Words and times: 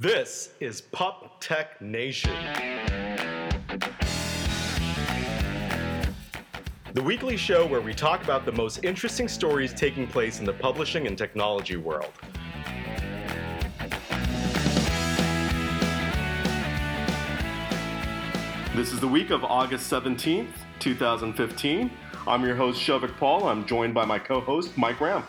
This 0.00 0.54
is 0.60 0.80
PubTech 0.80 1.78
Nation. 1.82 2.34
The 6.94 7.02
weekly 7.02 7.36
show 7.36 7.66
where 7.66 7.82
we 7.82 7.92
talk 7.92 8.24
about 8.24 8.46
the 8.46 8.52
most 8.52 8.82
interesting 8.82 9.28
stories 9.28 9.74
taking 9.74 10.06
place 10.06 10.40
in 10.40 10.46
the 10.46 10.54
publishing 10.54 11.06
and 11.06 11.18
technology 11.18 11.76
world. 11.76 12.12
This 18.74 18.94
is 18.94 19.00
the 19.00 19.08
week 19.08 19.28
of 19.28 19.44
August 19.44 19.92
17th, 19.92 20.48
2015. 20.78 21.90
I'm 22.26 22.42
your 22.42 22.56
host, 22.56 22.80
Shovik 22.80 23.14
Paul. 23.18 23.48
I'm 23.48 23.66
joined 23.66 23.92
by 23.92 24.06
my 24.06 24.18
co 24.18 24.40
host, 24.40 24.78
Mike 24.78 25.02
Ram. 25.02 25.24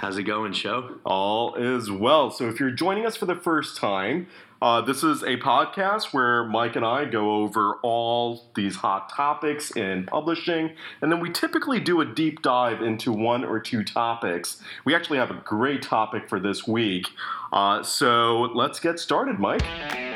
How's 0.00 0.16
it 0.16 0.22
going, 0.22 0.54
show? 0.54 0.94
All 1.04 1.54
is 1.56 1.90
well. 1.90 2.30
So, 2.30 2.48
if 2.48 2.58
you're 2.58 2.70
joining 2.70 3.04
us 3.04 3.16
for 3.16 3.26
the 3.26 3.34
first 3.34 3.76
time, 3.76 4.28
uh, 4.62 4.80
this 4.80 5.04
is 5.04 5.22
a 5.22 5.36
podcast 5.36 6.14
where 6.14 6.42
Mike 6.42 6.74
and 6.74 6.86
I 6.86 7.04
go 7.04 7.42
over 7.42 7.74
all 7.82 8.44
these 8.54 8.76
hot 8.76 9.10
topics 9.14 9.70
in 9.76 10.06
publishing, 10.06 10.70
and 11.02 11.12
then 11.12 11.20
we 11.20 11.28
typically 11.28 11.80
do 11.80 12.00
a 12.00 12.06
deep 12.06 12.40
dive 12.40 12.80
into 12.80 13.12
one 13.12 13.44
or 13.44 13.60
two 13.60 13.84
topics. 13.84 14.62
We 14.86 14.94
actually 14.94 15.18
have 15.18 15.30
a 15.30 15.42
great 15.44 15.82
topic 15.82 16.30
for 16.30 16.40
this 16.40 16.66
week. 16.66 17.06
Uh, 17.52 17.82
so, 17.82 18.50
let's 18.54 18.80
get 18.80 18.98
started, 18.98 19.38
Mike. 19.38 20.09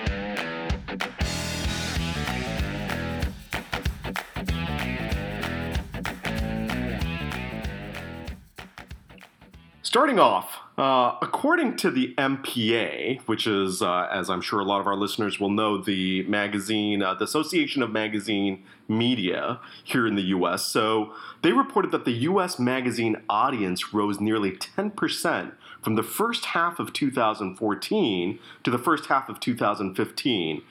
Starting 9.95 10.19
off, 10.19 10.59
uh, 10.77 11.15
according 11.23 11.77
to 11.77 11.89
the 11.89 12.17
MPA, 12.19 13.21
which 13.27 13.47
is, 13.47 13.81
uh, 13.81 14.09
as 14.11 14.29
I'm 14.29 14.41
sure 14.41 14.59
a 14.59 14.65
lot 14.65 14.81
of 14.81 14.89
our 14.89 14.97
listeners 14.97 15.39
will 15.39 15.51
know, 15.51 15.79
the 15.79 16.25
magazine, 16.25 17.01
uh, 17.01 17.15
the 17.15 17.23
Association 17.23 17.81
of 17.81 17.93
Magazine 17.93 18.65
Media 18.89 19.61
here 19.85 20.05
in 20.05 20.17
the 20.17 20.23
US, 20.23 20.67
so 20.67 21.15
they 21.43 21.53
reported 21.53 21.93
that 21.93 22.05
the 22.05 22.25
US 22.29 22.59
magazine 22.59 23.23
audience 23.29 23.95
rose 23.95 24.19
nearly 24.19 24.51
10% 24.51 25.53
from 25.85 25.95
the 25.95 26.03
first 26.03 26.47
half 26.47 26.79
of 26.79 26.93
2014 26.93 28.39
to 28.65 28.71
the 28.71 28.79
first 28.79 29.07
half 29.07 29.29
of 29.29 29.39
2015. 29.39 30.63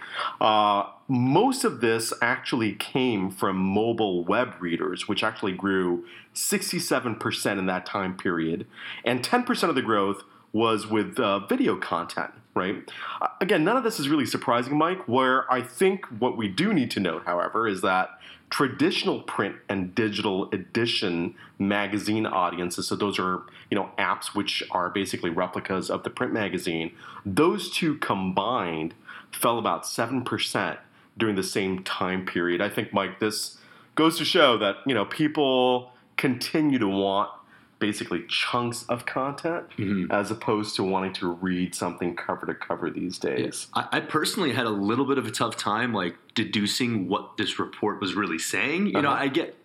Uh, 0.41 0.83
most 1.07 1.63
of 1.63 1.81
this 1.81 2.11
actually 2.21 2.73
came 2.73 3.29
from 3.29 3.55
mobile 3.57 4.25
web 4.25 4.55
readers, 4.59 5.07
which 5.07 5.23
actually 5.23 5.53
grew 5.53 6.05
67% 6.33 7.59
in 7.59 7.65
that 7.67 7.85
time 7.85 8.17
period. 8.17 8.65
And 9.05 9.23
10% 9.23 9.69
of 9.69 9.75
the 9.75 9.81
growth 9.81 10.23
was 10.51 10.87
with 10.87 11.19
uh, 11.19 11.39
video 11.47 11.75
content, 11.75 12.31
right? 12.55 12.89
Uh, 13.21 13.27
again, 13.41 13.63
none 13.63 13.77
of 13.77 13.83
this 13.83 13.99
is 13.99 14.09
really 14.09 14.25
surprising, 14.25 14.77
Mike. 14.77 15.07
Where 15.07 15.51
I 15.51 15.61
think 15.61 16.05
what 16.19 16.37
we 16.37 16.47
do 16.47 16.73
need 16.73 16.91
to 16.91 16.99
note, 16.99 17.23
however, 17.25 17.67
is 17.67 17.81
that 17.81 18.09
traditional 18.53 19.19
print 19.19 19.55
and 19.67 19.95
digital 19.95 20.47
edition 20.51 21.33
magazine 21.57 22.27
audiences 22.27 22.87
so 22.87 22.95
those 22.95 23.17
are 23.17 23.41
you 23.71 23.75
know 23.75 23.89
apps 23.97 24.35
which 24.35 24.61
are 24.69 24.91
basically 24.91 25.31
replicas 25.31 25.89
of 25.89 26.03
the 26.03 26.09
print 26.11 26.31
magazine 26.31 26.93
those 27.25 27.71
two 27.71 27.95
combined 27.95 28.93
fell 29.31 29.57
about 29.57 29.85
7% 29.85 30.77
during 31.17 31.35
the 31.35 31.41
same 31.41 31.83
time 31.83 32.27
period 32.27 32.61
i 32.61 32.69
think 32.69 32.93
mike 32.93 33.19
this 33.19 33.57
goes 33.95 34.19
to 34.19 34.23
show 34.23 34.55
that 34.59 34.75
you 34.85 34.93
know 34.93 35.05
people 35.05 35.91
continue 36.15 36.77
to 36.77 36.87
want 36.87 37.31
basically 37.79 38.23
chunks 38.29 38.85
of 38.87 39.05
content 39.05 39.67
mm-hmm. 39.77 40.09
as 40.09 40.31
opposed 40.31 40.75
to 40.75 40.83
wanting 40.83 41.11
to 41.11 41.27
read 41.27 41.75
something 41.75 42.15
cover 42.15 42.45
to 42.45 42.53
cover 42.53 42.89
these 42.89 43.17
days. 43.17 43.67
I, 43.73 43.87
I, 43.91 43.99
personally 43.99 44.53
had 44.53 44.65
a 44.65 44.69
little 44.69 45.03
bit 45.03 45.17
of 45.17 45.25
a 45.25 45.31
tough 45.31 45.57
time 45.57 45.93
like 45.93 46.15
deducing 46.35 47.07
what 47.07 47.37
this 47.37 47.59
report 47.59 48.01
was 48.01 48.15
really 48.15 48.39
saying. 48.39 48.87
You 48.87 48.93
uh-huh. 48.93 49.01
know, 49.01 49.11
I 49.11 49.27
get 49.27 49.55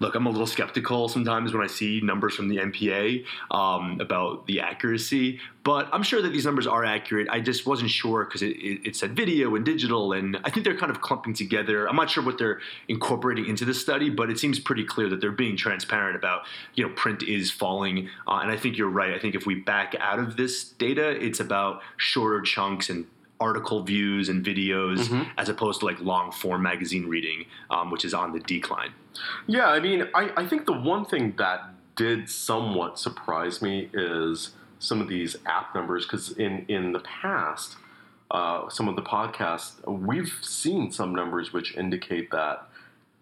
look, 0.00 0.14
I'm 0.14 0.26
a 0.26 0.30
little 0.30 0.46
skeptical 0.46 1.08
sometimes 1.08 1.52
when 1.52 1.62
I 1.62 1.66
see 1.66 2.00
numbers 2.00 2.34
from 2.34 2.48
the 2.48 2.58
MPA 2.58 3.24
um, 3.50 4.00
about 4.00 4.46
the 4.46 4.60
accuracy, 4.60 5.40
but 5.64 5.88
I'm 5.92 6.02
sure 6.02 6.22
that 6.22 6.30
these 6.30 6.44
numbers 6.44 6.66
are 6.66 6.84
accurate. 6.84 7.28
I 7.28 7.40
just 7.40 7.66
wasn't 7.66 7.90
sure 7.90 8.24
because 8.24 8.42
it, 8.42 8.56
it, 8.56 8.88
it, 8.88 8.96
said 8.96 9.14
video 9.14 9.54
and 9.54 9.64
digital, 9.64 10.12
and 10.12 10.38
I 10.44 10.50
think 10.50 10.64
they're 10.64 10.76
kind 10.76 10.90
of 10.90 11.00
clumping 11.00 11.34
together. 11.34 11.88
I'm 11.88 11.96
not 11.96 12.10
sure 12.10 12.24
what 12.24 12.38
they're 12.38 12.60
incorporating 12.88 13.46
into 13.46 13.64
the 13.64 13.74
study, 13.74 14.10
but 14.10 14.30
it 14.30 14.38
seems 14.38 14.58
pretty 14.58 14.84
clear 14.84 15.08
that 15.08 15.20
they're 15.20 15.30
being 15.30 15.56
transparent 15.56 16.16
about 16.16 16.42
you 16.74 16.86
know 16.86 16.94
print 16.94 17.22
is 17.22 17.50
falling, 17.50 18.08
uh, 18.26 18.40
and 18.42 18.50
I 18.50 18.56
think 18.56 18.76
you're 18.76 18.88
right. 18.88 19.12
I 19.14 19.18
think 19.18 19.34
if 19.34 19.46
we 19.46 19.56
back 19.56 19.94
out 20.00 20.18
of 20.18 20.36
this 20.36 20.64
data, 20.64 21.10
it's 21.10 21.40
about 21.40 21.82
shorter 21.96 22.40
chunks 22.40 22.88
and 22.88 23.06
article 23.40 23.82
views 23.82 24.28
and 24.28 24.44
videos 24.44 24.98
mm-hmm. 24.98 25.22
as 25.38 25.48
opposed 25.48 25.80
to 25.80 25.86
like 25.86 26.00
long 26.00 26.32
form 26.32 26.62
magazine 26.62 27.06
reading, 27.06 27.44
um, 27.70 27.90
which 27.90 28.04
is 28.04 28.14
on 28.14 28.32
the 28.32 28.40
decline. 28.40 28.92
Yeah, 29.46 29.66
I 29.66 29.80
mean, 29.80 30.08
I, 30.14 30.30
I 30.36 30.46
think 30.46 30.66
the 30.66 30.72
one 30.72 31.04
thing 31.04 31.34
that 31.38 31.60
did 31.96 32.30
somewhat 32.30 32.98
surprise 32.98 33.60
me 33.60 33.90
is 33.92 34.50
some 34.78 35.00
of 35.00 35.08
these 35.08 35.36
app 35.46 35.74
numbers 35.74 36.04
because 36.04 36.30
in 36.32 36.64
in 36.68 36.92
the 36.92 37.00
past, 37.00 37.76
uh, 38.30 38.68
some 38.68 38.88
of 38.88 38.96
the 38.96 39.02
podcasts 39.02 39.84
we've 39.86 40.32
seen 40.42 40.92
some 40.92 41.14
numbers 41.14 41.52
which 41.52 41.76
indicate 41.76 42.30
that 42.30 42.67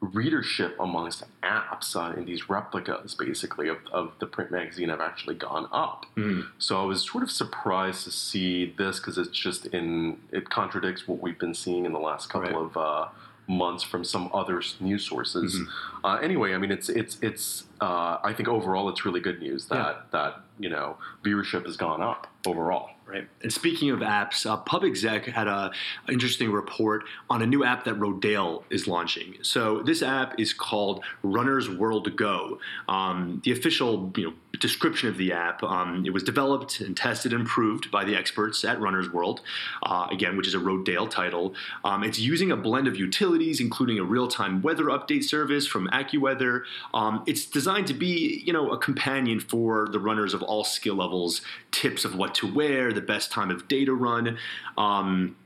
readership 0.00 0.76
amongst 0.78 1.24
apps 1.42 1.96
uh, 1.96 2.14
in 2.18 2.26
these 2.26 2.50
replicas, 2.50 3.14
basically, 3.14 3.68
of, 3.68 3.78
of 3.90 4.12
the 4.20 4.26
print 4.26 4.50
magazine 4.50 4.90
have 4.90 5.00
actually 5.00 5.34
gone 5.34 5.66
up. 5.72 6.06
Mm. 6.16 6.48
So 6.58 6.80
I 6.82 6.84
was 6.84 7.02
sort 7.02 7.24
of 7.24 7.30
surprised 7.30 8.04
to 8.04 8.10
see 8.10 8.74
this 8.76 9.00
because 9.00 9.16
it's 9.16 9.30
just 9.30 9.66
in, 9.66 10.18
it 10.32 10.50
contradicts 10.50 11.08
what 11.08 11.22
we've 11.22 11.38
been 11.38 11.54
seeing 11.54 11.86
in 11.86 11.92
the 11.92 11.98
last 11.98 12.28
couple 12.28 12.50
right. 12.50 12.54
of 12.54 12.76
uh, 12.76 13.08
months 13.48 13.82
from 13.82 14.04
some 14.04 14.28
other 14.34 14.60
news 14.80 15.04
sources. 15.08 15.54
Mm-hmm. 15.54 16.06
Uh, 16.06 16.16
anyway, 16.18 16.52
I 16.54 16.58
mean, 16.58 16.70
it's, 16.70 16.88
it's, 16.88 17.16
it's, 17.22 17.64
uh, 17.80 18.18
I 18.22 18.34
think 18.36 18.48
overall 18.48 18.88
it's 18.90 19.04
really 19.06 19.20
good 19.20 19.40
news 19.40 19.66
that, 19.66 19.76
yeah. 19.76 20.02
that, 20.12 20.40
you 20.58 20.68
know, 20.68 20.98
viewership 21.24 21.64
has 21.64 21.76
gone 21.76 22.02
up 22.02 22.26
overall. 22.46 22.90
Right. 23.06 23.28
And 23.40 23.52
speaking 23.52 23.90
of 23.90 24.00
apps, 24.00 24.44
uh, 24.46 24.64
PubExec 24.64 25.26
had 25.26 25.46
a 25.46 25.70
interesting 26.08 26.50
report 26.50 27.04
on 27.30 27.40
a 27.40 27.46
new 27.46 27.62
app 27.62 27.84
that 27.84 27.94
Rodale 28.00 28.64
is 28.68 28.88
launching. 28.88 29.36
So 29.42 29.80
this 29.82 30.02
app 30.02 30.40
is 30.40 30.52
called 30.52 31.04
Runner's 31.22 31.70
World 31.70 32.16
Go. 32.16 32.58
Um, 32.88 33.40
the 33.44 33.52
official, 33.52 34.12
you 34.16 34.24
know, 34.24 34.34
description 34.58 35.08
of 35.08 35.16
the 35.16 35.32
app. 35.32 35.62
Um, 35.62 36.04
it 36.04 36.12
was 36.12 36.22
developed 36.22 36.80
and 36.80 36.96
tested 36.96 37.32
and 37.32 37.42
improved 37.42 37.90
by 37.90 38.04
the 38.04 38.16
experts 38.16 38.64
at 38.64 38.80
Runner's 38.80 39.10
World, 39.10 39.40
uh, 39.82 40.08
again, 40.10 40.36
which 40.36 40.46
is 40.46 40.54
a 40.54 40.58
Rodale 40.58 41.08
title. 41.08 41.54
Um, 41.84 42.02
it's 42.02 42.18
using 42.18 42.50
a 42.50 42.56
blend 42.56 42.88
of 42.88 42.96
utilities, 42.96 43.60
including 43.60 43.98
a 43.98 44.04
real-time 44.04 44.62
weather 44.62 44.84
update 44.84 45.24
service 45.24 45.66
from 45.66 45.88
AccuWeather. 45.88 46.62
Um, 46.92 47.22
it's 47.26 47.46
designed 47.46 47.86
to 47.86 47.94
be, 47.94 48.42
you 48.44 48.52
know, 48.52 48.70
a 48.70 48.78
companion 48.78 49.40
for 49.40 49.88
the 49.90 50.00
runners 50.00 50.34
of 50.34 50.42
all 50.42 50.64
skill 50.64 50.96
levels, 50.96 51.42
tips 51.70 52.04
of 52.04 52.16
what 52.16 52.34
to 52.36 52.52
wear, 52.52 52.92
the 52.92 53.00
best 53.00 53.30
time 53.30 53.50
of 53.50 53.68
day 53.68 53.84
to 53.84 53.94
run. 53.94 54.38
Um, 54.76 55.36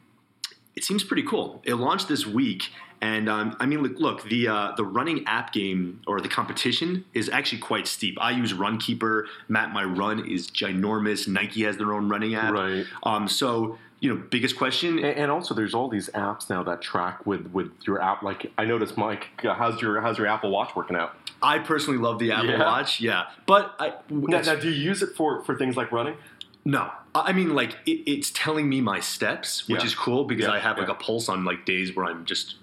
it 0.77 0.85
seems 0.85 1.05
pretty 1.05 1.23
cool. 1.23 1.61
It 1.65 1.75
launched 1.75 2.09
this 2.09 2.27
week, 2.27 2.71
and 3.01 3.29
um, 3.29 3.57
I 3.61 3.67
mean, 3.67 3.83
look, 3.83 3.99
look 3.99 4.29
the 4.29 4.49
uh, 4.49 4.73
the 4.77 4.85
running 4.85 5.27
app 5.27 5.53
game 5.53 6.01
or 6.07 6.21
the 6.21 6.29
competition 6.29 7.05
is 7.15 7.29
actually 7.29 7.59
quite 7.59 7.87
steep. 7.87 8.17
I 8.21 8.31
use 8.31 8.53
Runkeeper. 8.53 9.25
Map 9.49 9.73
My 9.73 9.85
Run 9.85 10.31
is 10.31 10.51
ginormous. 10.51 11.27
Nike 11.27 11.65
has 11.65 11.77
their 11.77 11.93
own 11.93 12.09
running 12.09 12.35
app. 12.35 12.53
Right. 12.53 12.87
Um, 13.03 13.29
so 13.29 13.79
you 14.01 14.09
know, 14.09 14.23
biggest 14.31 14.57
question. 14.57 14.99
And, 14.99 15.17
and, 15.17 15.31
also, 15.31 15.55
there's 15.55 15.75
all 15.75 15.89
these 15.89 16.09
apps 16.11 16.49
now 16.49 16.63
that 16.63 16.81
track 16.81 17.27
with 17.27 17.47
with 17.53 17.71
your 17.87 18.03
app. 18.03 18.23
Like 18.23 18.51
I 18.59 18.65
noticed, 18.65 18.97
Mike, 18.97 19.29
how's 19.43 19.81
your 19.81 20.01
how's 20.01 20.19
your 20.19 20.27
Apple 20.27 20.51
Watch 20.51 20.75
working 20.75 20.97
out? 20.97 21.15
I 21.43 21.59
personally 21.59 21.99
love 21.99 22.19
the 22.19 22.33
Apple 22.33 22.51
yeah. 22.51 22.65
Watch. 22.65 23.01
Yeah, 23.01 23.25
but 23.47 23.75
I, 23.79 23.95
now, 24.09 24.41
now, 24.41 24.55
do 24.57 24.71
you 24.71 24.83
use 24.83 25.03
it 25.03 25.11
for 25.17 25.43
for 25.45 25.57
things 25.57 25.77
like 25.77 25.93
running? 25.93 26.17
No, 26.65 26.91
I 27.15 27.33
mean 27.33 27.55
like 27.55 27.79
it, 27.87 28.11
it's 28.11 28.31
telling 28.31 28.69
me 28.69 28.81
my 28.81 29.01
steps, 29.01 29.69
which 29.69 29.81
yeah. 29.81 29.87
is 29.87 29.95
cool 29.95 30.25
because 30.25 30.47
yeah, 30.47 30.53
I 30.53 30.59
have 30.59 30.79
like 30.79 30.89
a 30.89 30.95
pulse 30.95 31.29
on 31.29 31.45
like 31.45 31.65
days 31.65 31.95
where 31.97 32.05
I'm 32.05 32.25
just 32.25 32.57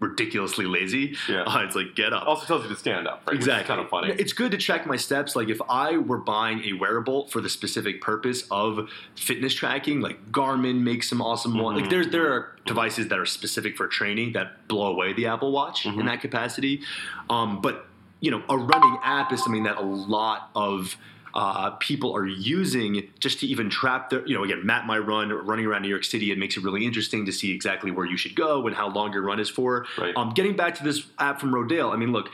ridiculously 0.00 0.66
lazy. 0.66 1.16
Yeah, 1.28 1.42
uh, 1.42 1.58
it's 1.64 1.74
like 1.74 1.94
get 1.94 2.12
up. 2.12 2.26
Also 2.26 2.46
tells 2.46 2.62
you 2.62 2.68
to 2.68 2.76
stand 2.76 3.08
up. 3.08 3.22
Right? 3.26 3.36
Exactly, 3.36 3.66
kind 3.66 3.80
of 3.80 3.88
funny. 3.88 4.14
It's 4.18 4.32
good 4.32 4.52
to 4.52 4.58
check 4.58 4.86
my 4.86 4.96
steps. 4.96 5.34
Like 5.34 5.48
if 5.48 5.60
I 5.68 5.96
were 5.96 6.18
buying 6.18 6.62
a 6.64 6.74
wearable 6.74 7.28
for 7.28 7.40
the 7.40 7.48
specific 7.48 8.00
purpose 8.00 8.44
of 8.50 8.90
fitness 9.16 9.54
tracking, 9.54 10.00
like 10.00 10.30
Garmin 10.30 10.82
makes 10.82 11.08
some 11.08 11.22
awesome 11.22 11.52
mm-hmm. 11.52 11.62
one. 11.62 11.80
Like 11.80 11.90
there's 11.90 12.08
there 12.08 12.32
are 12.32 12.56
devices 12.66 13.08
that 13.08 13.18
are 13.18 13.26
specific 13.26 13.76
for 13.76 13.86
training 13.88 14.32
that 14.34 14.68
blow 14.68 14.92
away 14.92 15.12
the 15.12 15.26
Apple 15.26 15.52
Watch 15.52 15.84
mm-hmm. 15.84 16.00
in 16.00 16.06
that 16.06 16.20
capacity. 16.20 16.82
Um, 17.30 17.60
but 17.60 17.86
you 18.20 18.30
know, 18.30 18.42
a 18.48 18.58
running 18.58 18.98
app 19.02 19.32
is 19.32 19.42
something 19.42 19.62
that 19.64 19.76
a 19.76 19.82
lot 19.82 20.50
of 20.54 20.96
uh, 21.34 21.70
people 21.72 22.14
are 22.14 22.26
using 22.26 23.08
just 23.18 23.40
to 23.40 23.46
even 23.46 23.70
trap 23.70 24.10
their, 24.10 24.26
you 24.26 24.34
know, 24.34 24.44
again, 24.44 24.64
map 24.64 24.86
my 24.86 24.98
run, 24.98 25.30
running 25.30 25.66
around 25.66 25.82
New 25.82 25.88
York 25.88 26.04
City. 26.04 26.30
It 26.30 26.38
makes 26.38 26.56
it 26.56 26.62
really 26.62 26.84
interesting 26.84 27.26
to 27.26 27.32
see 27.32 27.52
exactly 27.52 27.90
where 27.90 28.06
you 28.06 28.16
should 28.16 28.34
go 28.34 28.66
and 28.66 28.74
how 28.74 28.88
long 28.88 29.12
your 29.12 29.22
run 29.22 29.40
is 29.40 29.48
for. 29.48 29.86
Right. 29.96 30.16
Um, 30.16 30.30
getting 30.30 30.56
back 30.56 30.74
to 30.76 30.84
this 30.84 31.06
app 31.18 31.40
from 31.40 31.52
Rodale, 31.52 31.92
I 31.92 31.96
mean, 31.96 32.12
look, 32.12 32.30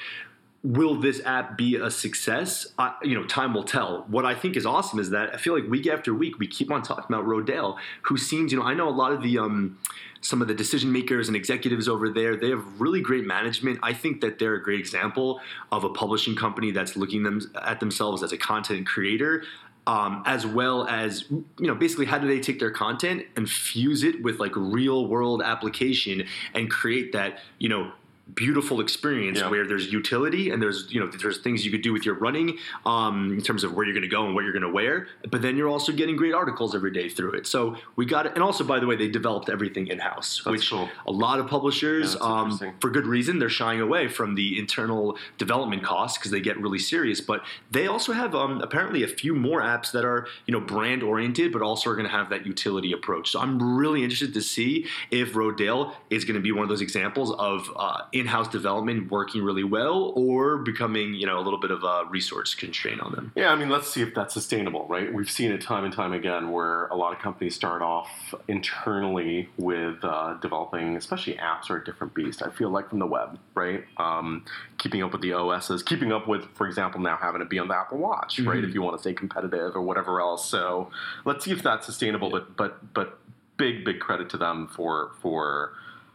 will 0.65 0.95
this 0.95 1.21
app 1.27 1.59
be 1.59 1.77
a 1.77 1.91
success? 1.91 2.73
Uh, 2.79 2.93
you 3.03 3.15
know, 3.15 3.25
time 3.25 3.53
will 3.53 3.65
tell. 3.65 4.07
What 4.09 4.25
I 4.25 4.35
think 4.35 4.57
is 4.57 4.65
awesome 4.65 4.99
is 4.99 5.11
that 5.11 5.35
I 5.35 5.37
feel 5.37 5.55
like 5.55 5.69
week 5.71 5.87
after 5.87 6.15
week 6.15 6.39
we 6.39 6.47
keep 6.47 6.73
on 6.73 6.83
talking 6.83 7.05
about 7.09 7.27
Rodale, 7.27 7.77
who 8.03 8.17
seems, 8.17 8.51
you 8.51 8.59
know, 8.59 8.65
I 8.65 8.73
know 8.73 8.89
a 8.89 8.91
lot 8.91 9.13
of 9.13 9.23
the 9.23 9.39
um, 9.39 9.79
some 10.25 10.41
of 10.41 10.49
the 10.49 10.55
decision 10.55 10.91
makers 10.91 11.29
and 11.29 11.37
executives 11.37 11.87
over 11.87 12.09
there. 12.09 12.35
They 12.35 12.49
have 12.49 12.81
really 12.81 13.03
great 13.03 13.25
management. 13.25 13.79
I 13.83 13.93
think 13.93 14.23
that 14.23 14.39
they're 14.39 14.55
a 14.55 14.63
great 14.63 14.81
example 14.81 15.41
of 15.71 15.85
a 15.85 15.91
publishing 15.91 16.35
company 16.35 16.71
that's 16.71 16.97
looking 16.97 17.23
them 17.23 17.41
at 17.63 17.79
themselves 17.79 18.23
as 18.23 18.33
a 18.33 18.39
content 18.39 18.87
creator. 18.87 19.45
Um, 19.87 20.23
as 20.25 20.47
well 20.47 20.87
as 20.87 21.27
you 21.31 21.45
know 21.67 21.75
basically 21.75 22.07
how 22.07 22.17
do 22.17 22.27
they 22.27 22.41
take 22.41 22.59
their 22.59 22.71
content 22.71 23.27
and 23.37 23.47
fuse 23.47 24.03
it 24.03 24.23
with 24.23 24.41
like 24.41 24.53
real 24.57 25.09
world 25.09 25.43
application 25.43 26.27
and 26.55 26.71
create 26.71 27.13
that 27.13 27.41
you 27.59 27.69
know 27.69 27.93
beautiful 28.35 28.81
experience 28.81 29.39
Yeah. 29.39 29.51
where 29.51 29.67
there's 29.67 29.93
utility 29.93 30.49
and 30.51 30.63
there's 30.63 30.87
you 30.91 30.99
know 30.99 31.07
there's 31.09 31.39
things 31.39 31.65
you 31.65 31.71
could 31.71 31.83
do 31.83 31.93
with 31.93 32.07
your 32.07 32.15
running 32.15 32.57
um, 32.87 33.33
in 33.35 33.43
terms 33.43 33.65
of 33.65 33.75
where 33.75 33.85
you're 33.85 33.93
going 33.95 34.03
to 34.03 34.09
go 34.09 34.25
and 34.25 34.35
what 34.35 34.45
you're 34.45 34.53
going 34.53 34.63
to 34.63 34.69
wear 34.73 35.09
but 35.31 35.43
then 35.43 35.57
you're 35.59 35.69
also 35.69 35.93
getting 35.93 36.17
great 36.17 36.33
articles 36.33 36.75
every 36.75 36.91
day 36.91 37.09
through 37.09 37.33
it 37.33 37.47
so 37.47 37.77
we 37.97 38.07
got 38.07 38.25
it 38.25 38.33
and 38.35 38.43
also 38.43 38.65
by 38.65 38.81
the 38.81 38.87
way 38.87 38.97
they 38.97 39.09
developed 39.09 39.51
everything 39.51 39.89
in 39.89 39.99
house 39.99 40.45
which 40.47 40.71
cool. 40.71 40.89
a 41.07 41.13
lot 41.13 41.39
of 41.39 41.47
publishers 41.47 42.15
Yeah, 42.15 42.21
um, 42.27 42.75
for 42.81 42.89
good 42.91 43.07
reason 43.07 43.39
they're 43.39 43.51
shying 43.51 43.81
away 43.83 44.09
from 44.09 44.35
the 44.37 44.59
internal 44.59 45.19
development 45.37 45.83
costs 45.83 46.17
because 46.17 46.31
they 46.31 46.41
get 46.41 46.59
really 46.59 46.79
serious 46.79 47.21
but 47.21 47.43
they 47.71 47.87
also 47.89 48.13
have 48.13 48.35
um, 48.35 48.63
apparently 48.63 49.03
a 49.03 49.09
few 49.09 49.35
more 49.35 49.61
apps 49.61 49.93
that 49.93 50.05
are 50.05 50.27
you 50.47 50.53
know 50.53 50.61
brand 50.61 51.03
oriented 51.03 51.53
but 51.53 51.61
also 51.61 51.91
are 51.91 51.95
going 51.95 52.07
to 52.07 52.13
have 52.13 52.31
that 52.31 52.47
utility 52.47 52.91
approach 52.93 53.31
so 53.33 53.39
i'm 53.39 53.77
really 53.77 54.03
interested 54.03 54.33
to 54.33 54.41
see 54.41 54.87
if 55.11 55.35
rodale 55.35 55.93
is 56.09 56.25
going 56.25 56.35
to 56.35 56.41
be 56.41 56.53
one 56.53 56.63
of 56.63 56.69
those 56.71 56.81
examples 56.81 57.31
of 57.35 57.71
uh, 57.77 58.01
in-house 58.15 58.47
development 58.49 59.11
working 59.11 59.43
really 59.43 59.65
well 59.65 60.13
or 60.15 60.59
becoming 60.59 61.15
you 61.15 61.27
know 61.27 61.37
a 61.39 61.43
little 61.43 61.59
bit 61.59 61.73
of 61.73 61.83
a 61.83 62.05
resource 62.09 62.55
constraint 62.55 63.01
on 63.01 63.11
them 63.13 63.33
Yeah, 63.35 63.49
I 63.51 63.57
mean, 63.57 63.69
let's 63.69 63.89
see 63.93 64.03
if 64.03 64.15
that's 64.15 64.33
sustainable, 64.33 64.87
right? 64.89 65.13
We've 65.13 65.31
seen 65.31 65.51
it 65.51 65.61
time 65.61 65.85
and 65.85 65.93
time 65.93 66.13
again 66.13 66.53
where 66.53 66.87
a 66.87 66.97
lot 66.97 67.13
of 67.13 67.19
companies 67.19 67.55
start 67.57 67.83
off 67.83 68.09
internally 68.47 69.49
with 69.57 69.99
uh, 70.05 70.35
developing, 70.41 70.97
especially 70.97 71.35
apps 71.35 71.71
are 71.71 71.77
a 71.77 71.85
different 71.85 72.15
beast. 72.15 72.43
I 72.43 72.51
feel 72.51 72.71
like 72.71 72.89
from 72.91 73.01
the 73.01 73.07
web, 73.07 73.39
right? 73.55 73.85
Um, 73.97 74.45
keeping 74.79 75.03
up 75.03 75.13
with 75.13 75.21
the 75.23 75.33
OSs, 75.33 75.83
keeping 75.83 76.13
up 76.13 76.29
with, 76.29 76.45
for 76.55 76.67
example, 76.67 77.01
now 77.01 77.17
having 77.21 77.41
to 77.41 77.45
be 77.47 77.59
on 77.59 77.69
the 77.69 77.77
Apple 77.77 77.99
Watch, 77.99 78.39
right? 78.41 78.63
Mhm. 78.63 78.69
If 78.69 78.75
you 78.75 78.83
want 78.83 78.97
to 78.97 79.01
stay 79.03 79.13
competitive 79.13 79.75
or 79.75 79.83
whatever 79.83 80.21
else. 80.21 80.49
So 80.49 80.91
let's 81.25 81.45
see 81.45 81.51
if 81.51 81.63
that's 81.63 81.85
sustainable. 81.85 82.31
But 82.31 82.57
but 82.57 82.95
but 82.95 83.19
big 83.57 83.85
big 83.85 83.99
credit 84.01 84.29
to 84.31 84.37
them 84.37 84.69
for 84.69 85.11
for 85.21 85.73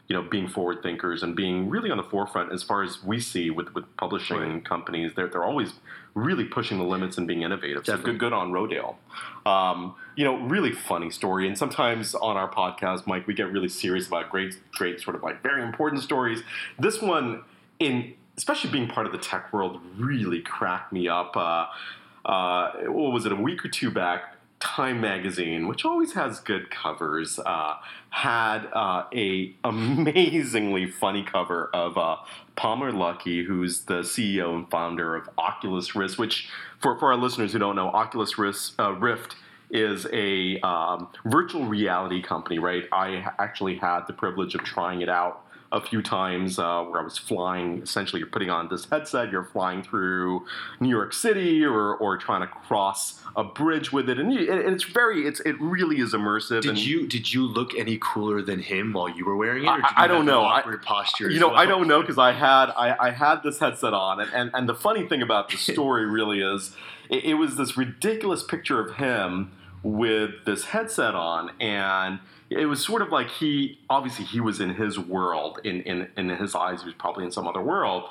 you 0.09 0.15
know 0.15 0.23
being 0.23 0.47
forward 0.47 0.81
thinkers 0.83 1.21
and 1.23 1.35
being 1.35 1.69
really 1.69 1.89
on 1.91 1.97
the 1.97 2.03
forefront 2.03 2.51
as 2.51 2.63
far 2.63 2.81
as 2.83 3.01
we 3.03 3.19
see 3.19 3.49
with 3.51 3.73
with 3.75 3.85
publishing 3.95 4.37
Right. 4.55 4.65
companies. 4.65 5.13
They're 5.15 5.27
they're 5.27 5.45
always 5.45 5.73
really 6.15 6.43
pushing 6.45 6.79
the 6.79 6.83
limits 6.83 7.17
and 7.19 7.27
being 7.27 7.43
innovative. 7.43 7.85
So 7.85 7.93
Definitely. 7.93 8.13
good 8.13 8.19
good 8.19 8.33
on 8.33 8.51
Rodale. 8.51 8.95
Um, 9.45 9.95
you 10.15 10.25
know, 10.25 10.35
really 10.37 10.71
funny 10.71 11.11
story. 11.11 11.47
And 11.47 11.55
sometimes 11.57 12.15
on 12.15 12.35
our 12.35 12.49
podcast, 12.51 13.05
Mike, 13.07 13.27
we 13.27 13.33
get 13.35 13.51
really 13.51 13.69
serious 13.69 14.07
about 14.07 14.29
great 14.31 14.59
great 14.73 14.99
sort 14.99 15.15
of 15.15 15.21
like 15.23 15.41
very 15.43 15.61
important 15.61 16.01
stories. 16.01 16.41
This 16.79 17.01
one 17.01 17.43
in 17.79 18.13
especially 18.35 18.71
being 18.71 18.87
part 18.87 19.05
of 19.05 19.11
the 19.11 19.17
tech 19.17 19.53
world 19.53 19.79
really 19.97 20.41
cracked 20.41 20.91
me 20.91 21.07
up. 21.07 21.35
Uh, 21.37 21.67
uh, 22.25 22.71
what 22.87 23.11
was 23.13 23.25
it? 23.25 23.31
A 23.31 23.35
week 23.35 23.63
or 23.63 23.69
two 23.69 23.91
back, 23.91 24.35
Time 24.59 24.99
Magazine, 24.99 25.67
which 25.67 25.85
always 25.85 26.13
has 26.13 26.39
good 26.41 26.69
covers, 26.69 27.39
uh, 27.39 27.75
had 28.09 28.65
uh, 28.73 29.05
a 29.13 29.55
amazingly 29.63 30.85
funny 30.89 31.23
cover 31.23 31.69
of 31.73 31.97
uh, 31.97 32.17
Palmer 32.55 32.91
Luckey, 32.91 33.45
who's 33.45 33.81
the 33.81 34.01
CEO 34.01 34.55
and 34.55 34.69
founder 34.69 35.15
of 35.15 35.29
Oculus 35.37 35.95
Rift. 35.95 36.17
Which, 36.17 36.49
for, 36.79 36.99
for 36.99 37.11
our 37.11 37.17
listeners 37.17 37.53
who 37.53 37.59
don't 37.59 37.75
know, 37.75 37.87
Oculus 37.87 38.37
Rift, 38.37 38.73
uh, 38.79 38.91
Rift 38.93 39.35
is 39.71 40.07
a 40.11 40.59
um, 40.61 41.09
virtual 41.25 41.65
reality 41.65 42.21
company, 42.21 42.59
right? 42.59 42.83
I 42.91 43.31
actually 43.37 43.75
had 43.75 44.07
the 44.07 44.13
privilege 44.13 44.55
of 44.55 44.63
trying 44.63 45.01
it 45.01 45.09
out 45.09 45.45
a 45.71 45.79
few 45.79 46.01
times 46.01 46.57
uh, 46.57 46.83
where 46.83 46.99
I 46.99 47.03
was 47.03 47.17
flying. 47.17 47.81
Essentially, 47.83 48.19
you're 48.19 48.29
putting 48.29 48.49
on 48.49 48.69
this 48.69 48.85
headset, 48.89 49.31
you're 49.31 49.43
flying 49.43 49.83
through 49.83 50.45
New 50.79 50.89
York 50.89 51.13
City 51.13 51.63
or, 51.63 51.93
or 51.95 52.17
trying 52.17 52.41
to 52.41 52.47
cross 52.47 53.21
a 53.35 53.43
bridge 53.43 53.91
with 53.93 54.09
it, 54.09 54.19
and, 54.19 54.33
you, 54.33 54.51
and 54.51 54.73
it's 54.73 54.83
very, 54.83 55.27
it's 55.27 55.39
it 55.41 55.55
really 55.61 55.99
is 55.99 56.13
immersive. 56.13 56.61
did 56.61 56.79
you 56.79 57.07
did 57.07 57.31
you 57.31 57.45
look 57.45 57.75
any 57.75 57.99
cooler 58.01 58.41
than 58.41 58.59
him 58.59 58.93
while 58.93 59.07
you 59.07 59.23
were 59.25 59.35
wearing 59.37 59.63
it 59.63 59.67
or 59.67 59.73
I- 59.73 59.77
you 59.77 59.83
I 59.95 60.07
don't 60.07 60.25
know. 60.25 60.41
I- 60.41 60.59
awkward 60.59 60.81
posture 60.81 61.29
You 61.29 61.39
know, 61.39 61.51
I 61.53 61.65
don't 61.67 61.87
know 61.87 62.01
because 62.01 62.17
I 62.17 62.31
had 62.31 62.71
I, 62.71 62.95
I 63.07 63.11
had 63.11 63.43
this 63.43 63.59
headset 63.59 63.93
on, 63.93 64.19
and, 64.21 64.33
and, 64.33 64.51
and 64.55 64.67
the 64.67 64.73
funny 64.75 65.07
thing 65.07 65.21
about 65.21 65.49
the 65.49 65.57
story 65.73 66.05
really 66.07 66.41
is 66.41 66.75
it, 67.09 67.23
it 67.25 67.33
was 67.35 67.55
this 67.57 67.77
ridiculous 67.77 68.41
picture 68.43 68.79
of 68.79 68.95
him 68.95 69.51
with 69.83 70.31
this 70.45 70.65
headset 70.65 71.13
on, 71.15 71.51
and 71.61 72.19
it 72.49 72.65
was 72.65 72.83
sort 72.83 73.01
of 73.01 73.09
like 73.09 73.29
he 73.29 73.79
obviously 73.89 74.25
he 74.25 74.39
was 74.39 74.59
in 74.59 74.75
his 74.75 74.97
world, 74.99 75.59
in 75.63 75.81
in 75.81 76.07
in 76.17 76.29
his 76.29 76.55
eyes 76.55 76.81
he 76.81 76.85
was 76.87 76.95
probably 76.95 77.23
in 77.25 77.31
some 77.31 77.47
other 77.47 77.61
world. 77.61 78.03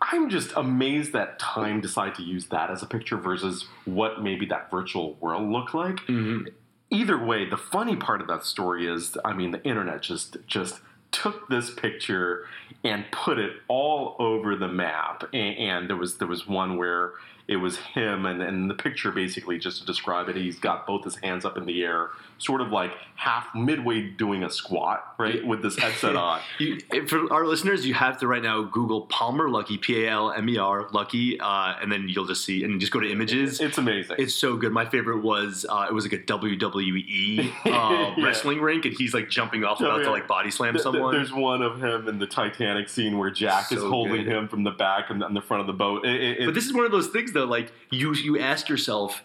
I'm 0.00 0.30
just 0.30 0.52
amazed 0.56 1.12
that 1.12 1.38
Time 1.40 1.80
decided 1.80 2.14
to 2.16 2.22
use 2.22 2.46
that 2.46 2.70
as 2.70 2.82
a 2.82 2.86
picture 2.86 3.16
versus 3.16 3.66
what 3.84 4.22
maybe 4.22 4.46
that 4.46 4.70
virtual 4.70 5.14
world 5.14 5.50
looked 5.50 5.74
like 5.74 5.96
Mhm. 6.06 6.48
either 6.90 7.18
way, 7.18 7.44
the 7.48 7.56
funny 7.56 7.96
part 7.96 8.20
of 8.20 8.28
that 8.28 8.44
story 8.44 8.86
is, 8.86 9.16
I 9.24 9.32
mean, 9.32 9.50
the 9.50 9.62
internet 9.64 10.02
just 10.02 10.36
just 10.46 10.80
took 11.10 11.48
this 11.48 11.70
picture 11.74 12.46
and 12.84 13.04
put 13.10 13.38
it 13.38 13.54
all 13.66 14.14
over 14.18 14.54
the 14.54 14.68
map. 14.68 15.24
And, 15.32 15.56
and 15.56 15.88
there 15.88 15.96
was 15.96 16.18
there 16.18 16.28
was 16.28 16.46
one 16.46 16.76
where 16.76 17.14
it 17.48 17.56
was 17.56 17.78
him, 17.78 18.26
and, 18.26 18.42
and 18.42 18.68
the 18.70 18.74
picture 18.74 19.10
basically 19.10 19.58
just 19.58 19.80
to 19.80 19.86
describe 19.86 20.28
it, 20.28 20.36
he's 20.36 20.58
got 20.58 20.86
both 20.86 21.02
his 21.04 21.16
hands 21.16 21.44
up 21.46 21.56
in 21.56 21.64
the 21.64 21.82
air, 21.82 22.10
sort 22.36 22.60
of 22.60 22.68
like 22.68 22.92
half 23.16 23.48
midway 23.54 24.02
doing 24.02 24.44
a 24.44 24.50
squat, 24.50 25.14
right, 25.18 25.44
with 25.46 25.62
this 25.62 25.76
headset 25.78 26.14
on. 26.28 26.40
You, 26.58 26.78
for 27.08 27.32
our 27.32 27.46
listeners, 27.46 27.86
you 27.86 27.94
have 27.94 28.18
to 28.20 28.26
right 28.26 28.42
now 28.42 28.62
Google 28.62 29.02
Palmer 29.06 29.48
Luckey, 29.48 29.80
P 29.80 30.04
A 30.04 30.10
L 30.10 30.30
M 30.30 30.46
E 30.48 30.58
R 30.58 30.88
Luckey, 30.90 31.38
uh, 31.40 31.74
and 31.80 31.90
then 31.90 32.06
you'll 32.08 32.26
just 32.26 32.44
see 32.44 32.62
and 32.64 32.78
just 32.80 32.92
go 32.92 33.00
to 33.00 33.10
images. 33.10 33.60
It's 33.60 33.78
amazing. 33.78 34.16
It's 34.18 34.34
so 34.34 34.56
good. 34.56 34.70
My 34.72 34.84
favorite 34.84 35.22
was 35.22 35.64
uh, 35.68 35.86
it 35.88 35.94
was 35.94 36.04
like 36.04 36.12
a 36.12 36.18
WWE 36.24 37.48
uh, 37.48 37.52
Yeah. 37.66 38.14
wrestling 38.24 38.60
rink, 38.60 38.84
and 38.84 38.94
he's 38.96 39.14
like 39.14 39.28
jumping 39.30 39.64
off 39.64 39.80
about 39.80 39.98
Yeah, 40.00 40.04
to 40.04 40.10
like 40.10 40.28
body 40.28 40.50
slam 40.50 40.78
someone. 40.78 41.14
There's 41.14 41.32
one 41.32 41.62
of 41.62 41.82
him 41.82 42.08
in 42.08 42.18
the 42.18 42.26
Titanic 42.26 42.88
scene 42.88 43.18
where 43.18 43.30
Jack 43.30 43.72
is 43.72 43.82
holding 43.82 44.24
good. 44.24 44.26
him 44.32 44.48
from 44.48 44.64
the 44.64 44.70
back 44.70 45.10
and 45.10 45.22
on 45.24 45.34
the 45.34 45.40
front 45.40 45.62
of 45.62 45.66
the 45.66 45.72
boat. 45.72 46.04
It, 46.04 46.40
it, 46.40 46.44
but 46.46 46.54
this 46.54 46.66
is 46.66 46.74
one 46.74 46.84
of 46.84 46.92
those 46.92 47.08
things 47.08 47.32
though. 47.38 47.44
Like 47.46 47.72
you, 47.90 48.14
you 48.14 48.38
ask 48.38 48.68
yourself, 48.68 49.22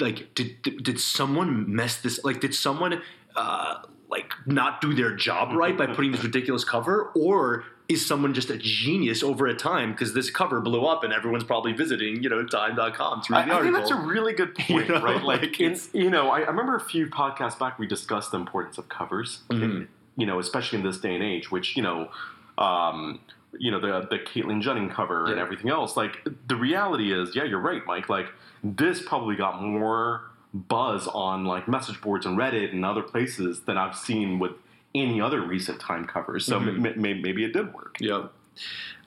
like, 0.00 0.34
did 0.34 0.60
did, 0.62 0.82
did 0.82 1.00
someone 1.00 1.74
mess 1.74 2.00
this? 2.00 2.22
Like, 2.24 2.40
did 2.40 2.54
someone 2.54 3.02
uh, 3.36 3.76
like 4.08 4.32
not 4.46 4.80
do 4.80 4.94
their 4.94 5.14
job 5.14 5.52
right 5.54 5.76
by 5.76 5.86
putting 5.86 6.12
this 6.12 6.22
ridiculous 6.24 6.64
cover, 6.64 7.10
or 7.14 7.64
is 7.88 8.04
someone 8.06 8.34
just 8.34 8.50
a 8.50 8.58
genius 8.58 9.22
over 9.22 9.46
a 9.46 9.54
time 9.54 9.92
because 9.92 10.12
this 10.12 10.28
cover 10.30 10.60
blew 10.60 10.84
up 10.84 11.04
and 11.04 11.12
everyone's 11.12 11.44
probably 11.44 11.72
visiting, 11.72 12.22
you 12.22 12.28
know, 12.28 12.44
time.com 12.44 13.22
to 13.22 13.32
read 13.32 13.48
the 13.48 13.52
I, 13.54 13.58
I 13.58 13.62
think 13.62 13.74
that's 13.74 13.90
a 13.90 13.96
really 13.96 14.34
good 14.34 14.54
point, 14.58 14.88
You 14.88 14.94
know, 14.94 15.00
right? 15.00 15.22
Like, 15.22 15.58
it's, 15.58 15.88
you 15.94 16.10
know, 16.10 16.28
I, 16.28 16.40
I 16.40 16.48
remember 16.48 16.76
a 16.76 16.80
few 16.80 17.06
podcasts 17.06 17.58
back 17.58 17.78
we 17.78 17.86
discussed 17.86 18.30
the 18.30 18.36
importance 18.36 18.76
of 18.76 18.90
covers, 18.90 19.40
Mhm. 19.48 19.86
you 20.18 20.26
know, 20.26 20.38
especially 20.38 20.80
in 20.80 20.84
this 20.84 20.98
day 20.98 21.14
and 21.14 21.24
age, 21.24 21.50
which, 21.50 21.78
you 21.78 21.82
know, 21.82 22.10
um, 22.58 23.20
you 23.56 23.70
know, 23.70 23.80
the 23.80 24.06
the 24.08 24.18
Caitlyn 24.18 24.60
Jennings 24.60 24.92
cover 24.94 25.26
and 25.26 25.38
everything 25.38 25.70
else. 25.70 25.96
Like, 25.96 26.26
the 26.48 26.56
reality 26.56 27.12
is, 27.12 27.34
yeah, 27.34 27.44
you're 27.44 27.60
right, 27.60 27.84
Mike. 27.86 28.08
Like, 28.08 28.26
this 28.62 29.00
probably 29.02 29.36
got 29.36 29.62
more 29.62 30.22
buzz 30.54 31.06
on 31.08 31.44
like 31.44 31.68
message 31.68 32.00
boards 32.00 32.26
and 32.26 32.36
Reddit 32.38 32.72
and 32.72 32.84
other 32.84 33.02
places 33.02 33.62
than 33.62 33.76
I've 33.76 33.94
seen 33.96 34.38
with 34.38 34.52
any 34.94 35.20
other 35.20 35.40
recent 35.42 35.78
time 35.80 36.06
covers. 36.06 36.44
So 36.46 36.58
Mhm. 36.58 36.78
m- 36.78 37.04
m- 37.04 37.22
maybe 37.22 37.44
it 37.44 37.52
did 37.52 37.72
work. 37.74 37.96
Yep. 38.00 38.32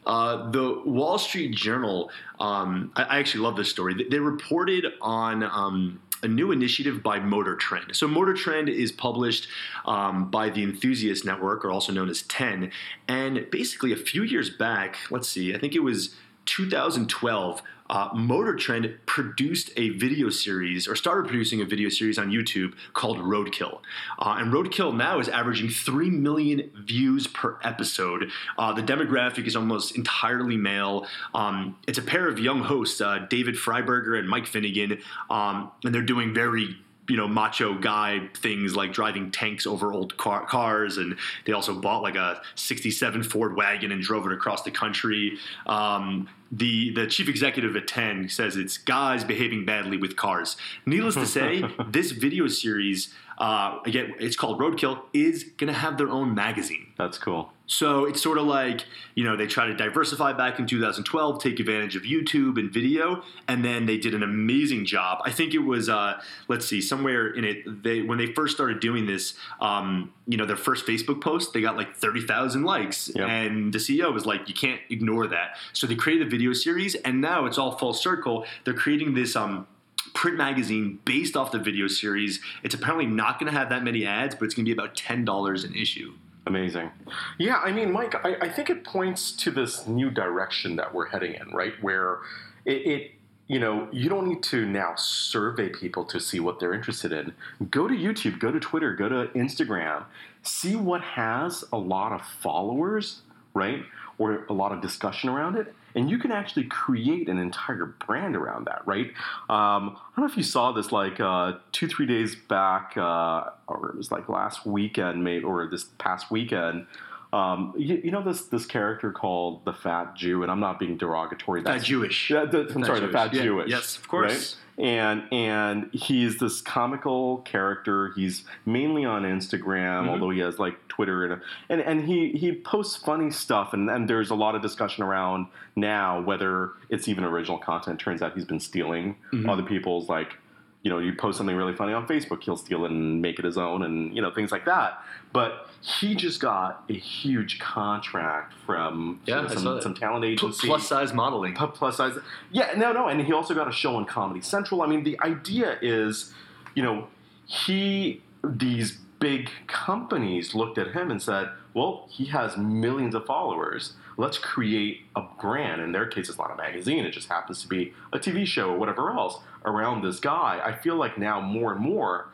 Uh, 0.06 0.50
the 0.52 0.82
Wall 0.86 1.18
Street 1.18 1.54
Journal, 1.56 2.10
um, 2.40 2.92
I, 2.96 3.04
I 3.04 3.20
actually 3.20 3.42
love 3.44 3.56
this 3.56 3.70
story. 3.70 3.94
They, 3.96 4.04
they 4.06 4.20
reported 4.20 4.86
on 5.02 5.44
um, 5.44 6.00
a 6.24 6.28
new 6.28 6.52
initiative 6.52 7.02
by 7.02 7.20
Motor 7.20 7.56
Trend. 7.56 7.96
So, 7.96 8.08
Motor 8.08 8.34
Trend 8.34 8.70
is 8.70 8.92
published 8.92 9.48
um, 9.86 10.30
by 10.30 10.50
the 10.50 10.64
Enthusiast 10.64 11.26
Network, 11.26 11.66
or 11.66 11.72
also 11.72 11.92
known 11.92 12.10
as 12.10 12.22
10. 12.24 12.72
And 13.08 13.48
basically, 13.52 13.92
a 13.92 13.98
few 13.98 14.24
years 14.24 14.50
back, 14.50 14.98
let's 15.10 15.28
see, 15.28 15.54
I 15.54 15.58
think 15.58 15.76
it 15.76 15.84
was 15.84 16.16
2012, 16.46 17.62
uh, 17.92 18.10
Motor 18.16 18.56
Trend 18.56 18.98
produced 19.06 19.70
a 19.76 19.90
video 19.90 20.30
series, 20.30 20.88
or 20.88 20.96
started 20.96 21.28
producing 21.28 21.62
a 21.62 21.66
video 21.66 21.90
series 21.90 22.18
on 22.18 22.32
YouTube 22.32 22.74
called 22.94 23.18
Roadkill. 23.18 23.82
Uh, 24.18 24.38
and 24.40 24.52
Roadkill 24.52 24.96
now 24.96 25.20
is 25.20 25.28
averaging 25.28 25.70
3 25.70 26.10
million 26.10 26.72
views 26.74 27.28
per 27.28 27.60
episode. 27.64 28.32
Uh, 28.58 28.72
the 28.72 28.82
demographic 28.82 29.46
is 29.46 29.56
almost 29.58 29.98
entirely 29.98 30.56
male. 30.56 31.06
Um, 31.36 31.78
it's 31.86 31.98
a 31.98 32.02
pair 32.02 32.28
of 32.30 32.40
young 32.40 32.62
hosts, 32.62 33.02
uh, 33.02 33.28
David 33.30 33.56
Freiberger 33.56 34.18
and 34.18 34.28
Mike 34.28 34.48
Finnegan, 34.48 35.00
um, 35.30 35.72
and 35.84 35.94
they're 35.94 36.02
doing 36.02 36.34
very 36.34 36.78
you 37.10 37.18
know 37.18 37.28
macho 37.28 37.78
guy 37.78 38.30
things 38.38 38.76
like 38.76 38.94
driving 38.94 39.32
tanks 39.32 39.66
over 39.66 39.92
old 39.92 40.16
car- 40.18 40.46
cars 40.46 40.98
and 40.98 41.18
they 41.46 41.52
also 41.52 41.74
bought 41.74 42.04
like 42.04 42.16
a 42.16 42.42
67 42.56 43.24
ford 43.24 43.58
wagon 43.58 43.92
and 43.92 44.02
drove 44.04 44.26
it 44.28 44.32
across 44.32 44.62
the 44.62 44.72
country 44.72 45.38
um, 45.66 46.30
the 46.52 46.92
the 46.94 47.08
chief 47.08 47.30
executive 47.30 47.76
at 47.76 47.88
10 47.88 48.30
says 48.30 48.58
it's 48.58 48.78
guys 48.78 49.24
behaving 49.24 49.66
badly 49.66 49.98
with 49.98 50.16
cars 50.18 50.58
needless 50.86 51.16
to 51.16 51.26
say 51.26 51.64
this 51.88 52.12
video 52.12 52.48
series 52.48 53.14
uh, 53.38 53.80
again 53.86 54.14
it's 54.20 54.36
called 54.36 54.60
roadkill 54.60 55.02
is 55.14 55.44
going 55.58 55.72
to 55.72 55.80
have 55.80 55.98
their 55.98 56.10
own 56.10 56.36
magazine 56.36 56.88
That's 56.98 57.18
cool. 57.18 57.52
so 57.66 58.06
it's 58.06 58.22
sort 58.22 58.38
of 58.38 58.46
like, 58.46 58.86
you 59.16 59.24
know, 59.24 59.36
they 59.38 59.48
try 59.48 59.66
to 59.66 59.74
diversify 59.74 60.34
back 60.34 60.60
in 60.60 60.66
2012, 60.68 61.42
take 61.42 61.60
advantage 61.60 61.96
of 61.96 62.04
YouTube 62.04 62.60
and 62.60 62.70
video, 62.80 63.24
and 63.48 63.64
then 63.64 63.86
they 63.86 63.98
did 63.98 64.14
an 64.14 64.24
amazing 64.24 64.86
job. 64.86 65.20
I 65.26 65.32
think 65.32 65.54
it 65.54 65.64
was, 65.74 65.88
uh, 65.90 66.22
let's 66.50 66.66
see, 66.66 66.82
somewhere 66.82 67.24
in 67.38 67.44
it, 67.46 67.84
they 67.84 68.02
when 68.10 68.18
they 68.18 68.28
first 68.40 68.54
started 68.54 68.80
doing 68.82 69.06
this, 69.08 69.34
um, 69.62 70.12
you 70.28 70.38
know, 70.38 70.46
their 70.46 70.58
first 70.70 70.86
Facebook 70.86 71.22
post, 71.22 71.54
they 71.54 71.62
got 71.62 71.76
like 71.78 71.96
30,000 71.96 72.64
likes, 72.64 73.10
Yep. 73.16 73.28
and 73.30 73.74
the 73.74 73.80
CEO 73.80 74.14
was 74.14 74.26
like, 74.26 74.42
you 74.50 74.54
can't 74.66 74.82
ignore 74.90 75.26
that. 75.28 75.56
So 75.74 75.88
they 75.88 75.96
created 75.96 76.28
a 76.28 76.30
video 76.30 76.41
series, 76.54 76.96
and 76.96 77.22
now 77.22 77.46
it's 77.46 77.58
all 77.58 77.78
full 77.78 77.94
circle. 77.94 78.46
They're 78.64 78.74
creating 78.74 79.14
this. 79.14 79.36
Um, 79.36 79.68
print 80.16 80.36
magazine 80.36 81.00
based 81.06 81.38
off 81.38 81.52
the 81.52 81.60
video 81.60 81.88
series 81.88 82.42
it's 82.64 82.74
apparently 82.74 83.06
not 83.06 83.40
going 83.40 83.50
to 83.50 83.58
have 83.58 83.70
that 83.70 83.84
many 83.84 84.04
ads 84.04 84.34
but 84.34 84.46
it's 84.46 84.56
going 84.56 84.66
to 84.66 84.70
be 84.70 84.74
about 84.74 84.96
$10 84.96 85.64
an 85.64 85.76
issue 85.76 86.12
Amazing. 86.48 86.90
Yeah, 87.38 87.58
I 87.58 87.72
mean, 87.72 87.92
Mike, 87.92 88.16
I, 88.26 88.36
I 88.42 88.50
think 88.50 88.70
it 88.70 88.84
points 88.84 89.32
to 89.34 89.52
this 89.52 89.88
new 89.88 90.10
direction 90.10 90.76
that 90.78 90.94
we're 90.94 91.08
heading 91.08 91.36
in, 91.36 91.54
right? 91.54 91.74
Where 91.82 92.20
it, 92.66 92.88
it, 92.88 93.12
you 93.48 93.60
know, 93.60 93.88
you 93.92 94.10
don't 94.10 94.28
need 94.28 94.42
to 94.44 94.66
now 94.66 94.96
survey 94.96 95.70
people 95.70 96.04
to 96.06 96.20
see 96.20 96.40
what 96.40 96.60
they're 96.60 96.74
interested 96.74 97.12
in. 97.12 97.34
Go 97.70 97.88
to 97.88 97.94
YouTube, 97.94 98.40
go 98.40 98.52
to 98.52 98.60
Twitter, 98.60 98.96
go 98.96 99.08
to 99.08 99.28
Instagram, 99.36 100.06
see 100.42 100.76
what 100.76 101.02
has 101.02 101.64
a 101.72 101.78
lot 101.78 102.12
of 102.12 102.22
followers, 102.42 103.22
right? 103.54 103.84
Or 104.18 104.46
a 104.50 104.54
lot 104.54 104.72
of 104.72 104.82
discussion 104.82 105.30
around 105.30 105.58
it. 105.58 105.76
And 105.96 106.10
you 106.10 106.18
can 106.18 106.32
actually 106.32 106.66
create 106.66 107.30
an 107.30 107.38
entire 107.38 107.86
brand 107.86 108.36
around 108.36 108.68
that, 108.68 108.82
right? 108.86 109.08
Um, 109.50 109.98
I 109.98 110.16
don't 110.16 110.26
know 110.26 110.32
if 110.32 110.38
you 110.38 110.44
saw 110.44 110.72
this 110.72 110.92
like 110.92 111.20
uh, 111.20 111.54
two, 111.72 111.88
three 111.88 112.06
days 112.06 112.36
back, 112.36 112.94
uh, 112.98 113.50
or 113.68 113.90
it 113.90 113.98
was 113.98 114.12
like 114.12 114.30
last 114.30 114.66
weekend, 114.66 115.24
maybe, 115.24 115.44
or 115.44 115.68
this 115.68 115.86
past 115.98 116.32
weekend. 116.32 116.88
Um, 117.34 117.74
you, 117.78 118.02
you 118.04 118.12
know 118.12 118.22
this 118.24 118.44
this 118.48 118.66
character 118.66 119.12
called 119.12 119.64
the 119.64 119.72
Fat 119.74 120.16
Jew, 120.16 120.44
and 120.44 120.52
I'm 120.52 120.60
not 120.60 120.80
being 120.80 120.98
derogatory. 120.98 121.64
Fat 121.64 121.82
Jewish. 121.84 122.30
Yeah, 122.30 122.46
the, 122.46 122.62
I'm 122.62 122.68
Fat 122.68 122.86
sorry, 122.86 123.00
the 123.00 123.08
Fat 123.08 123.34
Yeah, 123.34 123.44
Jewish. 123.44 123.70
yes, 123.70 123.96
of 123.98 124.08
course. 124.08 124.58
Right? 124.78 124.86
And 124.86 125.24
and 125.32 125.90
he's 125.94 126.40
this 126.40 126.60
comical 126.62 127.38
character. 127.40 128.12
He's 128.16 128.44
mainly 128.66 129.06
on 129.06 129.24
Instagram, 129.24 130.06
Mhm. 130.06 130.10
although 130.10 130.30
he 130.32 130.40
has 130.40 130.60
like 130.60 130.76
Twitter 130.90 131.26
and 131.26 131.42
and, 131.70 131.82
and 131.82 132.06
he 132.06 132.32
he 132.32 132.52
posts 132.54 132.96
funny 132.98 133.32
stuff. 133.32 133.74
And, 133.74 133.90
and 133.90 134.10
there's 134.10 134.30
a 134.30 134.36
lot 134.36 134.56
of 134.56 134.62
discussion 134.62 135.04
around 135.04 135.48
now 135.76 136.20
whether 136.22 136.72
it's 136.90 137.08
even 137.08 137.24
original 137.24 137.60
content. 137.60 138.00
Turns 138.00 138.22
out 138.22 138.34
he's 138.34 138.46
been 138.46 138.60
stealing 138.60 139.16
Mhm. 139.32 139.50
other 139.50 139.64
people's 139.64 140.10
like. 140.10 140.38
You 140.84 140.90
know, 140.90 140.98
you 140.98 141.14
post 141.14 141.38
something 141.38 141.56
really 141.56 141.76
funny 141.76 141.94
on 141.94 142.08
Facebook, 142.08 142.42
he'll 142.44 142.58
steal 142.58 142.86
it 142.86 142.92
and 142.92 143.22
make 143.22 143.38
it 143.38 143.46
his 143.46 143.58
own, 143.58 143.84
and 143.84 144.16
you 144.16 144.22
know 144.22 144.32
things 144.32 144.52
like 144.52 144.66
that. 144.66 145.04
But 145.32 145.70
he 145.82 146.16
just 146.16 146.40
got 146.40 146.84
a 146.90 146.94
huge 146.94 147.60
contract 147.60 148.54
from 148.66 149.20
Yeah, 149.26 149.48
saw 149.48 149.56
some, 149.56 149.82
some 149.82 149.94
talent 149.94 150.26
agency 150.26 150.68
plus 150.68 150.88
size 150.88 151.14
modeling. 151.14 151.54
Plus 151.54 151.98
size. 151.98 152.18
Yeah, 152.52 152.74
no, 152.76 152.92
no, 152.94 153.08
and 153.08 153.22
he 153.22 153.34
also 153.34 153.54
got 153.54 153.68
a 153.68 153.72
show 153.72 153.96
on 153.96 154.06
Comedy 154.06 154.42
Central. 154.42 154.82
I 154.82 154.88
mean, 154.88 155.04
the 155.04 155.20
idea 155.22 155.78
is, 155.82 156.34
you 156.76 156.84
know, 156.84 157.08
he 157.46 158.22
these 158.44 158.98
big 159.20 159.50
companies 159.68 160.56
looked 160.56 160.78
at 160.78 160.94
him 160.94 161.12
and 161.12 161.22
said, 161.22 161.50
"Well, 161.74 162.08
he 162.10 162.26
has 162.26 162.58
millions 162.58 163.16
of 163.16 163.26
followers. 163.26 163.94
Let's 164.22 164.38
create 164.38 165.06
a 165.16 165.24
brand." 165.42 165.82
In 165.82 165.92
their 165.92 166.06
case, 166.06 166.30
it's 166.30 166.38
not 166.38 166.52
a 166.52 166.56
magazine; 166.56 167.06
it 167.06 167.12
just 167.12 167.30
happens 167.30 167.62
to 167.64 167.68
be 167.68 167.94
a 168.14 168.20
TV 168.20 168.46
show 168.46 168.70
or 168.74 168.78
whatever 168.78 169.10
else 169.12 169.36
around 169.66 170.04
this 170.04 170.20
guy. 170.20 170.62
I 170.64 170.74
feel 170.74 170.96
like 170.96 171.18
now 171.18 171.42
more 171.42 171.72
and 171.74 171.82
more 171.82 172.28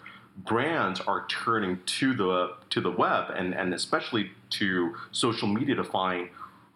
brands 0.45 0.99
are 1.01 1.25
turning 1.27 1.79
to 1.99 2.13
the 2.13 2.53
to 2.69 2.79
the 2.81 2.91
web 2.91 3.31
and 3.35 3.55
and 3.55 3.73
especially 3.73 4.31
to 4.59 4.95
social 5.11 5.47
media 5.47 5.75
to 5.75 5.83
find 5.83 6.29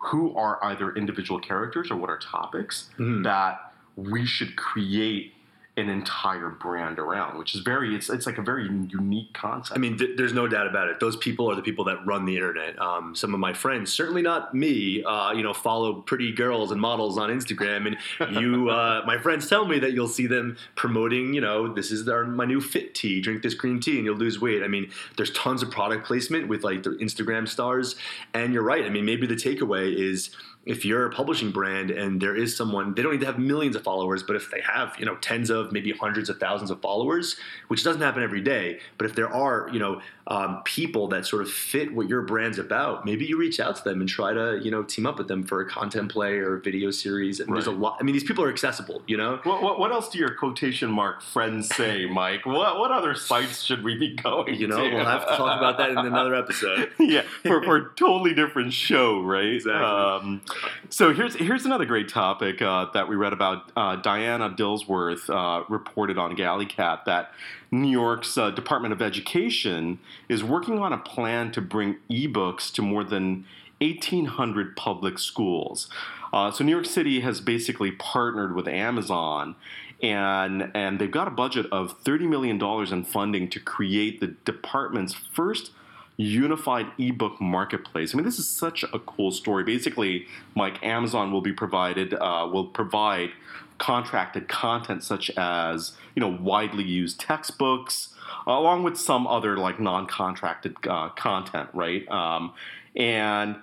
who 0.10 0.36
are 0.36 0.58
either 0.63 0.96
individual 0.96 1.39
characters 1.39 1.91
or 1.91 1.96
what 1.96 2.10
are 2.10 2.18
topics 2.18 2.89
Mhm. 2.98 3.24
that 3.24 3.74
we 3.96 4.25
should 4.25 4.56
create 4.56 5.36
an 5.81 5.89
entire 5.89 6.50
brand 6.50 7.00
around, 7.00 7.38
which 7.38 7.53
is 7.55 7.61
very 7.61 7.95
it's 7.95 8.09
it's 8.09 8.25
like 8.25 8.38
a 8.38 8.41
very 8.41 8.63
unique 8.63 9.33
concept. 9.33 9.77
I 9.77 9.81
mean, 9.81 9.97
th- 9.97 10.15
there's 10.17 10.33
no 10.33 10.47
doubt 10.47 10.67
about 10.67 10.88
it. 10.88 11.00
Those 11.00 11.17
people 11.17 11.50
are 11.51 11.55
the 11.55 11.61
people 11.61 11.83
that 11.85 12.05
run 12.05 12.25
the 12.25 12.35
internet. 12.35 12.79
Um, 12.79 13.15
some 13.15 13.33
of 13.33 13.39
my 13.39 13.53
friends, 13.53 13.91
certainly 13.91 14.21
not 14.21 14.53
me, 14.53 15.03
uh, 15.03 15.31
you 15.33 15.43
know, 15.43 15.53
follow 15.53 16.01
pretty 16.01 16.31
girls 16.31 16.71
and 16.71 16.79
models 16.79 17.17
on 17.17 17.29
Instagram, 17.29 17.88
and 17.88 18.35
you, 18.35 18.69
uh, 18.69 19.03
my 19.05 19.17
friends, 19.17 19.50
tell 19.50 19.65
me 19.65 19.79
that 19.79 19.93
you'll 19.93 20.07
see 20.07 20.27
them 20.27 20.57
promoting, 20.75 21.33
you 21.33 21.41
know, 21.41 21.73
this 21.73 21.91
is 21.91 22.07
our, 22.07 22.23
my 22.25 22.45
new 22.45 22.61
fit 22.61 22.95
tea, 22.95 23.21
drink 23.21 23.41
this 23.41 23.53
green 23.53 23.79
tea, 23.79 23.97
and 23.97 24.05
you'll 24.05 24.15
lose 24.15 24.39
weight. 24.39 24.63
I 24.63 24.67
mean, 24.67 24.91
there's 25.17 25.31
tons 25.31 25.63
of 25.63 25.71
product 25.71 26.05
placement 26.05 26.47
with 26.47 26.63
like 26.63 26.83
the 26.83 26.91
Instagram 26.91 27.47
stars, 27.47 27.95
and 28.33 28.53
you're 28.53 28.63
right. 28.63 28.85
I 28.85 28.89
mean, 28.89 29.05
maybe 29.05 29.27
the 29.27 29.35
takeaway 29.35 29.93
is 29.93 30.29
if 30.65 30.86
you're 30.86 31.08
a 31.08 31.10
publishing 31.10 31.51
brand 31.51 31.89
and 31.89 32.22
there 32.22 32.36
is 32.36 32.56
someone 32.56 32.94
they 32.94 33.01
don't 33.01 33.13
need 33.13 33.20
to 33.20 33.25
have 33.25 33.39
millions 33.39 33.75
of 33.75 33.84
followers 33.84 34.22
but 34.22 34.36
if 34.36 34.51
they 34.51 34.62
have 34.62 34.96
you 35.00 35.06
know 35.06 35.15
tens 35.18 35.50
of 35.50 35.72
maybe 35.72 35.91
hundreds 35.91 36.30
of 36.30 36.39
thousands 36.39 36.70
of 36.70 36.80
followers 36.82 37.36
which 37.68 37.84
doesn't 37.84 38.01
happen 38.01 38.22
every 38.22 38.41
day 38.41 38.80
but 38.98 39.06
if 39.06 39.15
there 39.15 39.30
are 39.30 39.70
you 39.74 39.80
know 39.80 40.00
um, 40.31 40.61
people 40.63 41.07
that 41.09 41.25
sort 41.25 41.41
of 41.41 41.50
fit 41.50 41.93
what 41.93 42.07
your 42.07 42.21
brand's 42.21 42.59
about 42.59 43.05
maybe 43.05 43.25
you 43.25 43.38
reach 43.38 43.59
out 43.59 43.75
to 43.75 43.83
them 43.83 44.00
and 44.00 44.09
try 44.09 44.33
to 44.33 44.59
you 44.63 44.71
know 44.71 44.83
team 44.83 45.05
up 45.05 45.17
with 45.17 45.27
them 45.27 45.43
for 45.43 45.61
a 45.61 45.67
content 45.67 46.11
play 46.11 46.33
or 46.33 46.57
a 46.57 46.61
video 46.61 46.91
series 46.91 47.39
and 47.39 47.53
there's 47.53 47.67
a 47.67 47.71
lot 47.71 47.97
i 48.00 48.03
mean 48.03 48.13
these 48.13 48.23
people 48.23 48.43
are 48.43 48.50
accessible 48.50 49.01
you 49.07 49.17
know 49.17 49.39
what, 49.43 49.61
what, 49.61 49.79
what 49.79 49.91
else 49.91 50.09
do 50.09 50.19
your 50.19 50.33
quotation 50.33 50.89
mark 50.89 51.21
friends 51.21 51.69
say, 51.75 52.05
Mike? 52.05 52.45
What 52.45 52.79
what 52.79 52.91
other 52.91 53.15
sites 53.15 53.63
should 53.63 53.83
we 53.83 53.97
be 53.97 54.15
going? 54.15 54.55
you 54.55 54.67
know 54.67 54.83
to? 54.83 54.95
we'll 54.95 55.05
have 55.05 55.27
to 55.27 55.35
talk 55.35 55.57
about 55.57 55.77
that 55.77 55.91
in 55.91 55.97
another 55.97 56.35
episode 56.35 56.91
yeah, 57.00 57.21
for, 57.43 57.63
for 57.63 57.77
a 57.77 57.89
totally 57.95 58.33
different 58.33 58.73
show, 58.73 59.21
right? 59.21 59.55
Exactly. 59.55 59.81
Um, 59.81 60.41
so 60.89 61.13
here's 61.13 61.35
here's 61.35 61.65
another 61.65 61.85
great 61.85 62.09
topic 62.09 62.61
uh, 62.61 62.88
that 62.93 63.07
we 63.07 63.15
read 63.15 63.33
about. 63.33 63.71
Uh, 63.75 63.95
Diana 63.97 64.50
Dillsworth 64.50 65.29
uh, 65.29 65.65
reported 65.69 66.17
on 66.17 66.35
GalleyCat 66.35 67.05
that 67.05 67.31
New 67.71 67.89
York's 67.89 68.37
uh, 68.37 68.51
Department 68.51 68.91
of 68.93 69.01
Education 69.01 69.99
is 70.27 70.43
working 70.43 70.77
on 70.79 70.91
a 70.91 70.97
plan 70.97 71.51
to 71.53 71.61
bring 71.61 71.97
ebooks 72.09 72.71
to 72.73 72.81
more 72.81 73.03
than 73.03 73.45
1,800 73.79 74.75
public 74.75 75.17
schools. 75.17 75.87
Uh, 76.33 76.51
so 76.51 76.63
New 76.63 76.71
York 76.71 76.85
City 76.85 77.21
has 77.21 77.39
basically 77.39 77.91
partnered 77.91 78.55
with 78.55 78.67
Amazon, 78.67 79.55
and 80.03 80.69
and 80.75 80.99
they've 80.99 81.11
got 81.11 81.27
a 81.27 81.31
budget 81.31 81.65
of 81.71 81.97
30 82.01 82.27
million 82.27 82.57
dollars 82.57 82.91
in 82.91 83.03
funding 83.03 83.49
to 83.49 83.59
create 83.59 84.19
the 84.19 84.27
department's 84.27 85.13
first 85.13 85.71
unified 86.17 86.87
ebook 86.97 87.39
marketplace. 87.41 88.13
I 88.13 88.17
mean, 88.17 88.25
this 88.25 88.37
is 88.37 88.47
such 88.47 88.83
a 88.83 88.99
cool 88.99 89.31
story. 89.31 89.63
Basically, 89.63 90.27
Mike, 90.55 90.83
Amazon 90.83 91.31
will 91.31 91.41
be 91.41 91.53
provided 91.53 92.13
uh, 92.13 92.49
will 92.51 92.67
provide 92.67 93.31
contracted 93.81 94.47
content 94.47 95.03
such 95.03 95.31
as 95.31 95.93
you 96.15 96.19
know 96.21 96.29
widely 96.29 96.83
used 96.83 97.19
textbooks, 97.19 98.13
along 98.45 98.83
with 98.83 98.95
some 98.95 99.25
other 99.25 99.57
like 99.57 99.79
non-contracted 99.79 100.75
uh, 100.88 101.09
content, 101.09 101.67
right? 101.73 102.07
Um, 102.09 102.53
and 102.95 103.55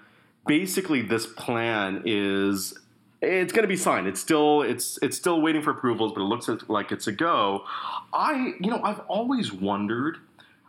basically, 0.46 1.02
this 1.02 1.24
plan 1.24 2.02
is 2.04 2.76
it's 3.22 3.52
going 3.52 3.62
to 3.62 3.68
be 3.68 3.76
signed. 3.76 4.08
It's 4.08 4.20
still 4.20 4.62
it's 4.62 4.98
it's 5.02 5.16
still 5.16 5.40
waiting 5.40 5.62
for 5.62 5.70
approvals, 5.70 6.12
but 6.12 6.22
it 6.22 6.24
looks 6.24 6.50
like 6.68 6.90
it's 6.90 7.06
a 7.06 7.12
go. 7.12 7.64
I 8.12 8.54
you 8.60 8.70
know 8.70 8.82
I've 8.82 9.00
always 9.08 9.52
wondered 9.52 10.18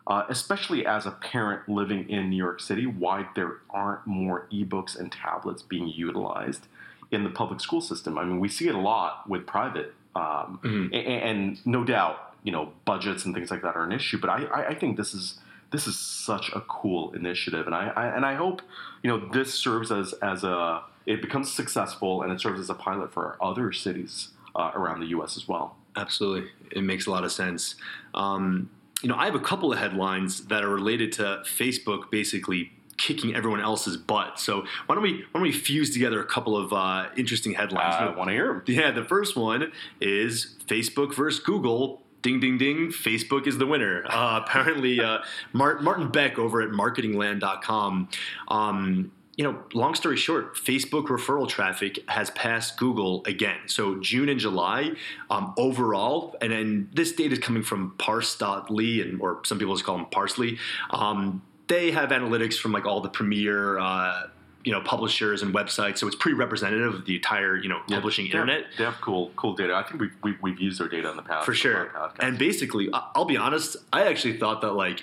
uh, 0.05 0.25
especially 0.27 0.85
as 0.87 1.05
a 1.05 1.11
parent 1.11 1.69
living 1.69 2.09
in 2.09 2.31
New 2.31 2.35
York 2.35 2.59
City, 2.59 2.87
why 2.87 3.27
there 3.35 3.57
aren't 3.69 4.07
more 4.07 4.47
ebooks 4.51 4.99
and 4.99 5.11
tablets 5.11 5.61
being 5.61 5.87
utilized 5.87 6.65
in 7.11 7.23
the 7.23 7.29
public 7.29 7.59
school 7.59 7.81
system. 7.81 8.17
I 8.17 8.23
mean, 8.23 8.39
we 8.39 8.49
see 8.49 8.67
it 8.67 8.75
a 8.75 8.79
lot 8.79 9.27
with 9.29 9.45
private, 9.47 9.93
um, 10.15 10.59
Mhm. 10.63 10.91
a- 10.91 10.95
a- 10.95 11.23
and, 11.29 11.65
no 11.65 11.83
doubt, 11.83 12.33
you 12.43 12.51
know, 12.51 12.71
budgets 12.85 13.25
and 13.25 13.33
things 13.33 13.49
like 13.51 13.61
that 13.63 13.75
are 13.75 13.83
an 13.83 13.91
issue. 13.91 14.17
But 14.19 14.29
I, 14.29 14.43
I, 14.45 14.67
I 14.69 14.73
think 14.75 14.97
this 14.97 15.13
is 15.13 15.39
this 15.71 15.85
is 15.85 15.99
such 15.99 16.49
a 16.53 16.61
cool 16.61 17.11
initiative, 17.13 17.67
and 17.67 17.75
I, 17.75 17.89
I 17.95 18.05
and 18.07 18.25
I 18.25 18.33
hope 18.33 18.63
you 19.03 19.09
know 19.09 19.19
this 19.31 19.53
serves 19.53 19.91
as 19.91 20.13
as 20.13 20.43
a 20.43 20.81
it 21.05 21.21
becomes 21.21 21.51
successful 21.51 22.21
and 22.23 22.31
it 22.31 22.39
serves 22.41 22.59
as 22.59 22.69
a 22.71 22.73
pilot 22.73 23.11
for 23.13 23.37
other 23.41 23.71
cities 23.71 24.29
uh, 24.55 24.71
around 24.73 24.99
the 24.99 25.07
U.S. 25.07 25.37
as 25.37 25.47
well. 25.47 25.75
Absolutely, 25.95 26.49
it 26.71 26.81
makes 26.83 27.05
a 27.05 27.11
lot 27.11 27.23
of 27.23 27.31
sense. 27.31 27.75
Um, 28.15 28.69
you 29.03 29.09
know, 29.09 29.15
I 29.15 29.25
have 29.25 29.35
a 29.35 29.39
couple 29.39 29.71
of 29.71 29.77
headlines 29.79 30.45
that 30.47 30.63
are 30.63 30.69
related 30.69 31.11
to 31.13 31.41
Facebook 31.45 32.09
basically 32.09 32.71
kicking 32.99 33.35
everyone 33.35 33.61
else's 33.61 33.97
butt. 33.97 34.39
So 34.39 34.65
why 34.85 34.93
don't 34.93 35.01
we 35.01 35.13
why 35.13 35.25
don't 35.33 35.41
we 35.41 35.51
fuse 35.51 35.89
together 35.89 36.21
a 36.21 36.25
couple 36.25 36.55
of 36.55 36.71
uh, 36.71 37.07
interesting 37.17 37.53
headlines? 37.53 37.95
I 37.95 38.15
want 38.15 38.29
to 38.29 38.33
hear 38.33 38.51
'em. 38.51 38.63
Yeah, 38.67 38.91
the 38.91 39.03
first 39.03 39.35
one 39.35 39.71
is 39.99 40.55
Facebook 40.67 41.15
versus 41.15 41.39
Google 41.43 42.03
ding 42.21 42.41
ding 42.41 42.57
ding 42.57 42.89
facebook 42.89 43.47
is 43.47 43.57
the 43.59 43.65
winner 43.65 44.03
uh, 44.09 44.41
apparently 44.43 44.99
uh, 44.99 45.19
Mart- 45.53 45.81
martin 45.81 46.11
beck 46.11 46.37
over 46.37 46.61
at 46.61 46.69
marketingland.com 46.69 48.09
um, 48.49 49.09
you 49.39 49.45
know, 49.45 49.57
long 49.73 49.95
story 49.95 50.17
short, 50.17 50.57
Facebook 50.57 51.07
referral 51.07 51.47
traffic 51.47 52.03
has 52.09 52.29
passed 52.31 52.75
Google 52.75 53.23
again. 53.25 53.57
So 53.67 53.97
June 54.01 54.27
and 54.27 54.37
July 54.37 54.91
um, 55.29 55.53
overall, 55.57 56.35
and 56.41 56.51
then 56.51 56.89
this 56.93 57.13
data 57.13 57.35
is 57.35 57.39
coming 57.39 57.63
from 57.63 57.95
Parse.ly, 57.97 58.99
and 59.01 59.21
or 59.21 59.39
some 59.45 59.57
people 59.57 59.75
just 59.75 59.85
call 59.85 59.95
them 59.95 60.07
Parsley. 60.07 60.57
Um, 60.89 61.41
they 61.69 61.91
have 61.91 62.09
analytics 62.09 62.55
from 62.55 62.73
like 62.73 62.85
all 62.85 62.99
the 62.99 63.09
premier. 63.09 63.79
Uh, 63.79 64.27
you 64.65 64.73
know, 64.73 64.81
publishers 64.81 65.41
and 65.41 65.55
websites, 65.55 65.99
so 65.99 66.05
it's 66.05 66.17
pretty 66.17 66.35
representative 66.35 66.93
of 66.93 67.05
the 67.05 67.15
entire, 67.15 67.55
you 67.55 67.69
know, 67.69 67.79
publishing 67.89 68.25
Yeah, 68.25 68.41
internet. 68.41 68.65
They 68.77 68.83
have 68.83 68.99
cool, 68.99 69.31
cool 69.37 69.55
data. 69.55 69.73
I 69.73 69.83
think 69.83 70.01
we've, 70.01 70.15
we've, 70.21 70.41
we've 70.41 70.59
used 70.59 70.81
their 70.81 70.89
data 70.89 71.09
in 71.09 71.15
the 71.15 71.23
past 71.23 71.45
for 71.45 71.53
sure. 71.53 71.89
And 72.19 72.37
basically, 72.37 72.89
I'll 72.91 73.23
be 73.23 73.37
honest, 73.37 73.77
I 73.93 74.03
actually 74.03 74.37
thought 74.37 74.59
that 74.59 74.73
like 74.73 74.99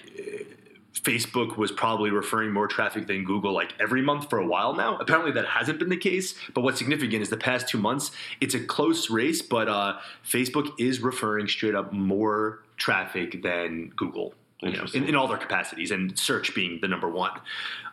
Facebook 0.93 1.57
was 1.57 1.73
probably 1.73 2.11
referring 2.11 2.53
more 2.53 2.67
traffic 2.67 3.07
than 3.07 3.25
Google 3.25 3.53
like 3.53 3.73
every 3.81 4.03
month 4.03 4.29
for 4.29 4.39
a 4.39 4.47
while 4.47 4.75
now. 4.75 4.99
Apparently, 4.99 5.33
that 5.33 5.47
hasn't 5.47 5.79
been 5.79 5.89
the 5.89 5.97
case. 5.97 6.35
But 6.53 6.61
what's 6.61 6.79
significant 6.79 7.23
is 7.23 7.31
the 7.31 7.37
past 7.39 7.67
two 7.69 7.79
months, 7.79 8.11
it's 8.43 8.55
a 8.55 8.61
close 8.61 9.09
race, 9.09 9.41
but 9.41 9.69
uh, 9.69 9.99
Facebook 10.23 10.71
is 10.79 11.01
referring 11.01 11.49
straight 11.49 11.75
up 11.75 11.95
more 11.95 12.63
traffic 12.77 13.43
than 13.43 13.89
Google. 13.97 14.35
You 14.61 14.73
know, 14.73 14.87
in, 14.95 15.05
in 15.05 15.15
all 15.15 15.29
their 15.29 15.37
capacities, 15.37 15.91
and 15.91 16.19
search 16.19 16.55
being 16.55 16.79
the 16.81 16.89
number 16.89 17.09
one. 17.09 17.33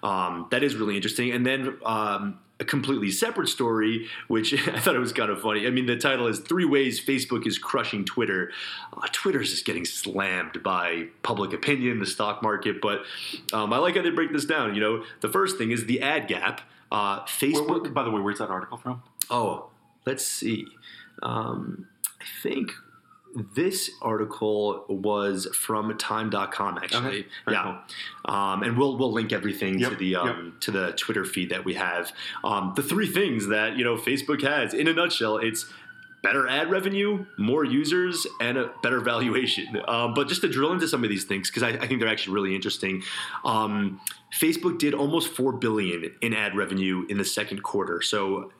Um, 0.01 0.47
that 0.51 0.63
is 0.63 0.75
really 0.75 0.95
interesting. 0.95 1.31
And 1.31 1.45
then 1.45 1.77
um, 1.85 2.39
a 2.59 2.63
completely 2.65 3.11
separate 3.11 3.49
story, 3.49 4.07
which 4.29 4.53
I 4.69 4.79
thought 4.79 4.95
it 4.95 4.99
was 4.99 5.11
kind 5.11 5.29
of 5.29 5.41
funny. 5.41 5.67
I 5.67 5.71
mean, 5.71 5.87
the 5.87 5.97
title 5.97 6.25
is 6.27 6.39
Three 6.39 6.63
Ways 6.63 7.03
Facebook 7.03 7.45
is 7.45 7.57
Crushing 7.57 8.05
Twitter. 8.05 8.51
Uh, 8.95 9.07
Twitter's 9.11 9.51
just 9.51 9.65
getting 9.65 9.83
slammed 9.83 10.63
by 10.63 11.07
public 11.21 11.51
opinion, 11.51 11.99
the 11.99 12.05
stock 12.05 12.41
market. 12.41 12.79
But 12.81 13.03
um, 13.51 13.73
I 13.73 13.77
like 13.79 13.97
how 13.97 14.01
they 14.01 14.09
break 14.09 14.31
this 14.31 14.45
down. 14.45 14.73
You 14.73 14.79
know, 14.81 15.03
the 15.19 15.29
first 15.29 15.57
thing 15.57 15.71
is 15.71 15.85
the 15.85 16.01
ad 16.01 16.27
gap. 16.29 16.61
Uh, 16.91 17.17
Where- 17.17 17.25
Facebook. 17.25 17.81
where- 17.83 17.91
by 17.91 18.03
the 18.03 18.11
way, 18.11 18.21
where's 18.21 18.39
that 18.39 18.49
article 18.49 18.77
from? 18.77 19.03
Oh, 19.29 19.69
let's 20.05 20.25
see. 20.25 20.65
Um, 21.21 21.87
I 22.21 22.25
think 22.41 22.71
this 23.35 23.91
article 24.01 24.85
was 24.89 25.47
from 25.53 25.97
time.com 25.97 26.77
actually. 26.77 27.19
Okay, 27.19 27.27
Yeah. 27.49 27.81
Um, 28.25 28.63
and 28.63 28.77
we'll 28.77 28.97
we'll 28.97 29.11
link 29.11 29.31
everything 29.31 29.79
to 29.79 29.95
the 29.95 30.15
um, 30.15 30.55
to 30.61 30.71
the 30.71 30.91
Twitter 30.93 31.25
feed 31.25 31.49
that 31.49 31.65
we 31.65 31.73
have. 31.73 32.11
Um, 32.43 32.73
the 32.75 32.83
three 32.83 33.07
things 33.07 33.47
that, 33.47 33.77
you 33.77 33.83
know, 33.83 33.97
Facebook 33.97 34.41
has 34.43 34.73
in 34.73 34.87
a 34.87 34.93
nutshell, 34.93 35.37
it's 35.37 35.65
better 36.21 36.47
ad 36.47 36.71
revenue, 36.71 37.25
more 37.37 37.65
users, 37.65 38.25
and 38.39 38.57
a 38.57 38.71
better 38.81 39.01
valuation. 39.01 39.81
Um, 39.87 40.13
but 40.13 40.29
just 40.29 40.41
to 40.41 40.47
drill 40.47 40.71
into 40.71 40.87
some 40.87 41.03
of 41.03 41.09
these 41.09 41.25
things, 41.25 41.49
because 41.49 41.63
I, 41.63 41.69
I 41.69 41.87
think 41.87 41.99
they're 41.99 42.09
actually 42.09 42.33
really 42.33 42.55
interesting. 42.55 43.03
Um, 43.43 43.99
Facebook 44.39 44.79
did 44.79 44.93
almost 44.93 45.29
four 45.33 45.51
billion 45.51 46.15
in 46.21 46.33
ad 46.33 46.55
revenue 46.55 47.05
in 47.09 47.17
the 47.17 47.25
second 47.25 47.61
quarter. 47.61 48.01
So, 48.01 48.51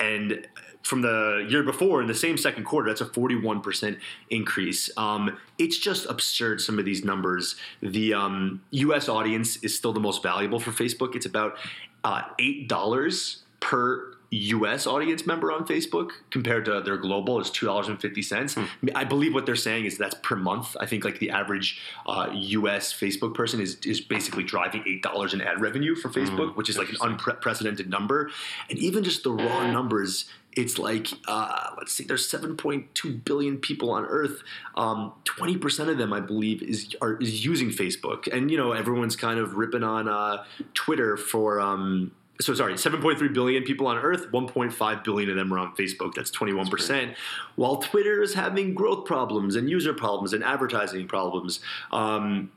and 0.00 0.48
from 0.84 1.00
the 1.00 1.46
year 1.48 1.62
before 1.62 2.00
in 2.02 2.06
the 2.06 2.14
same 2.14 2.36
second 2.36 2.64
quarter, 2.64 2.88
that's 2.88 3.00
a 3.00 3.06
41% 3.06 3.98
increase. 4.30 4.90
Um, 4.96 5.38
it's 5.58 5.78
just 5.78 6.06
absurd, 6.06 6.60
some 6.60 6.78
of 6.78 6.84
these 6.84 7.04
numbers. 7.04 7.56
The 7.80 8.14
um, 8.14 8.62
US 8.70 9.08
audience 9.08 9.56
is 9.56 9.74
still 9.74 9.94
the 9.94 10.00
most 10.00 10.22
valuable 10.22 10.60
for 10.60 10.70
Facebook. 10.70 11.16
It's 11.16 11.26
about 11.26 11.56
uh, 12.04 12.22
$8 12.38 13.36
per 13.60 14.14
US 14.34 14.86
audience 14.86 15.26
member 15.26 15.52
on 15.52 15.64
Facebook 15.66 16.10
compared 16.30 16.64
to 16.64 16.80
their 16.80 16.96
global 16.96 17.40
is 17.40 17.50
$2.50. 17.50 18.68
I 18.94 19.04
believe 19.04 19.32
what 19.32 19.46
they're 19.46 19.54
saying 19.54 19.84
is 19.84 19.96
that's 19.96 20.16
per 20.22 20.34
month. 20.34 20.76
I 20.80 20.86
think 20.86 21.04
like 21.04 21.20
the 21.20 21.30
average 21.30 21.80
uh, 22.06 22.30
US 22.32 22.92
Facebook 22.92 23.34
person 23.34 23.60
is, 23.60 23.76
is 23.84 24.00
basically 24.00 24.42
driving 24.42 24.82
$8 24.82 25.34
in 25.34 25.40
ad 25.40 25.60
revenue 25.60 25.94
for 25.94 26.08
Facebook, 26.08 26.56
which 26.56 26.68
is 26.68 26.76
like 26.76 26.88
an 26.88 26.96
unprecedented 27.00 27.88
number. 27.88 28.30
And 28.68 28.78
even 28.78 29.04
just 29.04 29.22
the 29.22 29.30
raw 29.30 29.70
numbers, 29.70 30.24
it's 30.56 30.78
like 30.78 31.08
uh, 31.26 31.70
let's 31.76 31.92
see, 31.92 32.04
there's 32.04 32.30
7.2 32.30 33.24
billion 33.24 33.58
people 33.58 33.90
on 33.90 34.04
Earth. 34.04 34.42
Um, 34.76 35.12
20% 35.24 35.88
of 35.88 35.98
them, 35.98 36.12
I 36.12 36.20
believe, 36.20 36.62
is 36.62 36.94
are 37.00 37.16
is 37.20 37.44
using 37.44 37.70
Facebook, 37.70 38.32
and 38.32 38.50
you 38.50 38.56
know 38.56 38.72
everyone's 38.72 39.16
kind 39.16 39.38
of 39.38 39.54
ripping 39.54 39.82
on 39.82 40.08
uh, 40.08 40.44
Twitter 40.74 41.16
for. 41.16 41.60
Um, 41.60 42.12
so 42.40 42.52
sorry, 42.52 42.74
7.3 42.74 43.32
billion 43.32 43.62
people 43.62 43.86
on 43.86 43.96
Earth, 43.96 44.26
1.5 44.32 45.04
billion 45.04 45.30
of 45.30 45.36
them 45.36 45.54
are 45.54 45.58
on 45.60 45.76
Facebook. 45.76 46.14
That's 46.14 46.32
21%. 46.32 47.14
While 47.54 47.76
Twitter 47.76 48.22
is 48.22 48.34
having 48.34 48.74
growth 48.74 49.04
problems 49.04 49.54
and 49.54 49.70
user 49.70 49.94
problems 49.94 50.32
and 50.32 50.42
advertising 50.42 51.06
problems, 51.06 51.60
um, 51.92 52.50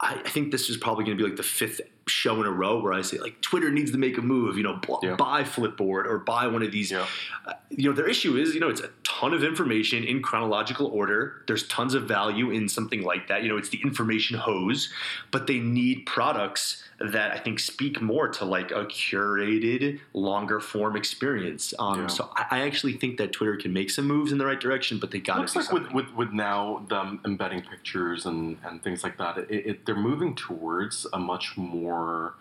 I, 0.00 0.20
I 0.24 0.28
think 0.28 0.52
this 0.52 0.68
is 0.70 0.76
probably 0.76 1.04
going 1.04 1.16
to 1.16 1.22
be 1.22 1.28
like 1.28 1.36
the 1.36 1.42
fifth 1.42 1.80
show 2.06 2.40
in 2.40 2.46
a 2.46 2.50
row 2.50 2.80
where 2.80 2.92
I 2.92 3.02
say 3.02 3.18
like 3.18 3.40
Twitter 3.42 3.70
needs 3.70 3.90
to 3.92 3.98
make 3.98 4.16
a 4.16 4.22
move. 4.22 4.56
You 4.56 4.62
know, 4.62 4.74
bl- 4.76 4.96
Yeah. 5.02 5.16
buy 5.16 5.42
Flipboard 5.42 6.06
or 6.06 6.18
buy 6.18 6.46
one 6.46 6.62
of 6.62 6.72
these. 6.72 6.90
Yeah. 6.90 7.06
Uh, 7.46 7.52
you 7.70 7.88
know, 7.88 7.94
their 7.94 8.08
issue 8.08 8.36
is 8.36 8.54
you 8.54 8.60
know 8.60 8.68
it's 8.68 8.80
a 8.80 8.90
ton 9.04 9.34
of 9.34 9.42
information 9.44 10.04
in 10.04 10.22
chronological 10.22 10.86
order. 10.86 11.42
There's 11.46 11.66
tons 11.68 11.94
of 11.94 12.04
value 12.04 12.50
in 12.50 12.68
something 12.68 13.02
like 13.02 13.28
that. 13.28 13.42
You 13.42 13.48
know, 13.50 13.56
it's 13.58 13.68
the 13.70 13.80
information 13.82 14.38
hose, 14.38 14.92
but 15.30 15.46
they 15.46 15.58
need 15.58 16.06
products 16.06 16.82
that 17.00 17.30
I 17.30 17.38
think 17.38 17.60
speak 17.60 18.02
more 18.02 18.26
to 18.28 18.44
like 18.44 18.72
a 18.72 18.84
curated, 18.86 20.00
longer 20.14 20.58
form 20.58 20.96
experience. 20.96 21.72
Um, 21.78 22.00
Yeah. 22.00 22.06
So 22.08 22.30
I, 22.34 22.46
I 22.50 22.60
actually 22.62 22.94
think 22.94 23.18
that 23.18 23.32
Twitter 23.32 23.56
can 23.56 23.72
make 23.72 23.90
some 23.90 24.06
moves 24.06 24.32
in 24.32 24.38
the 24.38 24.46
right 24.46 24.58
direction, 24.58 24.98
but 24.98 25.10
they 25.12 25.20
got 25.20 25.34
to 25.34 25.40
looks 25.42 25.54
like 25.54 25.70
with, 25.72 25.92
with, 25.92 26.12
with 26.14 26.32
now 26.32 26.84
them 26.88 27.20
embedding 27.24 27.62
pictures 27.62 28.26
and, 28.26 28.58
and 28.64 28.82
things 28.82 29.04
like 29.04 29.16
that, 29.18 29.38
it, 29.38 29.50
it, 29.50 29.86
they're 29.86 29.94
moving 29.94 30.34
towards 30.34 31.06
a 31.12 31.18
much 31.18 31.56
more 31.56 32.34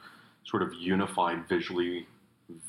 sort 0.43 0.63
of 0.63 0.73
unified, 0.73 1.47
visually 1.47 2.07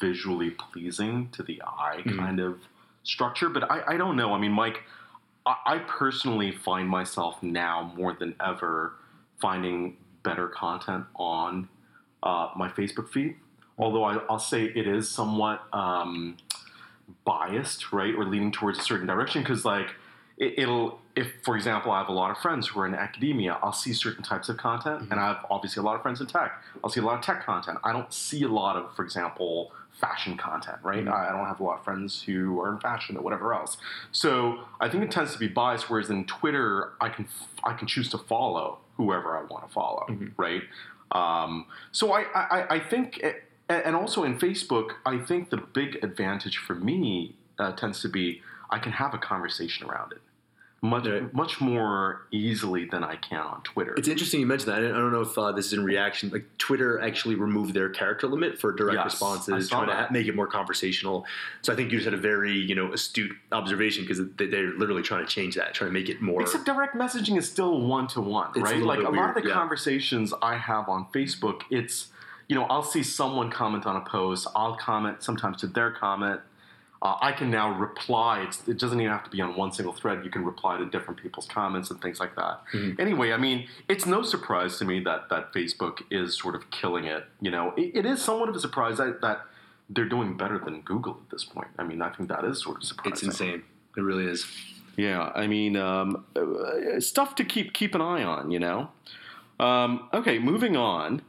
visually 0.01 0.51
pleasing 0.51 1.29
to 1.31 1.43
the 1.43 1.63
eye 1.65 2.03
Mhm. 2.05 2.19
kind 2.19 2.41
of 2.41 2.59
structure. 3.05 3.49
But 3.49 3.71
I, 3.71 3.95
I 3.95 3.97
don't 3.97 4.17
know. 4.17 4.35
I 4.35 4.39
mean, 4.39 4.51
Mike, 4.53 4.83
I, 5.47 5.55
I 5.65 5.79
personally 5.79 6.51
find 6.51 6.89
myself 6.89 7.41
now 7.43 7.93
more 7.97 8.13
than 8.13 8.35
ever 8.45 8.95
finding 9.41 9.97
better 10.25 10.49
content 10.49 11.05
on 11.15 11.69
uh, 12.23 12.51
my 12.57 12.69
Facebook 12.69 13.09
feed. 13.09 13.37
Although 13.79 14.05
I, 14.05 14.17
I'll 14.29 14.39
say 14.41 14.65
it 14.65 14.87
is 14.89 15.09
somewhat 15.09 15.63
um, 15.73 16.37
biased, 17.25 17.93
right, 17.93 18.15
or 18.15 18.25
leaning 18.25 18.53
towards 18.53 18.79
a 18.79 18.83
certain 18.83 19.07
direction 19.07 19.43
because, 19.43 19.65
like, 19.65 19.95
it, 20.37 20.55
it'll 20.59 21.01
if, 21.17 21.33
for 21.43 21.57
example, 21.57 21.91
I 21.91 21.99
have 21.99 22.09
a 22.09 22.13
lot 22.13 22.31
of 22.31 22.39
friends 22.39 22.69
who 22.69 22.81
are 22.81 22.87
in 22.87 22.95
academia, 22.95 23.59
I'll 23.63 23.73
see 23.73 23.93
certain 23.93 24.23
types 24.23 24.49
of 24.49 24.57
content, 24.57 25.03
Mm-hmm. 25.03 25.13
and 25.13 25.21
I 25.21 25.27
have 25.29 25.45
obviously 25.51 25.81
a 25.81 25.85
lot 25.85 25.97
of 25.97 26.03
friends 26.03 26.21
in 26.21 26.27
tech. 26.29 26.63
I'll 26.83 26.91
see 26.91 27.01
a 27.01 27.05
lot 27.05 27.19
of 27.19 27.25
tech 27.25 27.45
content. 27.45 27.79
I 27.85 27.93
don't 27.93 28.13
see 28.13 28.43
a 28.45 28.49
lot 28.49 28.77
of, 28.77 28.95
for 28.95 29.05
example, 29.05 29.73
fashion 30.01 30.37
content, 30.37 30.79
right? 30.85 31.05
Mhm. 31.05 31.13
I 31.13 31.33
don't 31.33 31.47
have 31.47 31.59
a 31.59 31.65
lot 31.65 31.79
of 31.79 31.85
friends 31.85 32.23
who 32.23 32.61
are 32.61 32.73
in 32.73 32.79
fashion 32.79 33.17
or 33.17 33.21
whatever 33.23 33.53
else. 33.53 33.79
So 34.13 34.61
I 34.81 34.89
think 34.89 35.03
it 35.03 35.11
tends 35.11 35.33
to 35.33 35.39
be 35.41 35.49
biased. 35.49 35.91
Whereas 35.91 36.09
in 36.09 36.25
Twitter, 36.25 36.93
I 37.01 37.09
can 37.09 37.27
I 37.65 37.73
can 37.73 37.89
choose 37.89 38.09
to 38.11 38.19
follow 38.19 38.79
whoever 38.97 39.37
I 39.37 39.43
want 39.43 39.67
to 39.67 39.73
follow, 39.73 40.07
Mhm. 40.09 40.33
right? 40.37 40.63
Um, 41.13 41.67
so 41.93 42.13
I, 42.13 42.25
I 42.35 42.67
I 42.77 42.81
think, 42.81 43.19
it, 43.19 43.45
and 43.69 43.97
also 43.97 44.25
in 44.25 44.39
Facebook, 44.39 44.93
I 45.07 45.19
think 45.19 45.51
the 45.51 45.57
big 45.57 45.99
advantage 46.03 46.59
for 46.59 46.75
me 46.75 47.35
uh, 47.59 47.73
tends 47.73 48.01
to 48.03 48.09
be 48.09 48.43
I 48.71 48.79
can 48.79 48.93
have 48.93 49.15
a 49.15 49.19
conversation 49.19 49.89
around 49.89 50.13
it 50.13 50.21
much 50.81 51.07
Right. 51.07 51.35
much 51.35 51.61
more 51.61 52.27
easily 52.31 52.85
than 52.85 53.03
I 53.03 53.17
can 53.17 53.41
on 53.41 53.63
Twitter. 53.63 53.95
It's 53.97 54.07
interesting 54.07 54.39
you 54.39 54.47
mentioned 54.47 54.73
that. 54.73 54.79
I 54.85 54.89
don't 54.89 55.11
know 55.11 55.23
if 55.23 55.37
uh, 55.37 55.51
this 55.51 55.67
is 55.67 55.73
in 55.73 55.85
reaction. 55.85 56.31
Like 56.31 56.47
Twitter 56.59 57.01
actually 57.01 57.35
removed 57.35 57.75
their 57.75 57.89
character 57.89 58.29
limit 58.29 58.61
for 58.61 58.71
direct 58.73 58.95
Yes, 58.95 59.05
responses, 59.07 59.69
trying 59.69 59.87
to 59.89 59.93
that. 59.93 60.07
ha- 60.07 60.13
make 60.13 60.29
it 60.29 60.37
more 60.37 60.47
conversational. 60.47 61.27
So 61.63 61.73
I 61.73 61.77
think 61.77 61.91
you 61.91 61.99
just 61.99 62.05
had 62.05 62.15
a 62.15 62.17
very 62.17 62.53
you 62.53 62.77
know 62.77 62.93
astute 62.93 63.33
observation 63.51 64.05
because 64.05 64.21
they, 64.37 64.47
they're 64.47 64.71
literally 64.73 65.03
trying 65.03 65.27
to 65.27 65.31
change 65.31 65.57
that, 65.57 65.75
trying 65.75 65.91
to 65.91 65.95
make 65.95 66.09
it 66.09 66.23
more. 66.23 66.43
Except 66.43 66.65
direct 66.65 66.95
messaging 66.95 67.37
is 67.37 67.51
still 67.51 67.81
one 67.81 68.07
to 68.09 68.21
one, 68.21 68.51
It's 68.51 68.59
a 68.59 68.63
right? 68.75 68.83
Like 68.83 69.01
a 69.01 69.11
lot 69.11 69.37
of 69.37 69.43
the 69.43 69.49
yeah. 69.49 69.55
conversations 69.55 70.33
I 70.43 70.57
have 70.59 70.89
on 70.89 71.07
Facebook, 71.13 71.63
it's 71.71 72.09
you 72.49 72.55
know 72.55 72.65
I'll 72.67 72.85
see 72.85 73.03
someone 73.03 73.51
comment 73.51 73.85
on 73.85 73.97
a 73.97 74.01
post, 74.03 74.47
I'll 74.55 74.77
comment 74.77 75.25
sometimes 75.25 75.57
to 75.63 75.67
their 75.67 75.91
comment. 75.91 76.41
Uh, 77.01 77.17
I 77.21 77.31
can 77.33 77.51
now 77.51 77.71
reply. 77.79 78.41
It's, 78.43 78.67
it 78.67 78.79
doesn't 78.79 79.01
even 79.01 79.13
have 79.13 79.23
to 79.25 79.31
be 79.31 79.41
on 79.41 79.55
one 79.57 79.71
single 79.73 79.93
thread. 79.93 80.25
You 80.25 80.31
can 80.31 80.45
reply 80.45 80.79
to 80.79 80.85
different 80.87 81.21
people's 81.23 81.47
comments 81.47 81.91
and 81.91 82.01
things 82.03 82.19
like 82.19 82.35
that. 82.35 82.63
Mhm. 82.73 82.99
Anyway, 82.99 83.33
I 83.33 83.37
mean, 83.37 83.69
it's 83.89 84.05
no 84.05 84.23
surprise 84.23 84.79
to 84.79 84.85
me 84.85 84.99
that 85.05 85.29
that 85.29 85.53
Facebook 85.53 86.03
is 86.11 86.37
sort 86.37 86.55
of 86.57 86.71
killing 86.71 87.05
it. 87.05 87.27
You 87.41 87.53
know, 87.53 87.73
it, 87.77 87.93
it 87.95 88.07
is 88.07 88.21
somewhat 88.21 88.49
of 88.49 88.57
a 88.57 88.61
surprise 88.61 88.99
that, 88.99 89.21
that 89.21 89.43
they're 89.89 90.09
doing 90.09 90.37
better 90.37 90.59
than 90.59 90.81
Google 90.81 91.21
at 91.25 91.31
this 91.31 91.45
point. 91.45 91.69
I 91.79 91.85
mean, 91.85 92.03
I 92.03 92.11
think 92.11 92.29
that 92.31 92.45
is 92.45 92.63
sort 92.63 92.79
of 92.79 92.85
surprising. 92.85 93.13
it's 93.13 93.23
insane. 93.23 93.63
It 93.97 94.01
really 94.01 94.25
is. 94.27 94.45
Yeah, 94.97 95.31
I 95.37 95.47
mean, 95.47 95.77
um, 95.77 96.25
uh, 96.35 96.99
stuff 96.99 97.37
to 97.37 97.45
keep 97.45 97.73
keep 97.73 97.95
an 97.95 98.01
eye 98.01 98.25
on, 98.25 98.51
you 98.51 98.59
know. 98.59 98.91
Um, 99.61 100.09
okay, 100.13 100.41
moving 100.41 100.77
on. 100.77 101.23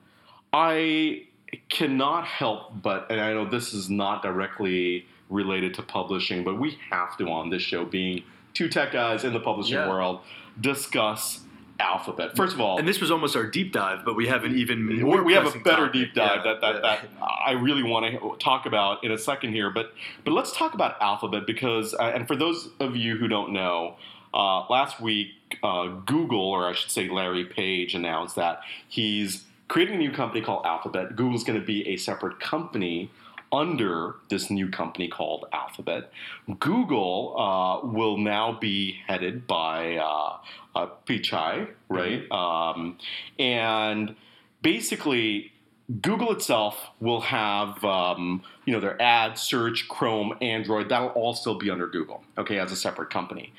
I 0.52 1.28
cannot 1.70 2.26
help 2.26 2.82
but, 2.82 3.08
and 3.12 3.20
I 3.22 3.34
know 3.34 3.46
this 3.48 3.74
is 3.74 3.90
not 3.90 4.22
directly 4.24 5.06
related 5.30 5.74
to 5.76 5.82
publishing, 5.82 6.44
but 6.44 6.60
we 6.60 6.78
have 6.90 7.18
to 7.18 7.30
on 7.30 7.50
this 7.50 7.62
show, 7.62 7.86
being 7.86 8.24
two 8.54 8.68
tech 8.68 8.92
guys 8.92 9.24
in 9.24 9.34
the 9.34 9.40
publishing 9.40 9.76
Yeah. 9.76 9.88
world 9.90 10.22
discuss 10.60 11.42
Alphabet. 11.80 12.36
First 12.36 12.56
of 12.56 12.60
all, 12.60 12.78
And 12.78 12.86
this 12.86 13.00
was 13.00 13.10
almost 13.10 13.38
our 13.38 13.46
deep 13.46 13.72
dive, 13.72 14.04
but 14.04 14.16
we 14.18 14.28
have 14.28 14.44
an 14.44 14.58
even 14.58 14.86
we, 14.86 14.96
more. 15.00 15.24
we 15.24 15.32
have 15.34 15.46
a 15.46 15.58
better 15.60 15.86
topic. 15.86 15.94
deep 15.94 16.14
dive 16.14 16.42
Yeah, 16.44 16.54
that, 16.54 16.62
that, 16.62 16.76
yeah. 16.76 16.82
that 16.82 17.08
I 17.46 17.52
really 17.54 17.84
want 17.84 18.06
to 18.06 18.36
talk 18.44 18.66
about 18.66 19.02
in 19.06 19.12
a 19.14 19.18
second 19.18 19.54
here. 19.54 19.70
But 19.70 19.94
but 20.26 20.32
let's 20.32 20.52
talk 20.56 20.74
about 20.74 21.02
Alphabet 21.02 21.48
because 21.48 21.94
uh, 21.94 22.12
and 22.14 22.28
for 22.28 22.36
those 22.36 22.70
of 22.82 22.98
you 22.98 23.16
who 23.16 23.30
don't 23.30 23.54
know, 23.54 23.96
uh, 24.34 24.66
last 24.70 25.00
week 25.00 25.30
uh, 25.64 25.88
Google 26.06 26.42
or 26.50 26.68
I 26.68 26.74
should 26.74 26.92
say 26.92 27.08
Larry 27.08 27.46
Page 27.46 27.96
announced 27.96 28.36
that 28.36 28.60
he's 28.90 29.46
creating 29.70 29.96
a 29.96 30.00
new 30.00 30.12
company 30.12 30.42
called 30.42 30.66
Alphabet. 30.66 31.16
Google's 31.16 31.46
going 31.46 31.60
to 31.60 31.66
be 31.66 31.88
a 31.88 31.96
separate 31.96 32.42
company 32.42 33.10
under 33.52 34.16
this 34.30 34.50
new 34.50 34.70
company 34.70 35.08
called 35.08 35.46
Alphabet. 35.52 36.12
Google 36.60 37.36
uh, 37.38 37.88
will 37.88 38.18
now 38.18 38.58
be 38.60 39.00
headed 39.08 39.48
by 39.48 39.98
uh, 39.98 40.38
uh, 40.76 40.88
Pichai, 41.06 41.68
right? 41.90 42.30
Um, 42.32 42.98
and 43.38 44.16
basically, 44.62 45.52
Google 46.02 46.32
itself 46.32 46.90
will 47.00 47.22
have, 47.22 47.84
um, 47.84 48.44
you 48.66 48.74
know, 48.74 48.80
their 48.80 49.02
ad, 49.02 49.40
search, 49.40 49.88
Chrome, 49.88 50.38
Android. 50.42 50.90
That'll 50.90 51.10
all 51.10 51.34
still 51.34 51.56
be 51.56 51.70
under 51.72 51.88
Google, 51.88 52.24
okay, 52.38 52.60
as 52.60 52.72
a 52.72 52.76
separate 52.76 53.10
company. 53.10 53.54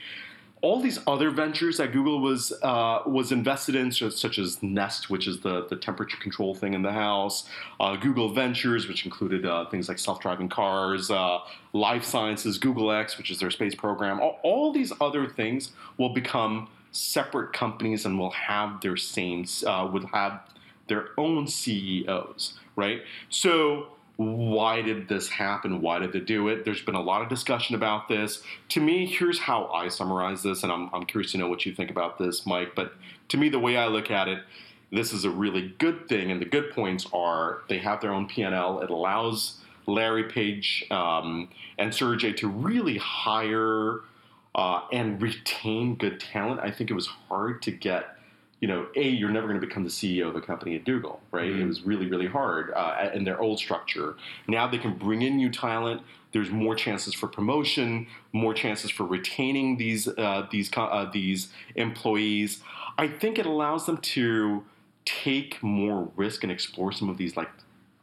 All 0.63 0.81
these 0.81 0.99
other 1.07 1.31
ventures 1.31 1.79
that 1.79 1.93
Google 1.93 2.21
was 2.21 2.53
uh, 2.63 3.01
was 3.07 3.33
invested 3.33 3.75
in, 3.75 3.91
such, 3.91 4.39
as 4.39 4.63
Nest, 4.63 5.09
which 5.09 5.27
is 5.27 5.41
the, 5.41 5.67
the 5.69 5.77
temperature 5.77 6.19
control 6.19 6.55
thing 6.55 6.75
in 6.75 6.83
the 6.83 6.93
house, 6.93 7.49
uh, 7.79 7.97
Google 7.97 8.33
Ventures, 8.35 8.87
which 8.87 9.07
included 9.07 9.47
uh, 9.47 9.65
things 9.71 9.89
like 9.89 9.99
self 9.99 10.21
driving 10.21 10.51
cars, 10.51 11.11
uh, 11.11 11.39
Life 11.73 12.05
Sciences, 12.05 12.59
Google 12.59 12.93
X, 12.93 13.17
which 13.17 13.31
is 13.31 13.39
their 13.39 13.51
space 13.51 13.75
program. 13.75 14.21
All, 14.21 14.39
all 14.43 14.73
these 14.73 14.93
other 15.01 15.27
things 15.27 15.73
will 15.97 16.13
become 16.13 16.69
separate 16.93 17.53
companies 17.53 18.05
and 18.05 18.19
will 18.19 18.33
have 18.33 18.81
their 18.81 18.97
same, 18.97 19.47
uh, 19.67 19.89
would 19.91 20.05
have 20.13 20.41
their 20.89 21.09
own 21.17 21.47
CEOs, 21.47 22.59
right? 22.77 23.03
So 23.29 23.89
why 24.21 24.83
did 24.83 25.09
this 25.09 25.31
happen? 25.31 25.81
Why 25.81 25.99
did 25.99 26.13
they 26.13 26.21
do 26.21 26.49
it? 26.49 26.67
There's 26.67 26.83
been 26.83 26.95
a 26.95 27.01
lot 27.01 27.23
of 27.23 27.31
discussion 27.31 27.75
about 27.75 28.07
this. 28.07 28.43
To 28.69 28.81
me, 28.81 29.07
here's 29.07 29.39
how 29.39 29.69
I 29.69 29.89
summarize 29.89 30.43
this, 30.43 30.63
and 30.63 30.71
I'm, 30.71 30.91
I'm 30.93 31.07
curious 31.07 31.33
to 31.33 31.39
know 31.39 31.49
what 31.49 31.65
you 31.65 31.75
think 31.75 31.91
about 31.91 32.19
this, 32.19 32.45
Mike. 32.45 32.75
But 32.75 32.93
to 33.29 33.39
me, 33.39 33.49
the 33.49 33.59
way 33.59 33.79
I 33.79 33.87
look 33.87 34.11
at 34.11 34.29
it, 34.29 34.43
this 34.93 35.15
is 35.15 35.25
a 35.25 35.31
really 35.31 35.75
good 35.79 36.07
thing, 36.07 36.31
and 36.31 36.39
the 36.39 36.45
good 36.45 36.71
points 36.73 37.07
are 37.15 37.63
they 37.71 37.79
have 37.79 38.03
their 38.03 38.13
own 38.13 38.27
P&L. 38.27 38.81
It 38.81 38.91
allows 38.91 39.57
Larry 39.87 40.25
Page 40.25 40.85
um, 40.91 41.49
and 41.79 41.95
Sergey 41.95 42.35
to 42.35 42.49
really 42.49 42.99
hire 42.99 44.01
uh, 44.55 44.83
and 44.93 45.23
retain 45.23 45.95
good 45.95 46.21
talent. 46.21 46.61
I 46.61 46.71
think 46.71 46.91
it 46.91 46.95
was 46.95 47.07
hard 47.07 47.63
to 47.63 47.71
get 47.71 48.17
you 48.61 48.69
know, 48.69 48.87
A, 48.95 49.09
you're 49.09 49.31
never 49.31 49.49
going 49.49 49.59
to 49.59 49.67
become 49.67 49.85
the 49.85 49.91
CEO 49.91 50.29
of 50.29 50.37
a 50.37 50.41
company 50.41 50.77
at 50.77 50.85
Google, 50.85 51.21
right? 51.33 51.51
Mhm. 51.51 51.61
It 51.63 51.67
was 51.67 51.81
really, 51.83 52.07
really 52.07 52.27
hard 52.27 52.71
uh, 52.77 53.09
in 53.15 53.25
their 53.25 53.41
old 53.41 53.59
structure. 53.59 54.17
Now 54.47 54.67
they 54.67 54.77
can 54.79 54.95
bring 54.95 55.23
in 55.23 55.37
new 55.37 55.51
talent. 55.51 56.03
There's 56.33 56.51
more 56.51 56.75
chances 56.75 57.15
for 57.15 57.27
promotion, 57.27 58.07
more 58.33 58.53
chances 58.55 58.91
for 58.91 59.05
retaining 59.05 59.79
these 59.79 60.07
uh, 60.07 60.47
these 60.51 60.71
uh, 60.77 61.09
these 61.11 61.49
employees. 61.75 62.63
I 62.99 63.09
think 63.09 63.39
it 63.39 63.47
allows 63.47 63.87
them 63.87 63.97
to 63.99 64.65
take 65.07 65.63
more 65.63 66.11
risk 66.15 66.43
and 66.43 66.53
explore 66.53 66.93
some 66.93 67.09
of 67.09 67.17
these 67.17 67.37
like 67.37 67.49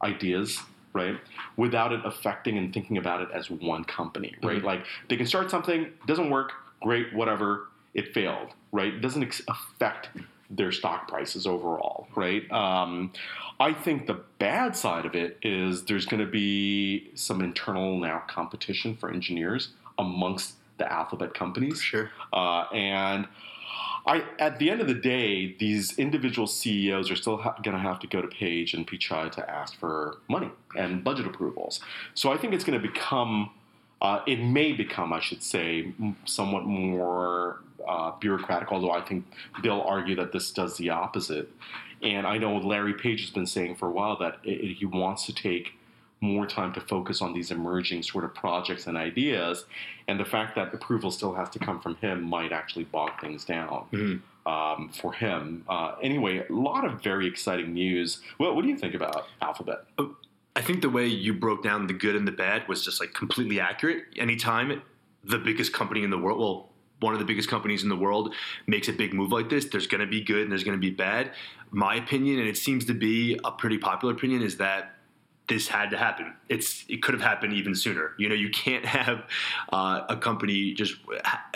ideas, 0.02 0.58
right? 0.92 1.16
Without 1.56 1.92
it 1.92 2.00
affecting 2.04 2.58
and 2.58 2.74
thinking 2.74 2.98
about 2.98 3.22
it 3.22 3.28
as 3.32 3.48
one 3.48 3.84
company, 3.84 4.34
right? 4.42 4.60
Mhm. 4.60 4.64
Like 4.64 4.84
they 5.08 5.16
can 5.16 5.26
start 5.26 5.50
something, 5.50 5.86
doesn't 6.06 6.30
work, 6.30 6.52
great, 6.82 7.14
whatever, 7.14 7.68
it 7.94 8.12
failed, 8.12 8.48
right? 8.72 8.92
It 8.92 9.00
doesn't 9.00 9.22
ex- 9.22 9.42
affect 9.48 10.10
their 10.50 10.72
stock 10.72 11.08
prices 11.08 11.46
overall, 11.46 12.08
right? 12.16 12.50
Um, 12.50 13.12
I 13.60 13.72
think 13.72 14.06
the 14.06 14.20
bad 14.38 14.76
side 14.76 15.04
of 15.04 15.14
it 15.14 15.38
is 15.42 15.84
there's 15.84 16.06
going 16.06 16.24
to 16.24 16.30
be 16.30 17.10
some 17.14 17.40
internal 17.40 17.98
now 17.98 18.22
competition 18.28 18.96
for 18.96 19.10
engineers 19.10 19.70
amongst 19.98 20.54
the 20.78 20.90
alphabet 20.90 21.34
companies. 21.34 21.82
Sure. 21.82 22.10
Uh, 22.32 22.62
and 22.72 23.26
I, 24.06 24.24
at 24.38 24.58
the 24.58 24.70
end 24.70 24.80
of 24.80 24.86
the 24.86 24.94
day, 24.94 25.54
these 25.58 25.98
individual 25.98 26.46
CEOs 26.46 27.10
are 27.10 27.16
still 27.16 27.36
ha- 27.36 27.56
going 27.62 27.76
to 27.76 27.82
have 27.82 27.98
to 28.00 28.06
go 28.06 28.22
to 28.22 28.28
Page 28.28 28.72
and 28.72 28.86
Pichai 28.86 29.30
to 29.32 29.50
ask 29.50 29.78
for 29.78 30.18
money 30.28 30.50
and 30.74 31.04
budget 31.04 31.26
approvals. 31.26 31.80
So 32.14 32.32
I 32.32 32.38
think 32.38 32.54
it's 32.54 32.64
going 32.64 32.80
to 32.80 32.88
become, 32.88 33.50
uh, 34.00 34.20
it 34.26 34.40
may 34.40 34.72
become, 34.72 35.12
I 35.12 35.20
should 35.20 35.42
say, 35.42 35.92
m- 36.00 36.16
somewhat 36.24 36.64
more 36.64 37.60
uh, 37.88 38.12
bureaucratic. 38.20 38.70
Although 38.72 38.92
I 38.92 39.00
think 39.00 39.24
they'll 39.62 39.80
argue 39.80 40.14
that 40.16 40.32
this 40.32 40.50
does 40.50 40.76
the 40.76 40.90
opposite. 40.90 41.48
And 42.02 42.26
I 42.26 42.38
know 42.38 42.56
Larry 42.58 42.94
Page 42.94 43.22
has 43.22 43.30
been 43.30 43.46
saying 43.46 43.74
for 43.76 43.86
a 43.88 43.90
while 43.90 44.16
that 44.18 44.38
it, 44.44 44.60
it- 44.60 44.74
he 44.76 44.86
wants 44.86 45.26
to 45.26 45.32
take 45.34 45.72
more 46.20 46.46
time 46.46 46.72
to 46.72 46.80
focus 46.80 47.22
on 47.22 47.32
these 47.32 47.52
emerging 47.52 48.02
sort 48.02 48.24
of 48.24 48.34
projects 48.34 48.88
and 48.88 48.96
ideas. 48.96 49.66
And 50.08 50.18
the 50.18 50.24
fact 50.24 50.56
that 50.56 50.74
approval 50.74 51.12
still 51.12 51.32
has 51.34 51.48
to 51.50 51.60
come 51.60 51.80
from 51.80 51.94
him 51.96 52.22
might 52.24 52.50
actually 52.50 52.84
bog 52.84 53.20
things 53.20 53.44
down 53.44 53.84
Mhm. 53.92 54.20
um, 54.44 54.88
for 54.88 55.12
him. 55.12 55.64
Uh, 55.68 55.94
anyway, 56.02 56.44
a 56.48 56.52
lot 56.52 56.84
of 56.84 57.02
very 57.04 57.26
exciting 57.28 57.72
news. 57.72 58.20
Well, 58.38 58.54
what 58.56 58.62
do 58.62 58.68
you 58.68 58.76
think 58.76 58.94
about 58.94 59.26
Alphabet? 59.40 59.84
I 60.58 60.60
think 60.60 60.82
the 60.82 60.90
way 60.90 61.06
you 61.06 61.34
broke 61.34 61.62
down 61.62 61.86
the 61.86 61.92
good 61.92 62.16
and 62.16 62.26
the 62.26 62.32
bad 62.32 62.66
was 62.66 62.84
just 62.84 62.98
like 62.98 63.14
completely 63.14 63.60
accurate. 63.60 64.06
Anytime 64.16 64.82
the 65.22 65.38
biggest 65.38 65.72
company 65.72 66.02
in 66.02 66.10
the 66.10 66.18
world, 66.18 66.40
well, 66.40 66.70
one 66.98 67.12
of 67.12 67.20
the 67.20 67.24
biggest 67.24 67.48
companies 67.48 67.84
in 67.84 67.88
the 67.88 67.96
world 67.96 68.34
makes 68.66 68.88
a 68.88 68.92
big 68.92 69.14
move 69.14 69.30
like 69.30 69.48
this, 69.48 69.66
there's 69.66 69.86
going 69.86 70.00
to 70.00 70.06
be 70.08 70.20
good 70.20 70.42
and 70.42 70.50
there's 70.50 70.64
going 70.64 70.76
to 70.76 70.80
be 70.80 70.90
bad. 70.90 71.30
My 71.70 71.94
opinion, 71.94 72.40
and 72.40 72.48
it 72.48 72.56
seems 72.56 72.84
to 72.86 72.92
be 72.92 73.38
a 73.44 73.52
pretty 73.52 73.78
popular 73.78 74.12
opinion, 74.12 74.42
is 74.42 74.56
that 74.56 74.96
this 75.48 75.68
had 75.68 75.90
to 75.90 75.96
happen. 75.96 76.34
It's 76.48 76.84
it 76.88 77.02
could 77.02 77.14
have 77.14 77.22
happened 77.22 77.54
even 77.54 77.74
sooner. 77.74 78.12
You 78.18 78.28
know, 78.28 78.34
you 78.34 78.50
can't 78.50 78.84
have 78.98 79.24
uh, 79.72 80.02
a 80.08 80.16
company 80.16 80.74
just 80.74 80.94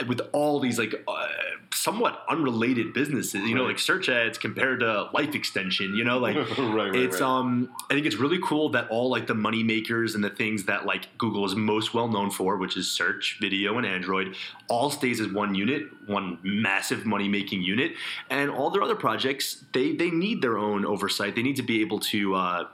with 0.06 0.20
all 0.32 0.60
these 0.60 0.78
like 0.78 0.94
uh, 1.06 1.26
somewhat 1.74 2.22
unrelated 2.28 2.92
businesses. 2.92 3.42
You 3.42 3.54
know, 3.54 3.62
Right. 3.62 3.68
like 3.68 3.78
search 3.78 4.08
ads 4.08 4.38
compared 4.38 4.80
to 4.80 5.08
life 5.12 5.34
extension. 5.34 5.94
You 5.94 6.04
know, 6.04 6.18
like 6.18 6.36
right, 6.58 6.58
right, 6.58 6.96
it's 6.96 7.20
right. 7.20 7.28
um 7.28 7.70
I 7.90 7.94
think 7.94 8.06
it's 8.06 8.16
really 8.16 8.38
cool 8.42 8.70
that 8.70 8.88
all 8.88 9.10
like 9.10 9.26
the 9.26 9.34
money 9.34 9.62
makers 9.62 10.14
and 10.14 10.24
the 10.24 10.30
things 10.30 10.64
that 10.64 10.86
like 10.86 11.06
Google 11.18 11.44
is 11.44 11.54
most 11.54 11.92
well 11.94 12.08
known 12.08 12.30
for, 12.30 12.56
which 12.56 12.76
is 12.76 12.90
search, 12.90 13.38
video, 13.40 13.76
and 13.78 13.86
Android, 13.86 14.36
all 14.68 14.90
stays 14.90 15.20
as 15.20 15.28
one 15.28 15.54
unit, 15.54 15.82
one 16.06 16.38
massive 16.42 17.04
money 17.06 17.28
making 17.28 17.62
unit, 17.62 17.92
and 18.30 18.50
all 18.50 18.70
their 18.70 18.82
other 18.82 18.96
projects 18.96 19.64
they 19.72 19.92
they 19.94 20.10
need 20.10 20.40
their 20.42 20.56
own 20.58 20.84
oversight. 20.84 21.34
They 21.36 21.42
need 21.42 21.56
to 21.56 21.62
be 21.62 21.80
able 21.82 22.00
to. 22.00 22.34
Uh, 22.34 22.64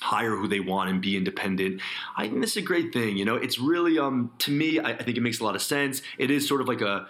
hire 0.00 0.36
who 0.36 0.48
they 0.48 0.60
want 0.60 0.90
and 0.90 1.00
be 1.00 1.16
independent. 1.16 1.80
I 2.16 2.28
think 2.28 2.40
this 2.40 2.52
is 2.52 2.58
a 2.58 2.66
great 2.66 2.92
thing. 2.92 3.16
You 3.16 3.24
know, 3.24 3.36
it's 3.36 3.58
really 3.58 3.98
um 3.98 4.30
to 4.38 4.50
me. 4.50 4.78
I, 4.78 4.90
I 4.90 5.02
think 5.02 5.16
it 5.16 5.22
makes 5.22 5.40
a 5.40 5.44
lot 5.44 5.54
of 5.54 5.62
sense. 5.62 6.02
It 6.18 6.30
is 6.30 6.46
sort 6.46 6.60
of 6.60 6.68
like 6.68 6.80
a 6.80 7.06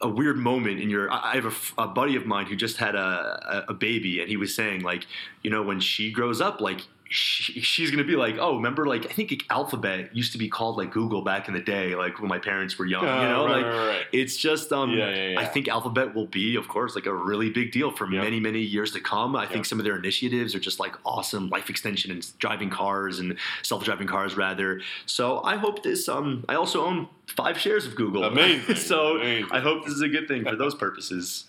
a 0.00 0.08
weird 0.08 0.38
moment 0.38 0.80
in 0.80 0.88
your. 0.88 1.12
I 1.12 1.34
have 1.34 1.72
a 1.76 1.86
buddy 1.86 2.16
of 2.16 2.24
mine 2.26 2.46
who 2.46 2.56
just 2.56 2.78
had 2.78 2.94
a, 2.94 3.64
a 3.68 3.72
a 3.72 3.74
baby, 3.74 4.20
and 4.20 4.28
he 4.28 4.36
was 4.36 4.54
saying 4.54 4.82
like, 4.82 5.06
you 5.42 5.50
know, 5.50 5.62
when 5.62 5.80
she 5.80 6.10
grows 6.10 6.40
up, 6.40 6.60
like. 6.60 6.82
She, 7.12 7.60
she's 7.60 7.90
gonna 7.90 8.04
be 8.04 8.14
like, 8.14 8.36
oh, 8.38 8.54
remember, 8.54 8.86
like 8.86 9.04
I 9.04 9.08
think 9.12 9.44
Alphabet 9.50 10.14
used 10.14 10.30
to 10.30 10.38
be 10.38 10.48
called 10.48 10.76
like 10.76 10.92
Google 10.92 11.22
back 11.22 11.48
in 11.48 11.54
the 11.54 11.60
day, 11.60 11.96
like 11.96 12.20
when 12.20 12.28
my 12.28 12.38
parents 12.38 12.78
were 12.78 12.86
young. 12.86 13.02
you 13.02 13.08
Uh, 13.08 13.22
know, 13.28 13.46
right, 13.46 13.56
like 13.56 13.64
right, 13.66 13.86
right. 13.88 14.06
it's 14.12 14.36
just 14.36 14.72
um 14.72 14.90
Yeah, 14.92 15.10
yeah, 15.10 15.28
yeah. 15.30 15.40
I 15.40 15.44
think 15.44 15.66
Alphabet 15.66 16.14
will 16.14 16.28
be, 16.28 16.54
of 16.54 16.68
course, 16.68 16.94
like 16.94 17.06
a 17.06 17.12
really 17.12 17.50
big 17.50 17.72
deal 17.72 17.90
for 17.90 18.04
Yep. 18.08 18.22
many, 18.22 18.38
many 18.38 18.60
years 18.60 18.92
to 18.92 19.00
come. 19.00 19.34
I 19.34 19.42
Yep. 19.42 19.52
think 19.52 19.64
some 19.66 19.80
of 19.80 19.84
their 19.84 19.96
initiatives 19.96 20.54
are 20.54 20.60
just 20.60 20.78
like 20.78 20.94
awesome 21.04 21.48
life 21.48 21.68
extension 21.68 22.12
and 22.12 22.24
driving 22.38 22.70
cars 22.70 23.18
and 23.18 23.36
self-driving 23.62 24.06
cars 24.06 24.36
rather. 24.36 24.80
So 25.06 25.42
I 25.42 25.56
hope 25.56 25.82
this 25.82 26.08
um 26.08 26.44
I 26.48 26.54
also 26.54 26.84
own 26.84 27.08
five 27.26 27.58
shares 27.58 27.86
of 27.86 27.96
Google. 27.96 28.22
Amazing, 28.22 28.76
so 28.90 29.16
amazing. 29.16 29.48
I 29.50 29.58
hope 29.58 29.84
this 29.84 29.94
is 29.94 30.02
a 30.02 30.08
good 30.08 30.28
thing 30.28 30.44
for 30.44 30.54
those 30.54 30.76
purposes. 30.76 31.46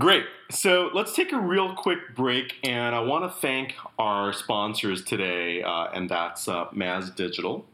Great. 0.00 0.24
So 0.50 0.88
let's 0.94 1.14
take 1.14 1.30
a 1.30 1.38
real 1.38 1.74
quick 1.74 2.14
break, 2.16 2.54
and 2.64 2.94
I 2.94 3.00
want 3.00 3.30
to 3.30 3.40
thank 3.40 3.74
our 3.98 4.32
sponsors 4.32 5.04
today, 5.04 5.62
uh, 5.62 5.88
and 5.92 6.08
that's 6.08 6.48
uh, 6.48 6.68
Maz 6.68 7.14
Digital. 7.14 7.66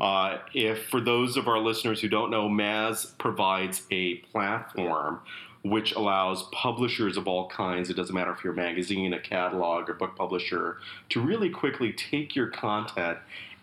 Uh, 0.00 0.38
if 0.54 0.86
for 0.88 1.00
those 1.00 1.36
of 1.36 1.48
our 1.48 1.58
listeners 1.58 2.00
who 2.00 2.08
don't 2.08 2.30
know, 2.30 2.48
Maz 2.48 3.18
provides 3.18 3.82
a 3.90 4.16
platform 4.30 5.22
which 5.62 5.92
allows 5.92 6.44
publishers 6.52 7.16
of 7.16 7.26
all 7.26 7.48
kinds, 7.48 7.90
it 7.90 7.94
doesn't 7.94 8.14
matter 8.14 8.30
if 8.32 8.44
you're 8.44 8.52
a 8.52 8.56
magazine, 8.56 9.12
a 9.12 9.20
catalog, 9.20 9.90
or 9.90 9.94
book 9.94 10.14
publisher, 10.14 10.78
to 11.08 11.20
really 11.20 11.50
quickly 11.50 11.92
take 11.92 12.36
your 12.36 12.46
content, 12.46 13.18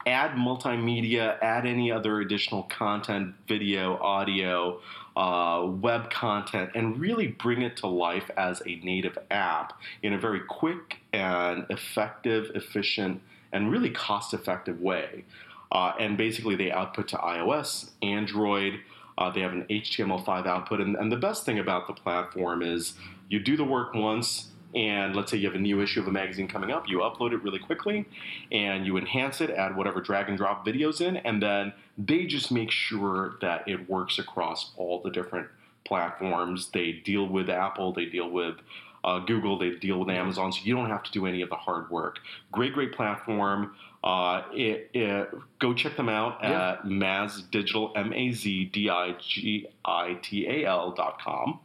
add 0.05 0.31
multimedia, 0.31 1.38
add 1.41 1.65
any 1.65 1.91
other 1.91 2.21
additional 2.21 2.63
content, 2.63 3.35
video, 3.47 3.97
audio, 3.97 4.79
uh, 5.15 5.65
web 5.65 6.09
content, 6.09 6.71
and 6.75 6.99
really 6.99 7.27
bring 7.27 7.62
it 7.62 7.77
to 7.77 7.88
life 7.88 8.29
as 8.38 8.62
a 8.65 8.75
native 8.83 9.17
app 9.29 9.73
in 10.01 10.13
a 10.13 10.17
very 10.17 10.39
quick 10.39 10.99
and 11.12 11.65
effective, 11.69 12.51
efficient, 12.55 13.21
and 13.51 13.71
really 13.71 13.89
cost 13.89 14.33
effective 14.33 14.79
way. 14.79 15.25
Uh, 15.71 15.93
and 15.99 16.17
basically, 16.17 16.55
they 16.55 16.71
output 16.71 17.07
to 17.09 17.17
iOS, 17.17 17.91
Android, 18.01 18.79
Uh, 19.17 19.29
they 19.29 19.41
have 19.41 19.51
an 19.51 19.65
HTML5 19.69 20.47
output, 20.47 20.79
and, 20.79 20.95
and 20.95 21.12
the 21.12 21.17
best 21.17 21.45
thing 21.45 21.59
about 21.59 21.88
the 21.88 21.93
platform 21.93 22.62
is 22.62 22.93
you 23.27 23.38
do 23.38 23.57
the 23.57 23.65
work 23.65 23.93
once, 23.93 24.47
and 24.75 25.15
let's 25.15 25.32
say 25.32 25.38
you 25.38 25.47
have 25.47 25.55
a 25.55 25.60
new 25.60 25.82
issue 25.82 25.99
of 25.99 26.08
a 26.08 26.12
magazine 26.12 26.47
coming 26.47 26.71
up, 26.71 26.88
you 26.88 26.99
upload 26.99 27.34
it 27.34 27.41
really 27.43 27.60
quickly, 27.60 28.05
and 28.51 28.86
you 28.86 28.97
enhance 28.97 29.41
it, 29.41 29.49
add 29.49 29.75
whatever 29.75 30.01
drag 30.01 30.29
and 30.29 30.38
drop 30.38 30.65
videos 30.65 31.01
in, 31.01 31.17
and 31.17 31.41
then 31.41 31.73
they 31.97 32.25
just 32.25 32.51
make 32.51 32.71
sure 32.71 33.36
that 33.41 33.67
it 33.67 33.89
works 33.89 34.19
across 34.19 34.71
all 34.77 35.01
the 35.01 35.10
different 35.10 35.47
platforms. 35.86 36.69
They 36.71 36.91
deal 36.91 37.27
with 37.27 37.49
Apple, 37.49 37.93
they 37.93 38.05
deal 38.05 38.29
with 38.29 38.55
uh, 39.03 39.19
Google, 39.19 39.58
they 39.58 39.71
deal 39.71 39.99
with 39.99 40.10
Amazon, 40.10 40.51
so 40.51 40.60
you 40.63 40.75
don't 40.75 40.89
have 40.89 41.03
to 41.03 41.12
do 41.12 41.25
any 41.25 41.41
of 41.41 41.49
the 41.49 41.55
hard 41.55 41.89
work. 41.89 42.19
Great, 42.51 42.73
great 42.73 42.91
platform. 42.93 43.73
Uh, 44.03 44.43
it, 44.53 44.89
it, 44.93 45.29
go 45.60 45.73
check 45.73 45.97
them 45.97 46.08
out 46.08 46.38
Yeah. 46.41 46.71
at 46.73 46.84
Maz 46.84 47.49
Digital, 47.51 47.91
M 47.95 48.13
A 48.13 48.32
Z 48.32 48.65
D 48.71 48.89
I 48.89 49.13
G 49.19 49.67
I 49.84 50.17
T 50.21 50.47
A 50.47 50.65
L 50.65 50.91
dot 50.91 51.19
com. 51.21 51.60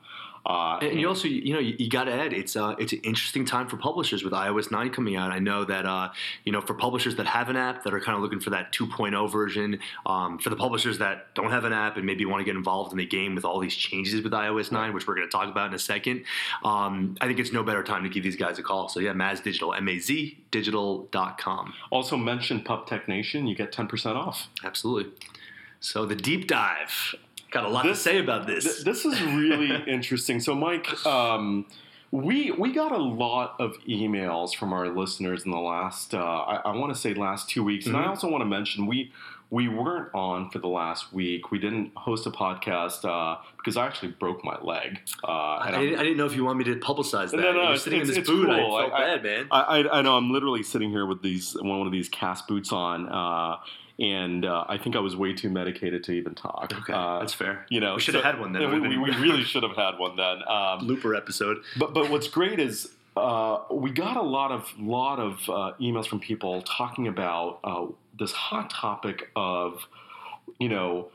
Uh, 0.46 0.78
And 0.82 1.00
you 1.00 1.08
also, 1.08 1.26
you 1.26 1.54
know, 1.54 1.58
you, 1.58 1.74
you 1.78 1.88
got 1.88 2.04
to 2.04 2.12
add 2.12 2.32
it's 2.32 2.54
uh, 2.54 2.74
it's 2.78 2.92
an 2.92 3.00
interesting 3.02 3.44
time 3.44 3.66
for 3.68 3.76
publishers 3.76 4.22
with 4.22 4.32
iOS 4.32 4.70
9 4.70 4.90
coming 4.90 5.16
out. 5.16 5.32
I 5.32 5.38
know 5.38 5.64
that 5.64 5.86
uh, 5.86 6.10
you 6.44 6.52
know 6.52 6.60
for 6.60 6.74
publishers 6.74 7.16
that 7.16 7.26
have 7.26 7.48
an 7.48 7.56
app 7.56 7.84
that 7.84 7.94
are 7.94 8.00
kind 8.00 8.16
of 8.16 8.22
looking 8.22 8.40
for 8.40 8.50
that 8.50 8.72
2.0 8.72 9.30
version, 9.32 9.78
um, 10.04 10.38
for 10.38 10.50
the 10.50 10.56
publishers 10.56 10.98
that 10.98 11.34
don't 11.34 11.50
have 11.50 11.64
an 11.64 11.72
app 11.72 11.96
and 11.96 12.04
maybe 12.04 12.24
want 12.26 12.40
to 12.40 12.44
get 12.44 12.56
involved 12.56 12.92
in 12.92 12.98
the 12.98 13.06
game 13.06 13.34
with 13.34 13.44
all 13.44 13.58
these 13.58 13.74
changes 13.74 14.22
with 14.22 14.32
iOS 14.32 14.70
9, 14.70 14.92
which 14.92 15.06
we're 15.06 15.14
going 15.14 15.26
to 15.26 15.32
talk 15.32 15.48
about 15.48 15.68
in 15.68 15.74
a 15.74 15.78
second, 15.78 16.24
um, 16.62 17.16
I 17.20 17.26
think 17.26 17.38
it's 17.38 17.52
no 17.52 17.62
better 17.62 17.82
time 17.82 18.02
to 18.02 18.10
give 18.10 18.22
these 18.22 18.36
guys 18.36 18.58
a 18.58 18.62
call. 18.62 18.88
So 18.88 19.00
yeah, 19.00 19.12
Maz 19.12 19.42
Digital, 19.42 19.72
M 19.72 19.88
A 19.88 19.98
Z 19.98 20.38
Digital.com. 20.50 21.72
also 21.90 22.16
mention 22.16 22.60
PubTech 22.60 23.08
Nation, 23.08 23.46
you 23.46 23.54
get 23.54 23.72
10% 23.72 24.16
off. 24.16 24.48
Absolutely. 24.62 25.12
So 25.80 26.06
the 26.06 26.14
deep 26.16 26.46
dive. 26.48 27.14
Got 27.54 27.66
a 27.66 27.68
lot 27.68 27.82
to 27.84 27.94
say 27.94 28.18
about 28.18 28.48
this. 28.48 28.64
Th- 28.64 28.84
this 28.84 29.04
is 29.04 29.22
really 29.22 29.70
interesting. 29.86 30.40
So, 30.40 30.56
Mike, 30.56 30.88
um, 31.06 31.66
we 32.10 32.50
we 32.50 32.72
got 32.72 32.90
a 32.90 32.96
lot 32.98 33.54
of 33.60 33.76
emails 33.88 34.56
from 34.56 34.72
our 34.72 34.88
listeners 34.88 35.44
in 35.44 35.52
the 35.52 35.58
last, 35.58 36.14
uh, 36.14 36.18
I, 36.18 36.56
I 36.64 36.76
want 36.76 36.92
to 36.92 37.00
say, 37.00 37.14
last 37.14 37.48
two 37.48 37.62
weeks, 37.62 37.86
and 37.86 37.96
I 37.96 38.02
Mhm. 38.02 38.08
also 38.08 38.28
want 38.28 38.42
to 38.42 38.46
mention 38.46 38.86
we 38.86 39.12
we 39.50 39.68
weren't 39.68 40.08
on 40.14 40.50
for 40.50 40.58
the 40.58 40.66
last 40.66 41.12
week. 41.12 41.52
We 41.52 41.60
didn't 41.60 41.92
host 41.94 42.26
a 42.26 42.30
podcast 42.32 43.04
uh, 43.08 43.40
because 43.56 43.76
I 43.76 43.86
actually 43.86 44.12
broke 44.12 44.44
my 44.44 44.58
leg. 44.60 44.98
Uh, 45.22 45.28
I, 45.28 45.66
and 45.68 45.76
I'm- 45.76 45.84
didn't, 45.84 45.98
I 46.00 46.02
didn't 46.02 46.16
know 46.16 46.26
if 46.26 46.34
you 46.34 46.44
want 46.44 46.58
me 46.58 46.64
to 46.64 46.74
publicize 46.76 47.30
that. 47.30 47.36
No, 47.36 47.42
no, 47.42 47.48
you 47.52 47.56
were 47.58 47.62
it's- 47.66 47.82
sitting 47.84 48.00
in 48.00 48.06
this 48.08 48.18
boot. 48.18 48.46
cool. 48.46 48.50
I 48.50 48.58
felt 48.88 48.92
I- 48.94 48.98
bad, 49.16 49.22
man. 49.22 49.46
I, 49.52 49.60
I, 49.60 49.98
I 49.98 50.02
know 50.02 50.16
I'm 50.16 50.32
literally 50.32 50.64
sitting 50.64 50.90
here 50.90 51.06
with 51.06 51.22
these 51.22 51.54
one 51.60 51.86
of 51.86 51.92
these 51.92 52.08
cast 52.08 52.48
boots 52.48 52.72
on, 52.72 53.08
uh, 53.08 53.58
and 53.98 54.44
uh, 54.44 54.64
I 54.68 54.76
think 54.78 54.96
I 54.96 54.98
was 54.98 55.14
way 55.16 55.32
too 55.34 55.50
medicated 55.50 56.02
to 56.04 56.12
even 56.12 56.34
talk. 56.34 56.72
Okay, 56.74 56.92
Uh, 56.92 57.20
that's 57.20 57.32
fair. 57.34 57.64
you 57.68 57.80
know, 57.80 57.94
We 57.94 58.00
should 58.00 58.14
have 58.14 58.22
so- 58.24 58.30
had 58.32 58.40
one 58.40 58.52
then. 58.52 58.70
We, 58.82 58.88
we, 58.88 58.98
we 58.98 59.10
really 59.16 59.42
should 59.52 59.62
have 59.62 59.76
had 59.76 59.98
one 59.98 60.16
then. 60.16 60.38
Um, 60.48 60.80
Looper 60.86 61.14
episode. 61.14 61.58
but 61.78 61.94
but 61.94 62.10
what's 62.10 62.28
great 62.28 62.58
is 62.58 62.90
uh, 63.16 63.58
we 63.70 63.90
got 63.90 64.16
a 64.16 64.22
lot 64.22 64.50
of 64.50 64.68
lot 64.78 65.20
of 65.20 65.32
uh, 65.48 65.72
emails 65.80 66.06
from 66.08 66.18
people 66.20 66.62
talking 66.62 67.06
about 67.06 67.60
uh, 67.62 67.86
this 68.18 68.32
hot 68.32 68.70
topic 68.70 69.30
of 69.36 69.86
you 70.58 70.68
know 70.68 71.08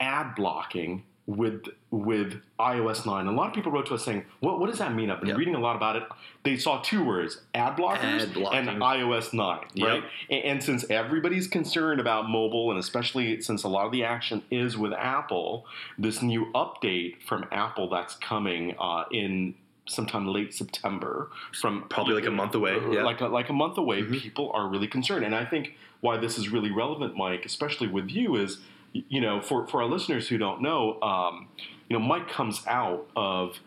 ad 0.00 0.34
blocking 0.34 1.04
with 1.26 1.64
with 1.94 2.40
iOS 2.58 3.06
9. 3.06 3.26
A 3.26 3.32
lot 3.32 3.48
of 3.48 3.54
people 3.54 3.70
wrote 3.70 3.86
to 3.86 3.94
us 3.94 4.04
saying, 4.04 4.24
"What 4.40 4.58
what 4.58 4.68
does 4.68 4.78
that 4.78 4.94
mean?" 4.94 5.10
I've 5.10 5.20
been 5.20 5.28
Yep. 5.30 5.38
reading 5.38 5.54
a 5.54 5.60
lot 5.60 5.76
about 5.76 5.96
it. 5.96 6.02
They 6.42 6.56
saw 6.56 6.80
two 6.80 7.04
words: 7.04 7.42
ad 7.54 7.76
blockers 7.76 8.22
Ad 8.52 8.68
and 8.68 8.80
iOS 8.82 9.32
9, 9.32 9.60
Yep. 9.74 9.88
right? 9.88 10.04
And, 10.30 10.44
and 10.44 10.62
since 10.62 10.88
everybody's 10.90 11.46
concerned 11.46 12.00
about 12.00 12.28
mobile, 12.28 12.70
and 12.70 12.78
especially 12.78 13.40
since 13.40 13.62
a 13.64 13.68
lot 13.68 13.86
of 13.86 13.92
the 13.92 14.04
action 14.04 14.42
is 14.50 14.76
with 14.76 14.92
Apple, 14.92 15.66
this 15.98 16.22
new 16.22 16.46
update 16.54 17.22
from 17.22 17.46
Apple 17.52 17.88
that's 17.88 18.14
coming 18.16 18.74
uh, 18.78 19.04
in 19.10 19.54
sometime 19.86 20.26
late 20.26 20.54
September 20.54 21.30
from 21.60 21.84
Probably 21.90 22.14
like 22.14 22.26
a 22.26 22.30
month 22.30 22.54
away, 22.54 22.78
yeah. 22.90 23.02
like 23.04 23.20
a, 23.20 23.26
like 23.26 23.50
a 23.50 23.52
month 23.52 23.76
away. 23.76 24.02
Mhm. 24.02 24.18
People 24.18 24.50
are 24.54 24.66
really 24.66 24.88
concerned, 24.88 25.24
and 25.24 25.34
I 25.34 25.44
think 25.44 25.74
why 26.00 26.16
this 26.16 26.38
is 26.38 26.48
really 26.48 26.70
relevant, 26.70 27.16
Mike, 27.16 27.44
especially 27.44 27.86
with 27.88 28.10
you, 28.10 28.34
is 28.36 28.60
you 29.08 29.20
know 29.20 29.40
for 29.40 29.66
for 29.66 29.82
our 29.82 29.88
listeners 29.88 30.28
who 30.28 30.38
don't 30.38 30.62
know, 30.62 31.00
um, 31.02 31.48
you 31.88 31.98
know, 31.98 32.04
Mike 32.04 32.28
comes 32.28 32.62
out 32.66 33.06
of 33.16 33.58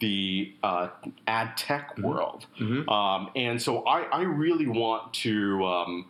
the 0.00 0.52
uh, 0.62 0.88
ad 1.26 1.56
tech 1.56 1.96
Mhm. 1.96 2.02
world, 2.02 2.46
Mhm. 2.60 2.88
um, 2.90 3.30
and 3.34 3.60
so 3.60 3.82
I, 3.86 4.02
I 4.02 4.22
really 4.22 4.66
want 4.66 5.14
to 5.24 5.64
um, 5.64 6.06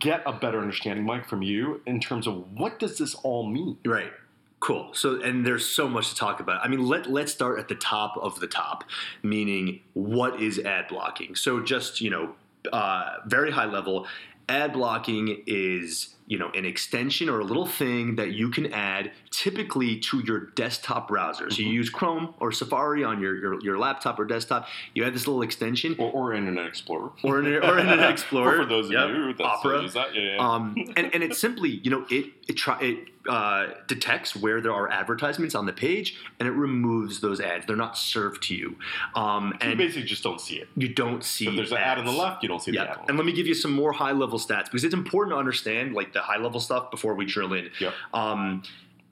get 0.00 0.22
a 0.26 0.32
better 0.32 0.60
understanding, 0.60 1.04
Mike, 1.04 1.28
from 1.28 1.42
you 1.42 1.80
in 1.86 2.00
terms 2.00 2.26
of 2.26 2.52
what 2.52 2.78
does 2.78 2.98
this 2.98 3.14
all 3.16 3.46
mean. 3.46 3.78
Right. 3.84 4.12
Cool. 4.60 4.90
So, 4.92 5.20
and 5.20 5.46
there's 5.46 5.64
so 5.66 5.88
much 5.88 6.08
to 6.08 6.16
talk 6.16 6.40
about. 6.40 6.64
I 6.64 6.68
mean, 6.68 6.84
let 6.84 7.08
let's 7.08 7.30
start 7.32 7.60
at 7.60 7.68
the 7.68 7.76
top 7.76 8.16
of 8.16 8.40
the 8.40 8.48
top, 8.48 8.82
meaning 9.22 9.80
what 9.94 10.42
is 10.42 10.58
ad 10.58 10.88
blocking? 10.88 11.36
So, 11.36 11.60
just 11.62 12.00
you 12.00 12.10
know, 12.10 12.34
uh, 12.72 13.18
very 13.26 13.52
high 13.52 13.66
level, 13.66 14.08
ad 14.48 14.72
blocking 14.72 15.44
is 15.46 16.16
you 16.28 16.38
know 16.38 16.50
an 16.54 16.64
extension 16.64 17.28
or 17.28 17.40
a 17.40 17.44
little 17.44 17.66
thing 17.66 18.16
that 18.16 18.32
you 18.32 18.50
can 18.50 18.72
add 18.72 19.10
typically 19.30 19.98
to 19.98 20.20
your 20.26 20.40
desktop 20.54 21.08
browser. 21.08 21.50
So 21.50 21.62
you 21.62 21.68
Mhm. 21.68 21.72
use 21.72 21.90
Chrome 21.90 22.34
or 22.38 22.52
Safari 22.52 23.02
on 23.02 23.20
your, 23.20 23.34
your 23.36 23.60
your 23.62 23.78
laptop 23.78 24.18
or 24.20 24.24
desktop. 24.24 24.68
You 24.94 25.04
add 25.04 25.14
this 25.14 25.26
little 25.26 25.42
extension. 25.42 25.96
Or, 25.98 26.10
or 26.12 26.34
Internet 26.34 26.66
Explorer. 26.66 27.10
Or, 27.24 27.38
Internet- 27.38 27.64
or 27.68 27.78
Internet 27.84 28.10
Explorer. 28.10 28.56
for, 28.58 28.66
those 28.66 28.86
of 28.86 28.92
Yep. 28.92 29.08
you 29.10 29.34
that 29.34 29.44
Opera. 29.44 29.82
use 29.82 29.94
that, 29.94 30.14
yeah, 30.14 30.34
yeah. 30.34 30.36
um, 30.38 30.74
and, 30.96 31.14
and 31.14 31.22
it 31.22 31.34
simply, 31.34 31.70
you 31.82 31.90
know, 31.90 32.04
it 32.10 32.26
it 32.46 32.56
try 32.56 32.78
it 32.80 33.08
uh, 33.28 33.74
detects 33.86 34.34
where 34.34 34.60
there 34.60 34.72
are 34.72 34.90
advertisements 34.90 35.54
on 35.54 35.66
the 35.66 35.72
page, 35.72 36.16
and 36.38 36.48
it 36.48 36.52
removes 36.52 37.20
those 37.20 37.40
ads. 37.40 37.66
They're 37.66 37.76
not 37.76 37.96
served 37.96 38.42
to 38.44 38.54
you, 38.54 38.76
um, 39.14 39.48
you 39.62 39.68
and 39.68 39.78
basically 39.78 40.04
just 40.04 40.22
don't 40.22 40.40
see 40.40 40.56
it. 40.56 40.68
you 40.76 40.88
don't 40.88 41.22
see. 41.22 41.46
If 41.48 41.56
there's 41.56 41.72
an 41.72 41.78
ad 41.78 41.98
on 41.98 42.04
the 42.04 42.12
left, 42.12 42.42
you 42.42 42.48
don't 42.48 42.62
see 42.62 42.72
the 42.72 42.80
ad. 42.80 42.98
and 43.08 43.16
let 43.16 43.26
me 43.26 43.32
give 43.32 43.46
you 43.46 43.54
some 43.54 43.72
more 43.72 43.92
high 43.92 44.12
level 44.12 44.38
stats 44.38 44.64
because 44.64 44.84
it's 44.84 44.94
important 44.94 45.34
to 45.34 45.38
understand 45.38 45.94
like 45.94 46.12
the 46.12 46.20
high 46.20 46.38
level 46.38 46.60
stuff 46.60 46.90
before 46.90 47.14
we 47.14 47.24
drill 47.24 47.52
in. 47.52 47.70
Yep. 47.80 47.94
Um, 48.14 48.62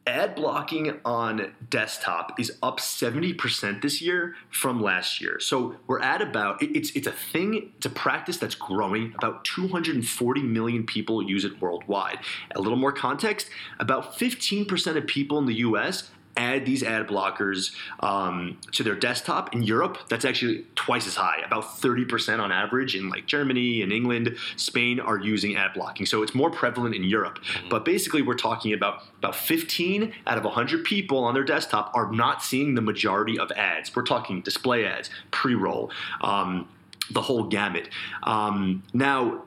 ad 0.06 0.36
blocking 0.36 1.00
on 1.04 1.52
desktop 1.68 2.38
is 2.38 2.52
up 2.62 2.78
70% 2.78 3.82
this 3.82 4.00
year 4.00 4.36
from 4.50 4.80
last 4.80 5.20
year. 5.20 5.40
So 5.40 5.76
we're 5.86 6.00
at 6.00 6.22
about 6.22 6.62
it's 6.62 6.90
it's 6.90 7.06
a 7.06 7.12
thing, 7.12 7.72
it's 7.76 7.86
a 7.86 7.90
practice 7.90 8.36
that's 8.36 8.54
growing. 8.54 9.12
About 9.18 9.44
240 9.44 10.42
million 10.42 10.86
people 10.86 11.22
use 11.22 11.44
it 11.44 11.60
worldwide. 11.60 12.18
A 12.54 12.60
little 12.60 12.78
more 12.78 12.92
context, 12.92 13.48
about 13.80 14.16
15% 14.16 14.96
of 14.96 15.06
people 15.06 15.38
in 15.38 15.46
the 15.46 15.56
US 15.56 16.10
add 16.37 16.66
these 16.66 16.83
ad 16.83 17.09
blockers 17.09 17.75
um, 18.01 18.59
to 18.72 18.83
their 18.83 18.94
desktop. 18.94 19.55
In 19.55 19.62
Europe, 19.62 19.99
that's 20.09 20.25
actually 20.25 20.66
twice 20.75 21.07
as 21.07 21.16
high. 21.16 21.42
About 21.44 21.64
30% 21.64 22.40
on 22.40 22.53
average 22.53 22.94
in 22.94 23.09
like 23.09 23.27
Germany 23.27 23.83
and 23.83 23.92
England, 23.92 24.37
Spain 24.57 25.01
are 25.01 25.18
using 25.18 25.57
ad 25.57 25.72
blocking. 25.75 26.07
So 26.07 26.22
it's 26.22 26.35
more 26.35 26.51
prevalent 26.51 26.94
in 26.94 27.05
Europe. 27.05 27.38
But 27.70 27.85
basically, 27.85 28.22
we're 28.22 28.35
talking 28.35 28.72
about 28.72 29.03
about 29.18 29.35
15 29.35 30.12
out 30.27 30.38
of 30.38 30.44
100 30.44 30.85
people 30.85 31.18
on 31.25 31.35
their 31.35 31.44
desktop 31.44 31.90
are 31.94 32.11
not 32.12 32.42
seeing 32.42 32.75
the 32.75 32.83
majority 32.83 33.38
of 33.38 33.51
ads. 33.53 33.94
We're 33.94 34.03
talking 34.03 34.42
display 34.42 34.85
ads, 34.85 35.11
pre-roll, 35.31 35.90
um, 36.20 36.68
the 37.11 37.22
whole 37.22 37.44
gamut. 37.44 37.88
Um, 38.22 38.83
now, 38.92 39.42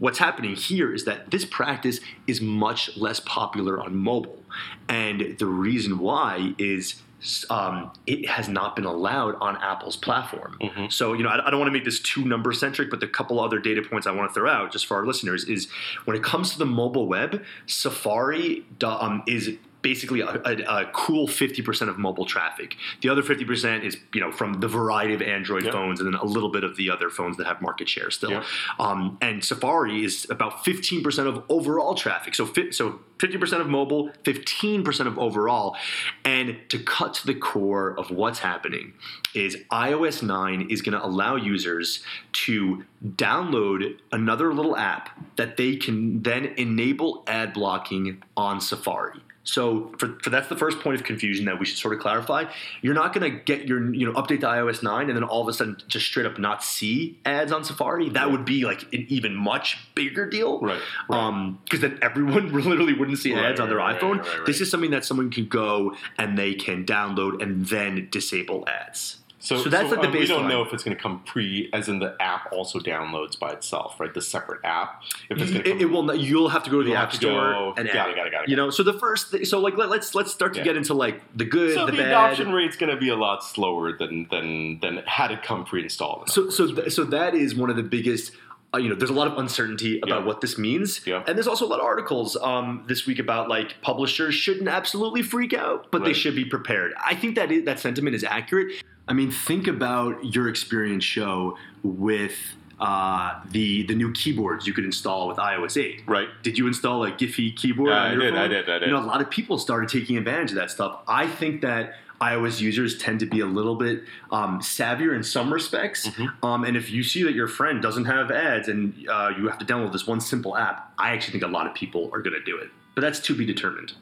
what's 0.00 0.18
happening 0.18 0.54
here 0.54 0.92
is 0.94 1.04
that 1.04 1.30
this 1.30 1.44
practice 1.44 2.00
is 2.26 2.40
much 2.40 2.96
less 2.96 3.20
popular 3.20 3.80
on 3.80 3.96
mobile. 3.96 4.42
And 4.88 5.36
the 5.38 5.46
reason 5.46 5.98
why 5.98 6.54
is 6.58 7.02
um, 7.50 7.90
it 8.06 8.28
has 8.28 8.48
not 8.48 8.76
been 8.76 8.84
allowed 8.84 9.34
on 9.40 9.56
Apple's 9.56 9.96
platform. 9.96 10.56
Mhm. 10.60 10.92
So, 10.92 11.14
you 11.14 11.24
know, 11.24 11.30
I, 11.30 11.46
I 11.46 11.50
don't 11.50 11.58
want 11.58 11.68
to 11.68 11.72
make 11.72 11.84
this 11.84 11.98
too 11.98 12.24
number 12.24 12.52
centric, 12.52 12.90
but 12.90 13.00
the 13.00 13.08
couple 13.08 13.40
other 13.40 13.58
data 13.58 13.82
points 13.82 14.06
I 14.06 14.12
want 14.12 14.30
to 14.30 14.34
throw 14.34 14.48
out 14.48 14.70
just 14.70 14.86
for 14.86 14.96
our 14.96 15.04
listeners 15.04 15.44
is 15.44 15.68
when 16.04 16.16
it 16.16 16.22
comes 16.22 16.52
to 16.52 16.58
the 16.58 16.66
mobile 16.66 17.08
web, 17.08 17.42
Safari 17.66 18.64
um, 18.84 19.24
is 19.26 19.56
basically 19.82 20.20
a, 20.20 20.28
a, 20.44 20.82
a 20.82 20.90
cool 20.92 21.28
50% 21.28 21.88
of 21.88 21.98
mobile 21.98 22.24
traffic. 22.24 22.76
The 23.00 23.08
other 23.08 23.22
50% 23.22 23.84
is, 23.84 23.96
you 24.12 24.20
know, 24.20 24.32
from 24.32 24.54
the 24.54 24.68
variety 24.68 25.14
of 25.14 25.22
Android 25.22 25.64
Yep. 25.64 25.72
phones 25.72 26.00
and 26.00 26.12
then 26.12 26.20
a 26.20 26.24
little 26.24 26.50
bit 26.50 26.64
of 26.64 26.76
the 26.76 26.90
other 26.90 27.10
phones 27.10 27.36
that 27.36 27.46
have 27.46 27.60
market 27.60 27.88
share 27.88 28.10
still. 28.10 28.30
Yep. 28.30 28.44
Um, 28.78 29.18
and 29.20 29.44
Safari 29.44 30.04
is 30.04 30.26
about 30.30 30.64
15% 30.64 31.26
of 31.26 31.44
overall 31.48 31.94
traffic. 31.94 32.34
So, 32.34 32.46
fi- 32.46 32.70
so 32.70 33.00
50% 33.18 33.60
of 33.60 33.68
mobile, 33.68 34.10
15% 34.24 35.06
of 35.06 35.18
overall. 35.18 35.76
And 36.24 36.56
to 36.68 36.78
cut 36.78 37.14
to 37.14 37.26
the 37.26 37.34
core 37.34 37.98
of 37.98 38.10
what's 38.10 38.38
happening 38.40 38.94
is 39.34 39.56
iOS 39.72 40.22
9 40.22 40.68
is 40.70 40.82
going 40.82 40.98
to 40.98 41.04
allow 41.04 41.36
users 41.36 42.02
to 42.32 42.84
download 43.04 43.98
another 44.12 44.52
little 44.54 44.76
app 44.76 45.10
that 45.36 45.56
they 45.56 45.76
can 45.76 46.22
then 46.22 46.46
enable 46.56 47.22
ad 47.26 47.52
blocking 47.52 48.22
on 48.36 48.60
Safari. 48.60 49.20
So 49.48 49.90
for, 49.96 50.18
for 50.22 50.28
that's 50.28 50.48
the 50.48 50.56
first 50.56 50.80
point 50.80 51.00
of 51.00 51.04
confusion 51.04 51.46
that 51.46 51.58
we 51.58 51.64
should 51.64 51.78
sort 51.78 51.94
of 51.94 52.00
clarify. 52.00 52.44
You're 52.82 52.92
not 52.92 53.14
going 53.14 53.32
to 53.32 53.38
get 53.38 53.66
your 53.66 53.94
you 53.94 54.04
know 54.06 54.12
update 54.12 54.40
to 54.40 54.46
iOS 54.46 54.82
9 54.82 55.08
and 55.08 55.16
then 55.16 55.24
all 55.24 55.40
of 55.40 55.48
a 55.48 55.54
sudden 55.54 55.78
just 55.88 56.04
straight 56.04 56.26
up 56.26 56.38
not 56.38 56.62
see 56.62 57.18
ads 57.24 57.50
on 57.50 57.64
Safari. 57.64 58.10
That 58.10 58.30
would 58.30 58.44
be 58.44 58.66
like 58.66 58.82
an 58.92 59.06
even 59.08 59.34
much 59.34 59.78
bigger 59.94 60.28
deal. 60.28 60.60
Right. 60.60 60.80
Um, 61.08 61.60
because 61.64 61.80
then 61.80 61.98
everyone 62.02 62.52
literally 62.68 62.92
wouldn't 62.92 63.18
see 63.18 63.32
Right, 63.34 63.46
ads 63.46 63.58
on 63.58 63.70
their 63.70 63.78
right, 63.78 63.94
right, 63.94 64.02
iPhone. 64.02 64.18
right, 64.18 64.38
right, 64.38 64.46
This 64.46 64.60
is 64.60 64.70
something 64.70 64.90
that 64.90 65.06
someone 65.06 65.30
can 65.30 65.48
go 65.48 65.94
and 66.18 66.36
they 66.36 66.52
can 66.52 66.84
download 66.84 67.42
and 67.42 67.64
then 67.66 68.08
disable 68.10 68.68
ads. 68.68 69.16
So, 69.40 69.62
So 69.62 69.70
that's 69.70 69.90
like 69.90 70.00
the 70.02 70.08
uh, 70.08 70.12
We 70.20 70.26
don't 70.26 70.48
know 70.48 70.62
if 70.62 70.72
it's 70.72 70.82
going 70.82 70.96
to 70.96 71.00
come 71.02 71.20
pre, 71.24 71.70
as 71.72 71.88
in 71.88 72.00
the 72.00 72.16
app 72.20 72.52
also 72.52 72.80
downloads 72.80 73.38
by 73.38 73.50
itself, 73.52 74.00
right? 74.00 74.12
The 74.12 74.20
separate 74.20 74.64
app. 74.64 75.02
If 75.30 75.40
it's 75.40 75.52
going 75.52 75.62
to 75.62 75.70
It, 75.70 75.82
it 75.82 75.84
will. 75.86 76.02
Not, 76.02 76.18
you'll 76.18 76.48
have 76.48 76.64
to 76.64 76.70
go 76.70 76.82
to 76.82 76.84
the 76.88 76.96
app 76.96 77.12
store 77.12 77.52
go- 77.52 77.74
and 77.76 77.86
got 77.86 77.96
add 78.08 78.10
it, 78.10 78.16
got 78.16 78.26
it, 78.26 78.30
got 78.32 78.44
it, 78.44 78.48
You 78.50 78.56
know, 78.56 78.70
so 78.70 78.82
the 78.82 78.94
first. 78.98 79.30
Thing, 79.30 79.44
so 79.44 79.60
like 79.60 79.76
let, 79.76 79.90
let's 79.90 80.14
let's 80.14 80.32
start 80.32 80.54
to 80.54 80.58
Yeah. 80.60 80.64
get 80.64 80.76
into 80.76 80.94
like 80.94 81.20
the 81.36 81.44
good, 81.44 81.74
So 81.74 81.86
the, 81.86 81.92
the, 81.92 82.06
adoption 82.06 82.52
rate's 82.52 82.76
going 82.76 82.92
to 82.92 83.00
be 83.00 83.10
a 83.10 83.16
lot 83.16 83.44
slower 83.44 83.92
than 83.96 84.26
than 84.30 84.80
than 84.80 84.98
had 85.06 85.30
it 85.30 85.42
come 85.42 85.64
pre-installed. 85.64 86.30
So 86.30 86.50
so 86.50 86.74
th- 86.74 86.92
so 86.92 87.04
that 87.04 87.34
is 87.34 87.54
one 87.54 87.70
of 87.70 87.76
the 87.76 87.82
biggest. 87.84 88.32
Uh, 88.74 88.78
you 88.78 88.88
know, 88.90 88.94
there's 88.94 89.10
a 89.10 89.14
lot 89.14 89.26
of 89.26 89.38
uncertainty 89.38 89.98
about 90.02 90.20
Yeah. 90.20 90.26
what 90.26 90.42
this 90.42 90.58
means, 90.58 91.00
Yeah. 91.06 91.22
and 91.26 91.38
there's 91.38 91.46
also 91.46 91.64
a 91.64 91.70
lot 91.70 91.80
of 91.80 91.86
articles 91.86 92.36
um, 92.36 92.84
this 92.86 93.06
week 93.06 93.18
about 93.18 93.48
like 93.48 93.80
publishers 93.80 94.34
shouldn't 94.34 94.68
absolutely 94.68 95.22
freak 95.22 95.54
out, 95.54 95.86
but 95.90 96.04
they 96.04 96.12
should 96.12 96.34
be 96.34 96.44
prepared. 96.44 96.92
I 97.02 97.14
think 97.14 97.34
that 97.36 97.50
is, 97.50 97.64
that 97.64 97.78
sentiment 97.80 98.14
is 98.14 98.24
accurate. 98.24 98.72
I 99.08 99.14
mean, 99.14 99.30
think 99.30 99.68
about 99.68 100.34
your 100.34 100.48
experience 100.50 101.02
show 101.02 101.56
with 101.82 102.34
uh, 102.78 103.40
the 103.50 103.84
the 103.84 103.94
new 103.94 104.12
keyboards 104.12 104.66
you 104.66 104.72
could 104.74 104.84
install 104.84 105.26
with 105.28 105.38
iOS 105.38 105.76
8. 105.82 106.02
right. 106.06 106.28
Did 106.42 106.58
you 106.58 106.66
install 106.66 107.02
a 107.04 107.10
Giphy 107.10 107.56
keyboard? 107.56 107.88
Yeah, 107.90 108.02
on 108.02 108.06
I 108.06 108.14
did, 108.22 108.34
I 108.36 108.48
did, 108.48 108.68
I 108.68 108.78
did. 108.80 108.88
You 108.88 108.94
know, 108.94 109.00
a 109.02 109.08
lot 109.14 109.20
of 109.22 109.30
people 109.30 109.56
started 109.58 109.88
taking 109.88 110.16
advantage 110.18 110.50
of 110.50 110.56
that 110.56 110.70
stuff. 110.70 110.98
I 111.08 111.26
think 111.26 111.62
that 111.62 111.94
iOS 112.20 112.60
users 112.60 112.98
tend 112.98 113.20
to 113.20 113.26
be 113.26 113.40
a 113.40 113.46
little 113.46 113.76
bit 113.76 114.02
um, 114.30 114.60
savvier 114.60 115.14
in 115.14 115.22
some 115.22 115.52
respects. 115.52 116.08
Mm-hmm. 116.08 116.44
Um, 116.44 116.64
and 116.64 116.76
if 116.76 116.90
you 116.90 117.02
see 117.02 117.22
that 117.22 117.34
your 117.34 117.48
friend 117.48 117.80
doesn't 117.80 118.06
have 118.06 118.30
ads 118.30 118.68
and 118.68 118.94
uh, 119.08 119.32
you 119.36 119.48
have 119.48 119.58
to 119.58 119.64
download 119.64 119.92
this 119.92 120.06
one 120.06 120.20
simple 120.20 120.56
app, 120.56 120.92
I 120.98 121.12
actually 121.12 121.32
think 121.32 121.44
a 121.44 121.54
lot 121.54 121.66
of 121.66 121.74
people 121.74 122.10
are 122.12 122.20
going 122.20 122.34
to 122.34 122.44
do 122.44 122.56
it. 122.56 122.70
But 122.94 123.02
that's 123.02 123.20
to 123.20 123.36
be 123.36 123.46
determined. 123.46 123.92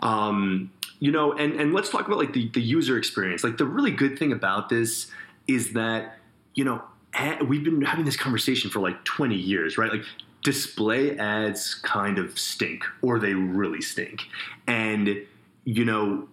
Um, 0.00 0.70
you 0.98 1.10
know, 1.10 1.32
and, 1.32 1.54
and 1.54 1.72
let's 1.72 1.88
talk 1.88 2.06
about 2.06 2.18
like 2.18 2.34
the, 2.34 2.48
the 2.50 2.60
user 2.60 2.98
experience. 2.98 3.42
Like 3.42 3.56
the 3.56 3.66
really 3.66 3.90
good 3.90 4.18
thing 4.18 4.32
about 4.32 4.68
this 4.68 5.10
is 5.46 5.72
that, 5.72 6.18
you 6.54 6.64
know, 6.64 6.82
ad, 7.14 7.48
we've 7.48 7.64
been 7.64 7.82
having 7.82 8.04
this 8.04 8.16
conversation 8.16 8.70
for 8.70 8.80
like 8.80 9.02
20 9.04 9.34
years, 9.34 9.78
right? 9.78 9.90
Like 9.90 10.04
display 10.42 11.18
ads 11.18 11.74
kind 11.74 12.18
of 12.18 12.38
stink 12.38 12.84
or 13.00 13.18
they 13.18 13.32
really 13.32 13.80
stink. 13.80 14.28
And, 14.66 15.22
you 15.64 15.84
know, 15.84 16.28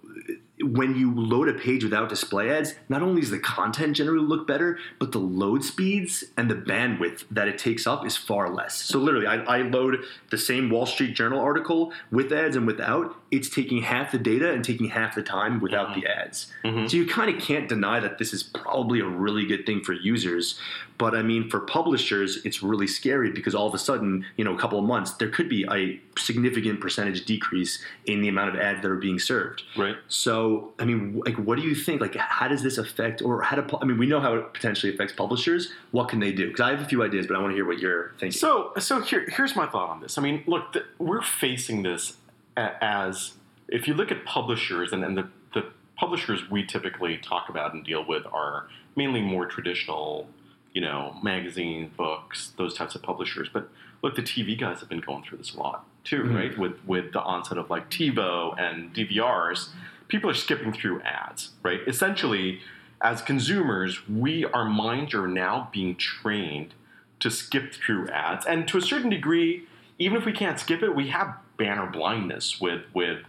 when 0.64 0.96
you 0.96 1.14
load 1.14 1.48
a 1.50 1.54
page 1.54 1.84
without 1.84 2.10
display 2.10 2.50
ads, 2.50 2.76
not 2.90 3.02
only 3.02 3.22
does 3.22 3.32
the 3.32 3.40
content 3.40 3.96
generally 3.96 4.26
look 4.26 4.48
better, 4.48 4.78
but 5.00 5.12
the 5.12 5.20
load 5.20 5.64
speeds 5.64 6.24
and 6.38 6.50
the 6.50 6.56
bandwidth 6.56 7.26
that 7.32 7.48
it 7.48 7.58
takes 7.58 7.86
up 7.88 8.06
is 8.06 8.18
far 8.18 8.54
less. 8.54 8.76
So 8.76 9.00
literally, 9.00 9.28
I, 9.28 9.38
I 9.44 9.62
load 9.62 10.04
the 10.30 10.38
same 10.38 10.70
Wall 10.70 10.86
Street 10.86 11.16
Journal 11.16 11.40
article 11.40 11.94
with 12.12 12.32
ads 12.32 12.56
and 12.56 12.68
without. 12.68 13.16
It's 13.32 13.50
taking 13.50 13.82
half 13.82 14.12
the 14.12 14.18
data 14.18 14.52
and 14.52 14.64
taking 14.64 14.90
half 14.90 15.16
the 15.16 15.24
time 15.24 15.60
without 15.62 15.90
mm-hmm. 15.90 16.02
the 16.02 16.08
ads. 16.08 16.52
Mm-hmm. 16.64 16.88
So 16.88 16.98
you 16.98 17.08
kind 17.08 17.34
of 17.34 17.42
can't 17.42 17.68
deny 17.68 18.00
that 18.02 18.18
this 18.18 18.34
is 18.34 18.44
probably 18.44 19.00
a 19.00 19.06
really 19.06 19.46
good 19.46 19.66
thing 19.66 19.82
for 19.84 19.94
users. 19.94 20.60
But 20.98 21.16
I 21.16 21.24
mean, 21.24 21.50
for 21.50 21.62
publishers, 21.62 22.46
it's 22.46 22.62
really 22.62 22.86
scary 22.86 23.32
because 23.32 23.56
all 23.56 23.68
of 23.68 23.74
a 23.74 23.80
sudden, 23.80 24.24
you 24.38 24.44
know, 24.44 24.54
a 24.54 24.60
couple 24.60 24.78
of 24.78 24.86
months, 24.86 25.14
there 25.14 25.30
could 25.30 25.50
be 25.50 25.66
a 25.72 26.00
significant 26.20 26.80
percentage 26.80 27.26
decrease 27.26 27.84
in 28.06 28.22
the 28.22 28.28
amount 28.28 28.54
of 28.54 28.62
ads 28.62 28.82
that 28.84 28.92
are 28.92 28.96
being 28.98 29.18
served. 29.18 29.64
Right. 29.76 29.96
So, 30.10 30.74
I 30.78 30.86
mean, 30.86 31.22
like, 31.26 31.38
what 31.38 31.58
do 31.58 31.64
you 31.64 31.74
think? 31.74 32.02
Like, 32.02 32.16
how 32.16 32.48
does 32.48 32.62
this 32.62 32.78
affect, 32.78 33.24
or 33.24 33.42
how 33.42 33.56
do, 33.56 33.78
I 33.82 33.86
mean, 33.86 33.98
we 33.98 34.06
know 34.06 34.20
how 34.20 34.36
it 34.36 34.54
potentially 34.54 34.94
affects 34.94 35.14
publishers. 35.14 35.72
What 35.90 36.08
can 36.08 36.20
they 36.20 36.32
do? 36.32 36.48
Because 36.50 36.62
I 36.62 36.72
have 36.72 36.82
a 36.82 36.86
few 36.86 37.02
ideas, 37.02 37.26
but 37.26 37.36
I 37.36 37.40
want 37.40 37.52
to 37.52 37.56
hear 37.56 37.66
what 37.66 37.80
you're 37.80 38.12
thinking. 38.20 38.38
So, 38.38 38.74
so 38.78 39.02
here, 39.02 39.26
here's 39.28 39.56
my 39.56 39.66
thought 39.66 39.90
on 39.90 40.02
this. 40.02 40.20
I 40.20 40.22
mean, 40.22 40.44
look, 40.46 40.74
the, 40.74 40.86
we're 41.00 41.24
facing 41.24 41.82
this 41.82 42.18
as 42.58 43.34
if 43.68 43.88
you 43.88 43.94
look 43.94 44.12
at 44.12 44.26
publishers, 44.26 44.92
and, 44.92 45.04
and 45.04 45.18
the, 45.18 45.28
the 45.54 45.66
publishers 45.98 46.50
we 46.50 46.66
typically 46.66 47.18
talk 47.18 47.50
about 47.50 47.74
and 47.74 47.84
deal 47.86 48.06
with 48.06 48.26
are 48.32 48.68
mainly 48.96 49.22
more 49.22 49.46
traditional, 49.46 50.28
you 50.74 50.82
know, 50.82 51.16
magazines, 51.24 51.92
books, 51.96 52.54
those 52.58 52.74
types 52.74 52.96
of 52.96 53.02
publishers. 53.02 53.50
But 53.52 53.70
look, 54.02 54.16
the 54.16 54.22
TV 54.22 54.60
guys 54.60 54.80
have 54.80 54.90
been 54.90 55.00
going 55.00 55.24
through 55.24 55.38
this 55.40 55.54
a 55.54 55.60
lot 55.60 55.86
too, 56.04 56.24
Mhm. 56.24 56.36
right? 56.36 56.58
With 56.58 56.84
with 56.86 57.14
the 57.14 57.22
onset 57.22 57.58
of 57.58 57.70
like 57.70 57.90
TiVo 57.90 58.60
and 58.60 58.94
DVRs, 58.94 59.70
people 60.08 60.30
are 60.30 60.34
skipping 60.36 60.74
through 60.74 61.02
ads, 61.02 61.52
right? 61.64 61.80
Essentially, 61.88 62.62
as 63.02 63.22
consumers, 63.22 64.08
we 64.08 64.46
our 64.46 64.66
minds 64.66 65.14
are 65.14 65.28
now 65.28 65.70
being 65.72 65.96
trained 65.96 66.74
to 67.20 67.30
skip 67.30 67.72
through 67.74 68.08
ads, 68.10 68.46
and 68.48 68.68
to 68.68 68.78
a 68.78 68.82
certain 68.82 69.10
degree, 69.12 69.68
even 70.00 70.18
if 70.18 70.26
we 70.26 70.32
can't 70.32 70.60
skip 70.60 70.82
it, 70.82 70.96
we 70.96 71.10
have 71.10 71.36
banner 71.62 71.86
blindness 71.86 72.60
with 72.60 72.82
with 72.94 73.20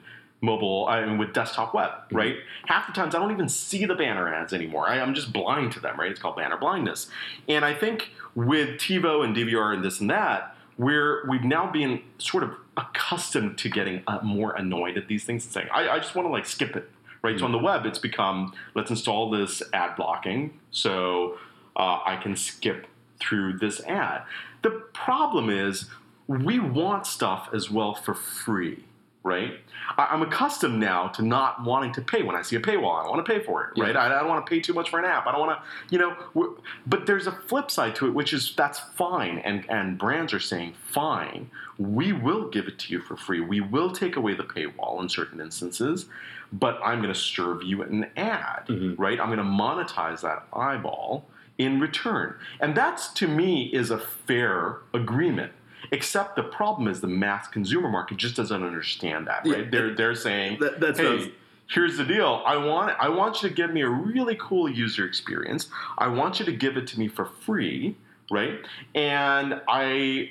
mobile, 0.40 0.87
I 0.88 1.07
mean, 1.07 1.18
with 1.18 1.33
desktop 1.33 1.73
web, 1.73 1.90
right? 2.11 2.37
Half 2.66 2.88
the 2.88 2.92
times 2.92 3.14
I 3.14 3.21
don't 3.21 3.31
even 3.31 3.49
see 3.49 3.85
the 3.85 3.95
banner 3.95 4.33
ads 4.35 4.53
anymore. 4.53 4.88
I, 4.88 4.99
I'm 4.99 5.14
just 5.14 5.33
blind 5.33 5.71
to 5.73 5.81
them, 5.81 6.01
right? 6.01 6.11
It's 6.11 6.18
called 6.18 6.37
banner 6.37 6.57
blindness, 6.57 7.09
and 7.49 7.64
I 7.64 7.75
think 7.75 8.11
with 8.35 8.71
TiVo 8.71 9.25
and 9.25 9.37
DVR 9.37 9.75
and 9.75 9.85
this 9.85 10.01
and 10.01 10.11
that, 10.11 10.57
we're 10.79 11.29
we've 11.29 11.45
now 11.45 11.71
been 11.71 12.03
sort 12.18 12.42
of 12.42 12.55
accustomed 12.77 13.59
to 13.59 13.68
getting 13.68 14.03
uh, 14.07 14.21
more 14.23 14.55
annoyed 14.55 14.97
at 14.97 15.07
these 15.07 15.25
things 15.25 15.45
and 15.45 15.53
saying, 15.53 15.68
I, 15.73 15.90
I 15.90 15.99
just 15.99 16.14
want 16.14 16.27
to 16.27 16.33
like 16.33 16.47
skip 16.47 16.75
it, 16.75 16.90
right? 17.21 17.38
So 17.38 17.45
on 17.45 17.53
the 17.53 17.59
web, 17.59 17.85
it's 17.85 17.99
become 17.99 18.55
let's 18.75 18.90
install 18.90 19.31
this 19.31 19.62
ad 19.75 19.97
blocking 19.97 20.59
so 20.71 21.38
uh, 21.77 22.01
I 22.05 22.16
can 22.16 22.35
skip 22.35 22.87
through 23.21 23.59
this 23.59 23.81
ad. 23.83 24.23
The 24.62 24.71
problem 24.71 25.51
is 25.51 25.88
we 26.26 26.58
want 26.58 27.06
stuff 27.06 27.48
as 27.52 27.70
well 27.70 27.94
for 27.94 28.14
free, 28.14 28.85
right? 29.22 29.54
I, 29.96 30.06
I'm 30.06 30.22
accustomed 30.22 30.78
now 30.80 31.08
to 31.08 31.22
not 31.22 31.64
wanting 31.64 31.92
to 31.94 32.00
pay 32.00 32.22
when 32.22 32.37
I 32.37 32.42
see 32.42 32.56
a 32.56 32.61
paywall. 32.61 33.04
I 33.04 33.08
want 33.08 33.24
to 33.24 33.30
pay 33.32 33.42
for 33.44 33.64
it, 33.64 33.80
right? 33.80 33.96
I, 33.96 34.06
I 34.06 34.20
don't 34.20 34.28
want 34.28 34.44
to 34.46 34.50
pay 34.50 34.61
too 34.61 34.72
much 34.72 34.90
for 34.90 34.98
an 34.98 35.04
app. 35.04 35.26
I 35.26 35.32
don't 35.32 35.40
want 35.40 35.58
to, 35.58 35.64
you 35.90 35.98
know. 35.98 36.56
But 36.87 37.06
there's 37.06 37.26
a 37.26 37.32
flip 37.32 37.70
side 37.70 37.94
to 37.96 38.06
it, 38.06 38.14
which 38.14 38.32
is 38.32 38.54
that's 38.56 38.78
fine, 38.96 39.38
and 39.38 39.68
and 39.68 39.98
brands 39.98 40.32
are 40.32 40.40
saying 40.40 40.74
fine. 40.87 41.50
We 41.78 42.12
will 42.12 42.48
give 42.48 42.68
it 42.68 42.78
to 42.80 42.92
you 42.92 43.00
for 43.00 43.16
free. 43.16 43.40
We 43.40 43.61
will 43.61 43.90
take 43.90 44.16
away 44.16 44.35
the 44.35 44.44
paywall 44.44 45.00
in 45.02 45.08
certain 45.08 45.40
instances, 45.40 46.06
but 46.52 46.78
I'm 46.85 47.00
going 47.02 47.12
to 47.12 47.18
serve 47.18 47.62
you 47.64 47.82
an 47.82 48.06
ad, 48.16 48.66
Mhm. 48.68 48.94
right? 48.98 49.18
I'm 49.20 49.26
going 49.26 49.38
to 49.38 49.44
monetize 49.44 50.20
that 50.20 50.46
eyeball 50.52 51.26
in 51.58 51.80
return. 51.80 52.35
And 52.61 52.74
that's 52.74 53.08
to 53.14 53.26
me 53.28 53.64
is 53.72 53.90
a 53.90 53.98
fair 53.98 54.78
agreement. 54.94 55.52
Except 55.90 56.37
the 56.37 56.42
problem 56.45 56.88
is 56.88 57.01
the 57.01 57.07
mass 57.09 57.49
consumer 57.49 57.88
market 57.88 58.16
just 58.18 58.37
doesn't 58.37 58.62
understand 58.62 59.27
that, 59.27 59.45
right? 59.47 59.64
Yeah. 59.64 59.71
They're 59.71 59.95
they're 59.95 60.14
saying, 60.14 60.59
That- 60.61 60.81
that's 60.81 60.99
what 60.99 61.09
I 61.09 61.14
was- 61.14 61.25
hey, 61.27 61.33
here's 61.68 61.97
the 61.97 62.05
deal. 62.05 62.42
I 62.47 62.57
want 62.57 62.95
I 63.01 63.09
want 63.09 63.42
you 63.42 63.49
to 63.49 63.55
give 63.55 63.73
me 63.73 63.81
a 63.83 63.88
really 63.88 64.37
cool 64.40 64.68
user 64.68 65.05
experience. 65.07 65.68
I 65.99 66.09
want 66.09 66.38
you 66.38 66.47
to 66.47 66.53
give 66.53 66.77
it 66.77 66.87
to 66.88 66.99
me 66.99 67.09
for 67.09 67.25
free, 67.25 67.97
right? 68.31 68.61
And 68.95 69.61
I 69.68 70.31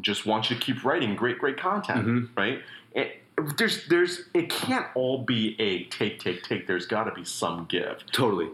just 0.00 0.26
want 0.26 0.50
you 0.50 0.56
to 0.56 0.62
keep 0.62 0.84
writing 0.84 1.14
great 1.16 1.38
great 1.38 1.56
content, 1.58 2.06
Mhm. 2.06 2.28
right? 2.36 2.62
It, 2.94 3.22
there's 3.56 3.86
there's 3.88 4.24
it 4.34 4.50
can't 4.50 4.86
all 4.94 5.22
be 5.24 5.56
a 5.60 5.84
take 5.84 6.18
take 6.20 6.42
take. 6.42 6.66
There's 6.66 6.86
got 6.86 7.04
to 7.04 7.12
be 7.12 7.24
some 7.24 7.64
give. 7.66 8.04
Totally. 8.12 8.48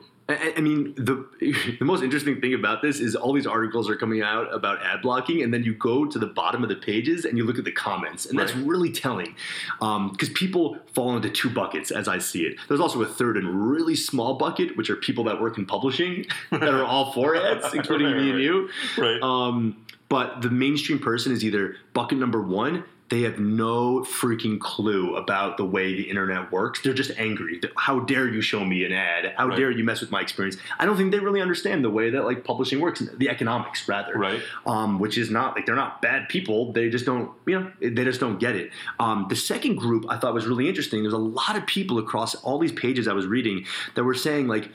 I- 0.56 0.60
mean, 0.60 0.94
the 0.96 1.26
the 1.78 1.84
most 1.84 2.02
interesting 2.02 2.40
thing 2.40 2.52
about 2.54 2.82
this 2.82 3.00
is 3.00 3.16
all 3.16 3.32
these 3.32 3.46
articles 3.46 3.88
are 3.88 3.96
coming 3.96 4.20
out 4.22 4.52
about 4.52 4.82
ad 4.82 5.00
blocking, 5.02 5.42
and 5.42 5.52
then 5.54 5.62
you 5.64 5.74
go 5.74 6.04
to 6.04 6.18
the 6.18 6.26
bottom 6.26 6.62
of 6.62 6.68
the 6.68 6.76
pages 6.76 7.24
and 7.24 7.38
you 7.38 7.44
look 7.44 7.58
at 7.58 7.64
the 7.64 7.72
comments, 7.72 8.26
and 8.26 8.38
that's 8.38 8.54
Right. 8.54 8.66
really 8.66 8.90
telling 8.92 9.34
because 9.80 10.28
people 10.30 10.78
fall 10.92 11.16
into 11.16 11.30
two 11.30 11.48
buckets 11.50 11.90
as 11.90 12.08
I 12.08 12.18
see 12.18 12.42
it. 12.42 12.56
There's 12.68 12.80
also 12.80 13.00
a 13.02 13.06
third 13.06 13.36
and 13.38 13.70
really 13.70 13.96
small 13.96 14.34
bucket, 14.34 14.76
which 14.76 14.90
are 14.90 14.96
people 14.96 15.24
that 15.24 15.40
work 15.40 15.56
in 15.58 15.64
publishing 15.66 16.26
that 16.50 16.62
are 16.74 16.84
all 16.84 17.12
for 17.12 17.34
ads, 17.34 17.72
including 17.74 18.08
Right, 18.08 18.16
me 18.16 18.30
and 18.30 18.40
you. 18.40 18.68
Right. 18.98 19.20
Um, 19.22 19.84
but 20.10 20.40
the 20.42 20.50
mainstream 20.50 20.98
person 20.98 21.32
is 21.32 21.44
either 21.44 21.76
bucket 21.94 22.18
number 22.18 22.40
one, 22.42 22.84
they 23.10 23.22
have 23.22 23.38
no 23.38 24.00
freaking 24.00 24.60
clue 24.60 25.16
about 25.16 25.56
the 25.56 25.64
way 25.64 25.94
the 25.94 26.02
internet 26.10 26.52
works. 26.52 26.80
They're 26.82 26.92
just 26.92 27.10
angry. 27.18 27.60
How 27.76 28.00
dare 28.00 28.28
you 28.28 28.40
show 28.42 28.64
me 28.64 28.84
an 28.84 28.92
ad? 28.92 29.32
How 29.36 29.48
Right. 29.48 29.56
dare 29.56 29.70
you 29.70 29.82
mess 29.82 30.00
with 30.00 30.10
my 30.10 30.20
experience? 30.20 30.58
I 30.78 30.84
don't 30.84 30.96
think 30.96 31.12
they 31.12 31.18
really 31.18 31.40
understand 31.40 31.82
the 31.84 31.90
way 31.90 32.10
that 32.10 32.24
like 32.24 32.44
publishing 32.44 32.80
works, 32.80 33.00
the 33.16 33.28
economics 33.30 33.88
rather. 33.88 34.14
Right. 34.18 34.42
Um, 34.66 34.98
which 34.98 35.16
is 35.16 35.30
not 35.30 35.54
like 35.56 35.64
they're 35.64 35.74
not 35.74 36.02
bad 36.02 36.28
people. 36.28 36.72
They 36.72 36.90
just 36.90 37.06
don't, 37.06 37.30
you 37.46 37.58
know, 37.60 37.72
they 37.80 38.04
just 38.04 38.20
don't 38.20 38.38
get 38.38 38.56
it. 38.56 38.72
Um, 39.00 39.26
the 39.28 39.36
second 39.36 39.76
group 39.76 40.04
I 40.08 40.18
thought 40.18 40.34
was 40.34 40.46
really 40.46 40.68
interesting. 40.68 41.02
There's 41.02 41.14
a 41.14 41.18
lot 41.18 41.56
of 41.56 41.66
people 41.66 41.98
across 41.98 42.34
all 42.34 42.58
these 42.58 42.72
pages 42.72 43.08
I 43.08 43.12
was 43.14 43.26
reading 43.26 43.64
that 43.94 44.04
were 44.04 44.14
saying 44.14 44.48
like, 44.48 44.68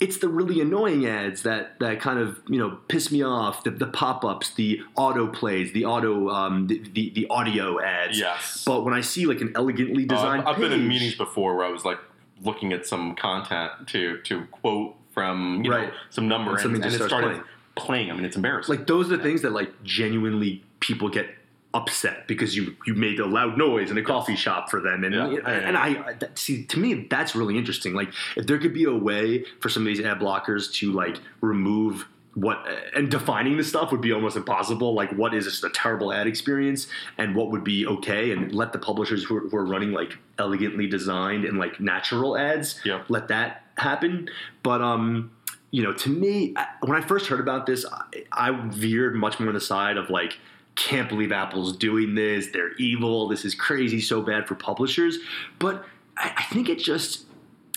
it's 0.00 0.18
the 0.18 0.28
really 0.28 0.60
annoying 0.60 1.06
ads 1.06 1.42
that 1.42 1.78
that 1.80 2.00
kind 2.00 2.18
of 2.20 2.40
you 2.48 2.58
know 2.58 2.78
piss 2.88 3.10
me 3.10 3.22
off. 3.22 3.64
The, 3.64 3.70
the 3.70 3.86
pop 3.88 4.24
ups, 4.24 4.50
the 4.54 4.80
auto 4.94 5.26
plays, 5.26 5.72
the 5.72 5.84
auto 5.86 6.28
um, 6.30 6.66
the, 6.68 6.78
the, 6.92 7.10
the 7.10 7.26
audio 7.30 7.80
ads. 7.80 8.18
Yes. 8.18 8.62
But 8.64 8.84
when 8.84 8.94
I 8.94 9.00
see 9.00 9.26
like 9.26 9.40
an 9.40 9.52
elegantly 9.56 10.04
Uh, 10.04 10.14
designed, 10.14 10.42
I've 10.46 10.58
been 10.58 10.72
in 10.72 10.86
meetings 10.86 11.14
before 11.16 11.56
where 11.56 11.66
I 11.66 11.70
was 11.70 11.84
like 11.84 11.98
looking 12.44 12.72
at 12.72 12.86
some 12.86 13.16
content 13.16 13.72
to 13.88 14.18
to 14.22 14.44
quote 14.52 14.94
from 15.12 15.62
you 15.64 15.70
know 15.70 15.78
Right. 15.78 15.92
some 16.10 16.28
number 16.28 16.56
And 16.56 16.76
and, 16.76 16.84
and 16.84 16.94
it 16.94 17.02
started 17.02 17.28
playing. 17.28 17.42
playing. 17.74 18.10
I 18.10 18.14
mean, 18.14 18.24
it's 18.24 18.36
embarrassing. 18.36 18.76
Like 18.76 18.86
those 18.86 19.10
are 19.10 19.16
the 19.16 19.22
things 19.22 19.42
that 19.42 19.52
like 19.52 19.82
genuinely 19.82 20.62
people 20.80 21.08
get 21.08 21.26
upset 21.74 22.26
because 22.26 22.56
you 22.56 22.74
you 22.86 22.94
made 22.94 23.20
a 23.20 23.26
loud 23.26 23.58
noise 23.58 23.90
in 23.90 23.98
a 23.98 24.02
coffee 24.02 24.36
shop 24.36 24.70
for 24.70 24.80
them. 24.80 25.04
And 25.04 25.14
Yeah. 25.14 25.48
and 25.48 25.76
I 25.76 25.88
I- 25.88 26.12
that, 26.14 26.38
see 26.38 26.64
to 26.64 26.78
me 26.78 27.06
that's 27.10 27.34
really 27.36 27.58
interesting. 27.58 27.92
Like 27.94 28.10
if 28.36 28.46
there 28.46 28.58
could 28.58 28.72
be 28.72 28.84
a 28.84 28.94
way 28.94 29.44
for 29.60 29.68
some 29.68 29.82
of 29.82 29.86
these 29.86 30.00
ad 30.00 30.18
blockers 30.18 30.72
to 30.74 30.92
like 30.92 31.18
remove 31.42 32.06
what 32.34 32.64
and 32.94 33.10
defining 33.10 33.56
the 33.56 33.64
stuff 33.64 33.90
would 33.92 34.00
be 34.00 34.12
almost 34.12 34.36
impossible. 34.36 34.94
Like 34.94 35.10
what 35.12 35.34
is 35.34 35.44
just 35.44 35.62
a 35.64 35.70
terrible 35.70 36.12
ad 36.12 36.26
experience 36.26 36.86
and 37.18 37.34
what 37.34 37.50
would 37.50 37.64
be 37.64 37.86
okay? 37.86 38.30
And 38.32 38.52
let 38.54 38.72
the 38.72 38.78
publishers 38.78 39.24
who 39.24 39.36
are, 39.36 39.40
who 39.40 39.56
are 39.56 39.64
running 39.66 39.92
like 39.92 40.16
elegantly 40.38 40.86
designed 40.86 41.44
and 41.44 41.58
like 41.58 41.80
natural 41.80 42.38
ads 42.38 42.80
Yeah. 42.84 43.02
let 43.08 43.28
that 43.28 43.64
happen. 43.76 44.30
But 44.62 44.80
um 44.80 45.32
you 45.70 45.82
know, 45.82 45.92
to 45.92 46.08
me, 46.08 46.54
when 46.80 46.96
I 46.96 47.06
first 47.06 47.26
heard 47.26 47.40
about 47.40 47.66
this, 47.66 47.84
I, 47.84 48.24
I 48.32 48.68
veered 48.70 49.14
much 49.14 49.38
more 49.38 49.48
on 49.50 49.54
the 49.54 49.60
side 49.60 49.98
of 49.98 50.08
like, 50.08 50.38
can't 50.78 51.08
believe 51.08 51.32
Apple's 51.32 51.76
doing 51.76 52.14
this. 52.14 52.48
They're 52.48 52.72
evil. 52.74 53.28
This 53.28 53.44
is 53.44 53.54
crazy. 53.54 54.00
So 54.00 54.22
bad 54.22 54.46
for 54.46 54.54
publishers. 54.54 55.18
But 55.58 55.84
I, 56.16 56.32
I 56.38 56.42
think 56.54 56.68
it 56.68 56.78
just 56.78 57.24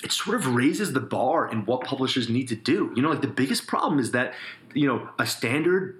it 0.03 0.11
sort 0.11 0.35
of 0.35 0.55
raises 0.55 0.93
the 0.93 0.99
bar 0.99 1.51
in 1.51 1.65
what 1.65 1.81
publishers 1.83 2.29
need 2.29 2.47
to 2.49 2.55
do. 2.55 2.91
You 2.95 3.01
know, 3.01 3.09
like 3.09 3.21
the 3.21 3.27
biggest 3.27 3.67
problem 3.67 3.99
is 3.99 4.11
that 4.11 4.33
you 4.73 4.87
know 4.87 5.09
a 5.19 5.25
standard 5.25 5.97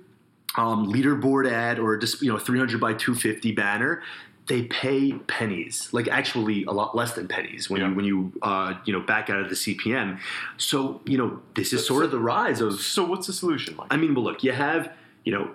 um, 0.57 0.91
leaderboard 0.91 1.51
ad 1.51 1.79
or 1.79 1.97
just 1.97 2.21
you 2.21 2.31
know 2.31 2.37
300 2.37 2.79
by 2.79 2.93
250 2.93 3.51
banner 3.53 4.01
they 4.47 4.63
pay 4.63 5.13
pennies 5.13 5.87
like 5.93 6.07
actually 6.09 6.63
a 6.65 6.71
lot 6.71 6.93
less 6.95 7.13
than 7.13 7.27
pennies 7.27 7.69
when 7.69 7.79
Yeah. 7.79 7.89
you 7.89 7.95
when 7.95 8.05
you 8.05 8.33
uh, 8.41 8.73
you 8.85 8.91
know 8.91 8.99
back 8.99 9.29
out 9.29 9.39
of 9.39 9.47
the 9.49 9.55
cpm 9.55 10.19
so 10.57 10.99
you 11.05 11.17
know 11.17 11.39
this 11.55 11.71
is 11.71 11.85
sort 11.85 12.03
of 12.03 12.11
the 12.11 12.19
rise 12.19 12.59
of 12.59 12.81
so 12.81 13.05
what's 13.05 13.27
the 13.27 13.33
solution? 13.33 13.77
I 13.89 13.95
mean, 13.97 14.13
well, 14.15 14.23
look, 14.25 14.43
you 14.43 14.51
have, 14.51 14.91
you 15.23 15.31
know, 15.31 15.51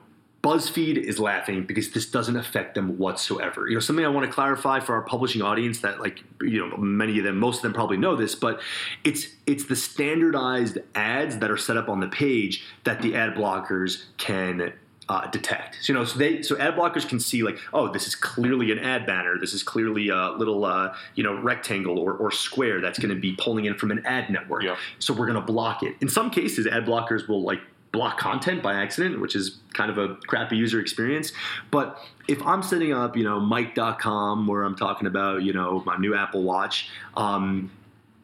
BuzzFeed 0.46 0.96
is 0.96 1.18
laughing 1.18 1.64
because 1.64 1.90
this 1.90 2.08
doesn't 2.08 2.36
affect 2.36 2.76
them 2.76 2.98
whatsoever. 2.98 3.66
You 3.66 3.74
know, 3.74 3.80
something 3.80 4.04
I 4.04 4.08
want 4.08 4.26
to 4.26 4.32
clarify 4.32 4.78
for 4.78 4.94
our 4.94 5.02
publishing 5.02 5.42
audience 5.42 5.80
that, 5.80 5.98
like, 5.98 6.20
you 6.40 6.64
know, 6.64 6.76
many 6.76 7.18
of 7.18 7.24
them, 7.24 7.36
most 7.38 7.56
of 7.56 7.62
them 7.62 7.72
probably 7.72 7.96
know 7.96 8.14
this, 8.14 8.36
but 8.36 8.60
it's 9.02 9.26
it's 9.46 9.66
the 9.66 9.74
standardized 9.74 10.78
ads 10.94 11.38
that 11.38 11.50
are 11.50 11.56
set 11.56 11.76
up 11.76 11.88
on 11.88 11.98
the 11.98 12.06
page 12.06 12.64
that 12.84 13.02
the 13.02 13.16
ad 13.16 13.34
blockers 13.34 14.04
can 14.18 14.72
uh, 15.08 15.26
detect. 15.30 15.78
So, 15.82 15.92
you 15.92 15.98
know, 15.98 16.04
so 16.04 16.16
they 16.16 16.42
so 16.42 16.56
ad 16.58 16.74
blockers 16.74 17.08
can 17.08 17.18
see 17.18 17.42
like, 17.42 17.58
oh, 17.72 17.92
this 17.92 18.06
is 18.06 18.14
clearly 18.14 18.70
an 18.70 18.78
ad 18.78 19.04
banner. 19.04 19.38
This 19.40 19.52
is 19.52 19.64
clearly 19.64 20.10
a 20.10 20.30
little, 20.30 20.64
uh, 20.64 20.94
you 21.16 21.24
know, 21.24 21.40
rectangle 21.42 21.98
or, 21.98 22.12
or 22.12 22.30
square 22.30 22.80
that's 22.80 23.00
going 23.00 23.12
to 23.12 23.20
be 23.20 23.34
pulling 23.36 23.64
in 23.64 23.74
from 23.74 23.90
an 23.90 24.06
ad 24.06 24.30
network. 24.30 24.62
Yeah. 24.62 24.76
So 25.00 25.12
we're 25.12 25.26
going 25.26 25.40
to 25.40 25.52
block 25.52 25.82
it. 25.82 25.96
In 26.00 26.08
some 26.08 26.30
cases, 26.30 26.68
ad 26.68 26.86
blockers 26.86 27.26
will 27.26 27.42
like 27.42 27.62
block 27.96 28.18
content 28.18 28.62
by 28.62 28.74
accident, 28.74 29.22
which 29.22 29.34
is 29.34 29.58
kind 29.72 29.90
of 29.90 29.96
a 29.96 30.16
crappy 30.26 30.54
user 30.54 30.80
experience. 30.80 31.32
But 31.70 31.98
if 32.28 32.42
I'm 32.42 32.62
setting 32.62 32.92
up, 32.92 33.16
you 33.16 33.24
know, 33.24 33.40
Mike.com 33.40 34.46
where 34.46 34.64
I'm 34.64 34.76
talking 34.76 35.06
about, 35.06 35.42
you 35.42 35.54
know, 35.54 35.82
my 35.86 35.96
new 35.96 36.14
Apple 36.14 36.42
Watch, 36.42 36.90
um, 37.16 37.70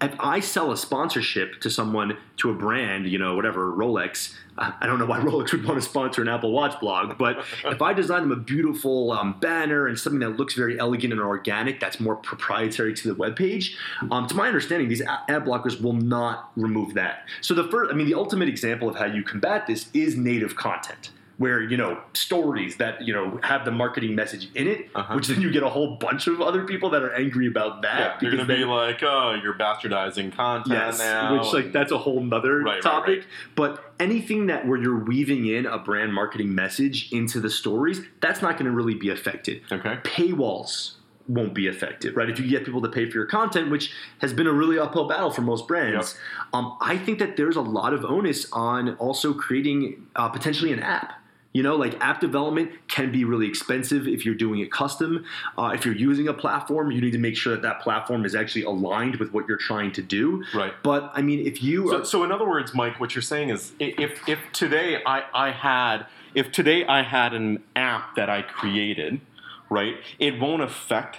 if 0.02 0.14
I 0.18 0.40
sell 0.40 0.72
a 0.72 0.76
sponsorship 0.76 1.60
to 1.60 1.70
someone, 1.70 2.16
to 2.38 2.50
a 2.50 2.54
brand, 2.54 3.06
you 3.06 3.18
know, 3.18 3.36
whatever, 3.36 3.72
Rolex, 3.72 4.34
I 4.58 4.86
don't 4.86 4.98
know 4.98 5.06
why 5.06 5.18
Rolex 5.20 5.52
would 5.52 5.64
want 5.64 5.80
to 5.80 5.88
sponsor 5.88 6.22
an 6.22 6.28
Apple 6.28 6.52
Watch 6.52 6.78
blog, 6.80 7.16
but 7.16 7.44
if 7.64 7.80
I 7.80 7.92
design 7.92 8.22
them 8.22 8.32
a 8.32 8.36
beautiful 8.36 9.12
um, 9.12 9.38
banner 9.40 9.86
and 9.86 9.98
something 9.98 10.20
that 10.20 10.36
looks 10.36 10.54
very 10.54 10.78
elegant 10.78 11.12
and 11.12 11.22
organic, 11.22 11.80
that's 11.80 12.00
more 12.00 12.16
proprietary 12.16 12.94
to 12.94 13.08
the 13.08 13.14
webpage, 13.14 13.74
um, 14.10 14.26
to 14.26 14.34
my 14.34 14.48
understanding, 14.48 14.88
these 14.88 15.02
ad 15.02 15.44
blockers 15.44 15.80
will 15.80 15.94
not 15.94 16.50
remove 16.56 16.94
that. 16.94 17.26
So 17.40 17.54
the 17.54 17.68
first, 17.68 17.92
I 17.92 17.94
mean, 17.94 18.06
the 18.06 18.14
ultimate 18.14 18.48
example 18.48 18.88
of 18.88 18.96
how 18.96 19.06
you 19.06 19.22
combat 19.22 19.66
this 19.66 19.88
is 19.94 20.16
native 20.16 20.56
content 20.56 21.11
where 21.38 21.60
you 21.62 21.76
know 21.76 21.98
stories 22.12 22.76
that 22.76 23.00
you 23.06 23.12
know 23.12 23.40
have 23.42 23.64
the 23.64 23.70
marketing 23.70 24.14
message 24.14 24.48
in 24.54 24.66
it, 24.68 24.88
Uh-huh. 24.94 25.14
which 25.14 25.26
then 25.28 25.40
you 25.40 25.50
get 25.50 25.62
a 25.62 25.68
whole 25.68 25.96
bunch 25.96 26.26
of 26.26 26.40
other 26.40 26.64
people 26.64 26.90
that 26.90 27.02
are 27.02 27.12
angry 27.14 27.46
about 27.46 27.82
that. 27.82 27.98
yeah, 27.98 28.18
you're 28.20 28.30
gonna 28.32 28.44
be 28.44 28.56
they- 28.56 28.64
like, 28.64 29.02
oh, 29.02 29.38
you're 29.42 29.54
bastardizing 29.54 30.32
content 30.34 30.68
Yes, 30.78 30.98
now. 30.98 31.38
which 31.38 31.52
like 31.52 31.72
that's 31.72 31.90
a 31.92 31.98
whole 31.98 32.20
nother 32.22 32.58
Right, 32.58 32.74
right, 32.74 32.82
topic. 32.82 33.18
right. 33.20 33.26
But 33.54 33.92
anything 33.98 34.46
that 34.46 34.66
where 34.66 34.78
you're 34.78 34.98
weaving 35.04 35.46
in 35.46 35.66
a 35.66 35.78
brand 35.78 36.12
marketing 36.14 36.54
message 36.54 37.12
into 37.12 37.40
the 37.40 37.50
stories, 37.50 38.02
that's 38.20 38.42
not 38.42 38.52
going 38.56 38.66
to 38.66 38.72
really 38.76 38.94
be 38.94 39.08
affected. 39.10 39.62
okay. 39.72 39.98
Paywalls 40.04 40.92
won't 41.28 41.54
be 41.54 41.68
affected, 41.68 42.16
right? 42.16 42.28
If 42.28 42.40
you 42.40 42.48
get 42.48 42.64
people 42.64 42.82
to 42.82 42.88
pay 42.88 43.08
for 43.08 43.16
your 43.16 43.26
content, 43.26 43.70
which 43.70 43.92
has 44.18 44.32
been 44.32 44.48
a 44.48 44.52
really 44.52 44.76
uphill 44.78 45.06
battle 45.06 45.30
for 45.30 45.40
most 45.42 45.68
brands, 45.68 46.18
um, 46.52 46.76
I 46.80 46.98
think 46.98 47.20
that 47.20 47.36
there's 47.36 47.54
a 47.54 47.60
lot 47.60 47.92
of 47.92 48.04
onus 48.04 48.50
on 48.52 48.96
also 48.96 49.32
creating 49.32 50.06
uh, 50.16 50.28
potentially 50.30 50.72
an 50.72 50.80
app. 50.80 51.12
You 51.52 51.62
know, 51.62 51.76
like 51.76 52.00
app 52.00 52.20
development 52.20 52.70
can 52.88 53.12
be 53.12 53.24
really 53.24 53.46
expensive 53.46 54.08
if 54.08 54.24
you're 54.24 54.34
doing 54.34 54.60
it 54.60 54.72
custom. 54.72 55.24
Uh, 55.58 55.72
if 55.74 55.84
you're 55.84 55.94
using 55.94 56.28
a 56.28 56.32
platform, 56.32 56.90
you 56.90 57.00
need 57.00 57.10
to 57.12 57.18
make 57.18 57.36
sure 57.36 57.52
that 57.54 57.62
that 57.62 57.80
platform 57.80 58.24
is 58.24 58.34
actually 58.34 58.64
aligned 58.64 59.16
with 59.16 59.32
what 59.32 59.46
you're 59.46 59.58
trying 59.58 59.92
to 59.92 60.02
do. 60.02 60.42
Right. 60.54 60.72
But 60.82 61.10
I 61.14 61.20
mean, 61.22 61.46
if 61.46 61.62
you 61.62 61.88
So, 61.88 62.00
are, 62.00 62.04
so 62.04 62.24
in 62.24 62.32
other 62.32 62.48
words, 62.48 62.74
Mike, 62.74 62.98
what 62.98 63.14
you're 63.14 63.22
saying 63.22 63.50
is, 63.50 63.72
if 63.78 64.26
if 64.26 64.38
today 64.52 65.02
I 65.04 65.24
I 65.34 65.50
had 65.50 66.06
if 66.34 66.50
today 66.52 66.86
I 66.86 67.02
had 67.02 67.34
an 67.34 67.62
app 67.76 68.16
that 68.16 68.30
I 68.30 68.42
created, 68.42 69.20
right, 69.68 69.96
it 70.18 70.40
won't 70.40 70.62
affect 70.62 71.18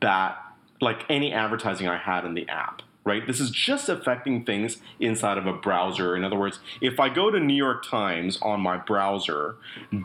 that 0.00 0.42
like 0.80 1.04
any 1.08 1.32
advertising 1.32 1.88
I 1.88 1.96
had 1.98 2.24
in 2.24 2.34
the 2.34 2.48
app. 2.48 2.82
Right? 3.08 3.26
This 3.26 3.40
is 3.40 3.50
just 3.50 3.88
affecting 3.88 4.44
things 4.44 4.76
inside 5.00 5.38
of 5.38 5.46
a 5.46 5.52
browser. 5.54 6.14
In 6.14 6.22
other 6.24 6.36
words, 6.38 6.60
if 6.80 7.00
I 7.00 7.08
go 7.08 7.30
to 7.30 7.40
New 7.40 7.54
York 7.66 7.80
Times 7.88 8.38
on 8.42 8.60
my 8.60 8.76
browser, 8.76 9.56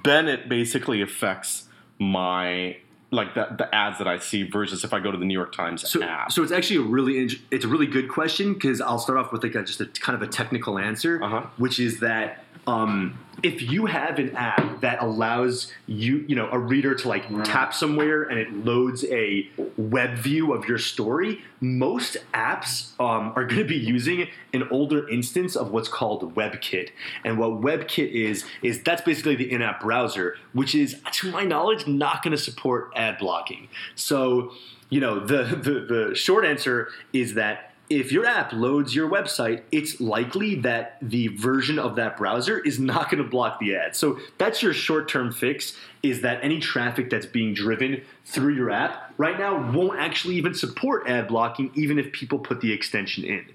then 0.05 0.27
it 0.27 0.47
basically 0.47 1.01
affects 1.01 1.67
my 1.99 2.77
like 3.11 3.35
the, 3.35 3.47
the 3.57 3.67
ads 3.75 3.99
that 3.99 4.07
I 4.07 4.17
see 4.17 4.41
versus 4.41 4.83
if 4.83 4.91
I 4.91 4.99
go 4.99 5.11
to 5.11 5.17
the 5.17 5.25
New 5.25 5.35
York 5.35 5.53
Times 5.55 5.87
so, 5.87 6.01
app. 6.01 6.31
so 6.31 6.41
it's 6.41 6.51
actually 6.51 6.77
a 6.77 6.81
really 6.97 7.29
it's 7.51 7.65
a 7.65 7.67
really 7.67 7.85
good 7.85 8.09
question 8.09 8.53
because 8.53 8.81
I'll 8.81 8.97
start 8.97 9.19
off 9.19 9.31
with 9.31 9.43
like 9.43 9.53
a, 9.53 9.63
just 9.63 9.79
a 9.81 9.85
kind 9.85 10.15
of 10.19 10.27
a 10.27 10.31
technical 10.31 10.79
answer, 10.79 11.21
Uh-huh. 11.21 11.45
which 11.57 11.79
is 11.79 11.99
that 11.99 12.42
um, 12.67 13.17
if 13.41 13.61
you 13.61 13.87
have 13.87 14.19
an 14.19 14.35
app 14.35 14.81
that 14.81 15.01
allows 15.01 15.71
you 15.85 16.23
you 16.27 16.35
know 16.35 16.49
a 16.51 16.57
reader 16.57 16.95
to 16.95 17.07
like 17.07 17.27
tap 17.43 17.73
somewhere 17.73 18.23
and 18.23 18.39
it 18.39 18.53
loads 18.53 19.03
a 19.05 19.49
web 19.77 20.17
view 20.17 20.53
of 20.53 20.65
your 20.65 20.77
story, 20.77 21.41
most 21.59 22.17
apps 22.33 22.97
um, 22.99 23.33
are 23.35 23.43
going 23.43 23.61
to 23.61 23.67
be 23.67 23.75
using 23.75 24.27
an 24.53 24.63
older 24.69 25.07
instance 25.09 25.55
of 25.55 25.71
what's 25.71 25.89
called 25.89 26.35
WebKit, 26.35 26.89
and 27.25 27.37
what 27.37 27.61
WebKit 27.61 28.11
is 28.11 28.45
is 28.61 28.81
that's 28.83 29.01
basically 29.01 29.35
the 29.35 29.51
in-app 29.51 29.81
browser, 29.81 30.37
which 30.53 30.73
is 30.73 30.95
to 31.11 31.31
my 31.31 31.43
knowledge 31.43 31.85
not 31.87 32.23
going 32.23 32.35
to 32.35 32.41
support 32.41 32.91
ad 32.95 33.17
blocking. 33.17 33.67
So 33.95 34.53
you 34.89 35.01
know 35.01 35.19
the, 35.19 35.43
the 35.43 36.09
the 36.09 36.15
short 36.15 36.45
answer 36.45 36.89
is 37.11 37.33
that 37.33 37.72
if 37.89 38.11
your 38.11 38.25
app 38.25 38.53
loads 38.53 38.95
your 38.95 39.09
website 39.09 39.61
it's 39.71 39.99
likely 39.99 40.55
that 40.55 40.97
the 41.01 41.27
version 41.29 41.77
of 41.77 41.95
that 41.95 42.17
browser 42.17 42.59
is 42.59 42.79
not 42.79 43.09
going 43.09 43.21
to 43.21 43.29
block 43.29 43.59
the 43.59 43.75
ad. 43.75 43.95
So 43.95 44.19
that's 44.37 44.61
your 44.61 44.73
short-term 44.73 45.31
fix 45.31 45.75
is 46.01 46.21
that 46.21 46.43
any 46.43 46.59
traffic 46.59 47.09
that's 47.09 47.25
being 47.25 47.53
driven 47.53 48.01
through 48.25 48.53
your 48.55 48.69
app 48.69 49.13
right 49.17 49.37
now 49.37 49.71
won't 49.71 49.99
actually 49.99 50.35
even 50.35 50.53
support 50.53 51.07
ad 51.07 51.27
blocking 51.27 51.71
even 51.75 51.99
if 51.99 52.11
people 52.11 52.39
put 52.39 52.61
the 52.61 52.71
extension 52.71 53.23
in. 53.23 53.45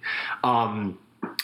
Um, 0.44 0.98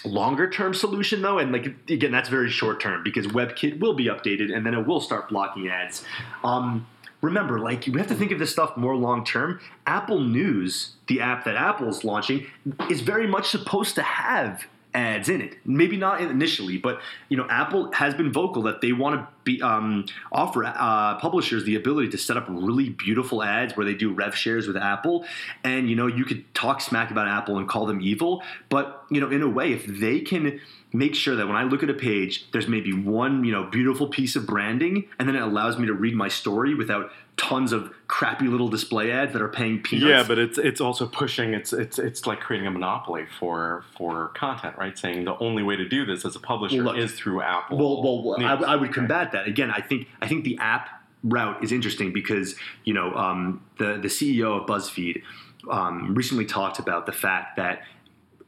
longer 0.05 0.49
term 0.49 0.75
solution 0.75 1.23
though 1.23 1.39
and 1.39 1.51
like 1.51 1.67
again 1.89 2.13
that's 2.13 2.29
very 2.29 2.51
short 2.51 2.81
term 2.81 3.03
because 3.03 3.27
webkit 3.29 3.81
will 3.81 3.95
be 3.95 4.07
updated 4.07 4.55
and 4.55 4.65
then 4.65 4.75
it 4.75 4.87
will 4.87 5.01
start 5.01 5.29
blocking 5.29 5.69
ads. 5.69 6.05
Um, 6.43 6.87
remember 7.25 7.59
like 7.59 7.87
we 7.87 7.99
have 7.99 8.07
to 8.07 8.15
think 8.15 8.31
of 8.31 8.39
this 8.39 8.53
stuff 8.53 8.77
more 8.77 8.95
long 8.95 9.25
term 9.25 9.59
apple 9.87 10.21
news 10.21 10.93
the 11.09 11.21
app 11.21 11.45
that 11.45 11.57
apple's 11.57 12.05
launching 12.05 12.47
is 12.91 13.01
very 13.01 13.27
much 13.27 13.49
supposed 13.49 13.95
to 13.95 14.03
have 14.03 14.67
ads 14.95 15.29
in 15.29 15.41
it. 15.41 15.57
Maybe 15.65 15.97
not 15.97 16.21
initially 16.21 16.79
but 16.79 17.01
you 17.29 17.37
know 17.37 17.47
apple 17.49 17.93
has 17.93 18.15
been 18.15 18.33
vocal 18.33 18.63
that 18.63 18.81
they 18.81 18.93
want 18.93 19.21
to 19.21 19.29
be 19.45 19.61
um, 19.61 20.07
offer 20.33 20.65
uh, 20.65 21.19
publishers 21.19 21.65
the 21.65 21.77
ability 21.77 22.09
to 22.11 22.19
set 22.19 22.37
up 22.37 22.47
really 22.49 22.89
beautiful 22.89 23.43
ads 23.43 23.77
where 23.77 23.85
they 23.85 23.95
do 23.95 24.13
rev 24.13 24.35
shares 24.35 24.67
with 24.67 24.77
apple. 24.77 25.25
And 25.63 25.89
you 25.91 25.97
know 25.97 26.07
you 26.07 26.25
could 26.25 26.53
talk 26.55 26.81
smack 26.81 27.11
about 27.11 27.29
apple 27.29 27.59
and 27.59 27.69
call 27.69 27.87
them 27.87 28.01
evil 28.01 28.43
but 28.69 29.05
you 29.11 29.21
know 29.21 29.31
in 29.31 29.43
a 29.43 29.49
way 29.49 29.73
if 29.73 29.87
they 29.87 30.21
can 30.21 30.61
make 30.95 31.15
sure 31.15 31.35
that 31.35 31.47
when 31.49 31.57
I 31.57 31.65
look 31.65 31.83
at 31.83 31.91
a 31.91 31.95
page, 31.95 32.47
there's 32.53 32.69
maybe 32.69 32.93
one, 32.93 33.45
you 33.45 33.51
know, 33.51 33.65
beautiful 33.65 34.07
piece 34.07 34.37
of 34.37 34.47
branding, 34.47 35.09
and 35.19 35.29
then 35.29 35.35
it 35.35 35.43
allows 35.43 35.77
me 35.77 35.87
to 35.89 35.93
read 35.93 36.15
my 36.15 36.29
story 36.29 36.75
without 36.75 37.11
tons 37.37 37.73
of 37.73 37.93
crappy 38.07 38.47
little 38.47 38.69
display 38.69 39.11
ads 39.11 39.33
that 39.33 39.43
are 39.43 39.49
paying 39.49 39.83
peanuts. 39.83 40.09
Yeah, 40.09 40.25
but 40.27 40.39
it's 40.39 40.59
it's 40.59 40.81
also 40.81 41.07
pushing. 41.07 41.53
It's 41.53 41.73
it's 41.73 41.99
it's 41.99 42.27
like 42.27 42.41
creating 42.41 42.67
a 42.67 42.71
monopoly 42.71 43.27
for 43.39 43.85
for 43.97 44.29
content, 44.29 44.77
right? 44.79 44.97
Saying 44.97 45.25
the 45.25 45.37
only 45.39 45.63
way 45.63 45.77
to 45.77 45.89
do 45.89 46.05
this 46.05 46.25
as 46.25 46.37
a 46.37 46.41
publisher 46.41 46.83
Look, 46.83 46.97
is 46.97 47.13
through 47.13 47.43
Apple. 47.43 47.79
Well, 47.79 48.25
well, 48.25 48.45
I, 48.45 48.73
I 48.73 48.77
would 48.77 48.93
combat 48.93 49.33
that 49.33 49.47
again. 49.47 49.71
I 49.71 49.81
think 49.81 50.09
I 50.23 50.29
think 50.29 50.45
the 50.45 50.59
app 50.59 51.03
route 51.25 51.63
is 51.65 51.73
interesting 51.73 52.13
because 52.13 52.55
you 52.85 52.95
know 52.95 53.13
um, 53.15 53.63
the 53.79 53.99
the 54.01 54.09
CEO 54.09 54.61
of 54.61 54.67
BuzzFeed 54.67 55.23
um, 55.71 56.15
recently 56.15 56.47
talked 56.47 56.79
about 56.79 57.07
the 57.07 57.13
fact 57.13 57.57
that 57.57 57.83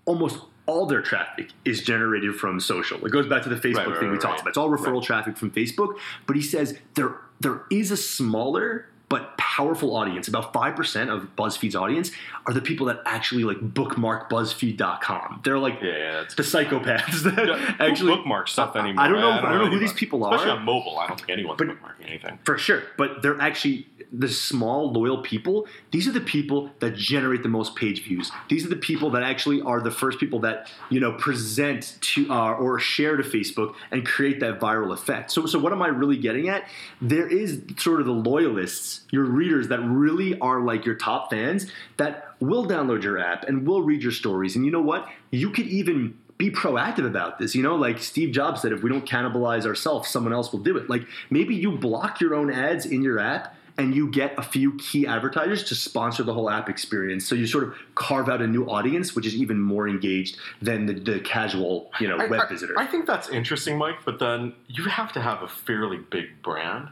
almost 0.05 0.41
all 0.67 0.87
their 0.87 1.03
traffic 1.03 1.51
is 1.65 1.83
generated 1.83 2.35
from 2.35 2.61
social. 2.61 3.05
It 3.05 3.11
goes 3.11 3.29
back 3.29 3.43
to 3.45 3.49
the 3.49 3.57
Facebook 3.57 3.77
Right, 3.77 3.89
right, 3.89 3.99
thing 3.99 4.09
we 4.09 4.15
right, 4.15 4.21
talked 4.21 4.41
about. 4.41 4.51
It's 4.51 4.59
all 4.59 4.69
referral 4.69 5.03
traffic 5.03 5.37
from 5.37 5.51
Facebook, 5.53 5.97
but 6.27 6.35
he 6.35 6.43
says 6.43 6.77
there 6.95 7.21
there 7.41 7.63
is 7.71 7.91
a 7.91 7.97
smaller 7.97 8.87
but 9.09 9.39
powerful 9.39 9.95
audience. 9.95 10.27
About 10.27 10.53
five 10.53 10.75
percent 10.75 11.11
of 11.11 11.29
BuzzFeed's 11.37 11.77
audience 11.77 12.11
are 12.47 12.53
the 12.53 12.61
people 12.61 12.87
that 12.87 13.01
actually 13.07 13.45
like 13.45 13.61
bookmark 13.61 14.29
BuzzFeed.com. 14.29 15.43
They're 15.45 15.59
like 15.61 15.79
Yeah, 15.81 16.25
the 16.37 16.43
psychopaths 16.43 17.23
that 17.23 17.47
Yeah, 17.47 17.77
actually 17.79 18.17
bookmark 18.17 18.49
stuff 18.49 18.75
anymore. 18.75 19.05
I 19.05 19.09
don't 19.09 19.21
know. 19.21 19.29
Yeah, 19.29 19.47
I 19.47 19.53
don't 19.53 19.65
know 19.67 19.71
who 19.71 19.79
these 19.79 19.93
people 19.93 20.25
are. 20.25 20.35
Especially 20.35 20.59
on 20.59 20.65
mobile, 20.65 20.99
I 20.99 21.07
don't 21.07 21.19
think 21.19 21.31
anyone's 21.31 21.59
But- 21.59 21.69
bookmarking 21.69 22.07
anything. 22.09 22.39
For 22.45 22.59
sure, 22.59 22.83
but 22.97 23.23
they're 23.23 23.41
actually 23.41 23.87
the 24.13 24.29
small 24.29 24.93
loyal 24.93 25.23
people. 25.23 25.67
These 25.91 26.07
are 26.09 26.13
the 26.13 26.21
people 26.21 26.71
that 26.81 26.95
generate 26.95 27.43
the 27.43 27.49
most 27.49 27.77
page 27.77 28.05
views. 28.05 28.31
These 28.49 28.65
are 28.65 28.69
the 28.69 28.77
people 28.77 29.11
that 29.11 29.23
actually 29.23 29.61
are 29.63 29.81
the 29.81 29.91
first 29.91 30.19
people 30.19 30.41
that 30.41 30.71
you 30.91 31.01
know 31.01 31.13
present 31.13 31.99
to 32.01 32.31
uh, 32.31 32.53
or 32.55 32.79
share 32.79 33.17
to 33.17 33.23
Facebook 33.23 33.75
and 33.91 34.07
create 34.07 34.41
that 34.41 34.61
viral 34.61 34.93
effect. 34.93 35.31
So, 35.31 35.47
so 35.47 35.59
what 35.59 35.73
am 35.73 35.83
I 35.83 35.89
really 35.89 36.17
getting 36.17 36.49
at? 36.49 36.69
There 37.01 37.27
is 37.27 37.63
sort 37.79 38.01
of 38.01 38.07
the 38.07 38.13
loyalists, 38.13 39.03
your 39.11 39.25
readers 39.25 39.69
that 39.69 39.81
really 39.81 40.39
are 40.41 40.61
like 40.61 40.85
your 40.85 40.95
top 40.95 41.31
fans 41.31 41.71
that 41.97 42.35
will 42.41 42.67
download 42.67 43.03
your 43.03 43.19
app 43.19 43.45
and 43.45 43.67
will 43.67 43.83
read 43.83 44.03
your 44.03 44.13
stories. 44.13 44.57
And 44.57 44.65
you 44.65 44.71
know 44.71 44.83
what? 44.83 45.09
You 45.31 45.51
could 45.51 45.67
even 45.67 46.17
be 46.39 46.51
proactive 46.51 47.07
about 47.07 47.39
this. 47.39 47.55
You 47.55 47.63
know, 47.63 47.77
like 47.77 47.99
Steve 47.99 48.33
Jobs 48.33 48.63
said, 48.63 48.73
if 48.73 48.83
we 48.83 48.91
don't 48.91 49.07
cannibalize 49.07 49.65
ourselves, 49.65 50.09
someone 50.09 50.33
else 50.33 50.53
will 50.53 50.61
do 50.61 50.77
it. 50.77 50.91
Like 50.91 51.07
maybe 51.31 51.55
you 51.55 51.73
block 51.73 52.21
your 52.21 52.35
own 52.35 52.53
ads 52.53 52.85
in 52.85 53.03
your 53.03 53.19
app 53.19 53.56
and 53.79 53.95
you 53.95 54.11
get 54.11 54.35
a 54.39 54.43
few 54.43 54.77
key 54.79 55.07
advertisers 55.07 55.63
to 55.65 55.75
sponsor 55.75 56.23
the 56.23 56.33
whole 56.33 56.49
app 56.49 56.69
experience. 56.69 57.27
So 57.27 57.35
you 57.35 57.47
sort 57.47 57.65
of 57.65 57.75
carve 57.95 58.29
out 58.29 58.41
a 58.41 58.47
new 58.47 58.65
audience, 58.67 59.15
which 59.15 59.27
is 59.27 59.35
even 59.35 59.61
more 59.61 59.87
engaged 59.89 60.39
than 60.63 60.87
the, 60.87 60.95
the 60.95 61.21
casual, 61.21 61.91
you 62.01 62.09
know, 62.09 62.17
I- 62.17 62.27
web 62.27 62.41
I, 62.41 62.49
visitor. 62.49 62.75
I 62.79 62.87
think 62.87 63.07
that's 63.07 63.29
interesting, 63.29 63.77
Mike. 63.77 63.99
But 64.05 64.19
then 64.19 64.55
you 64.69 64.85
have 64.85 65.13
to 65.13 65.21
have 65.21 65.43
a 65.43 65.49
fairly 65.49 65.99
big 65.99 66.43
brand 66.43 66.89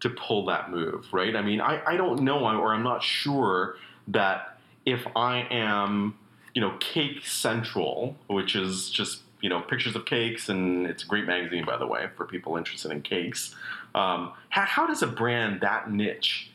to 0.00 0.10
pull 0.10 0.46
that 0.46 0.70
move, 0.70 1.06
right? 1.12 1.34
I 1.34 1.42
mean, 1.42 1.60
I, 1.60 1.82
I 1.84 1.96
don't 1.96 2.22
know, 2.22 2.38
or 2.38 2.72
I'm 2.72 2.84
not 2.84 3.02
sure 3.02 3.76
that 4.08 4.58
if 4.86 5.06
I 5.16 5.46
am, 5.50 6.16
you 6.54 6.60
know, 6.60 6.76
Cake 6.78 7.24
Central, 7.24 8.16
which 8.26 8.54
is 8.56 8.90
just 8.90 9.20
you 9.40 9.48
know 9.48 9.60
pictures 9.60 9.94
of 9.94 10.04
cakes, 10.04 10.48
and 10.48 10.86
it's 10.86 11.04
a 11.04 11.06
great 11.06 11.26
magazine, 11.26 11.64
by 11.64 11.76
the 11.76 11.86
way, 11.86 12.08
for 12.16 12.26
people 12.26 12.56
interested 12.56 12.90
in 12.90 13.02
cakes. 13.02 13.54
Um, 13.94 14.32
how, 14.50 14.64
how 14.64 14.86
does 14.86 15.02
a 15.02 15.06
brand 15.06 15.60
that 15.62 15.90
niche 15.90 16.50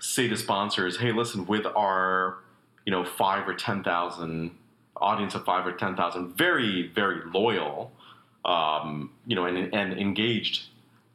say 0.00 0.28
to 0.28 0.36
sponsors, 0.36 0.98
"Hey, 0.98 1.12
listen, 1.12 1.46
with 1.46 1.66
our 1.66 2.38
you 2.84 2.90
know 2.90 3.04
five 3.04 3.48
or 3.48 3.54
ten 3.54 3.82
thousand 3.82 4.52
audience 4.96 5.34
of 5.34 5.44
five 5.44 5.66
or 5.66 5.72
ten 5.72 5.96
thousand, 5.96 6.36
very 6.36 6.88
very 6.88 7.20
loyal, 7.32 7.92
um, 8.44 9.10
you 9.26 9.36
know, 9.36 9.46
and, 9.46 9.74
and 9.74 9.98
engaged 9.98 10.66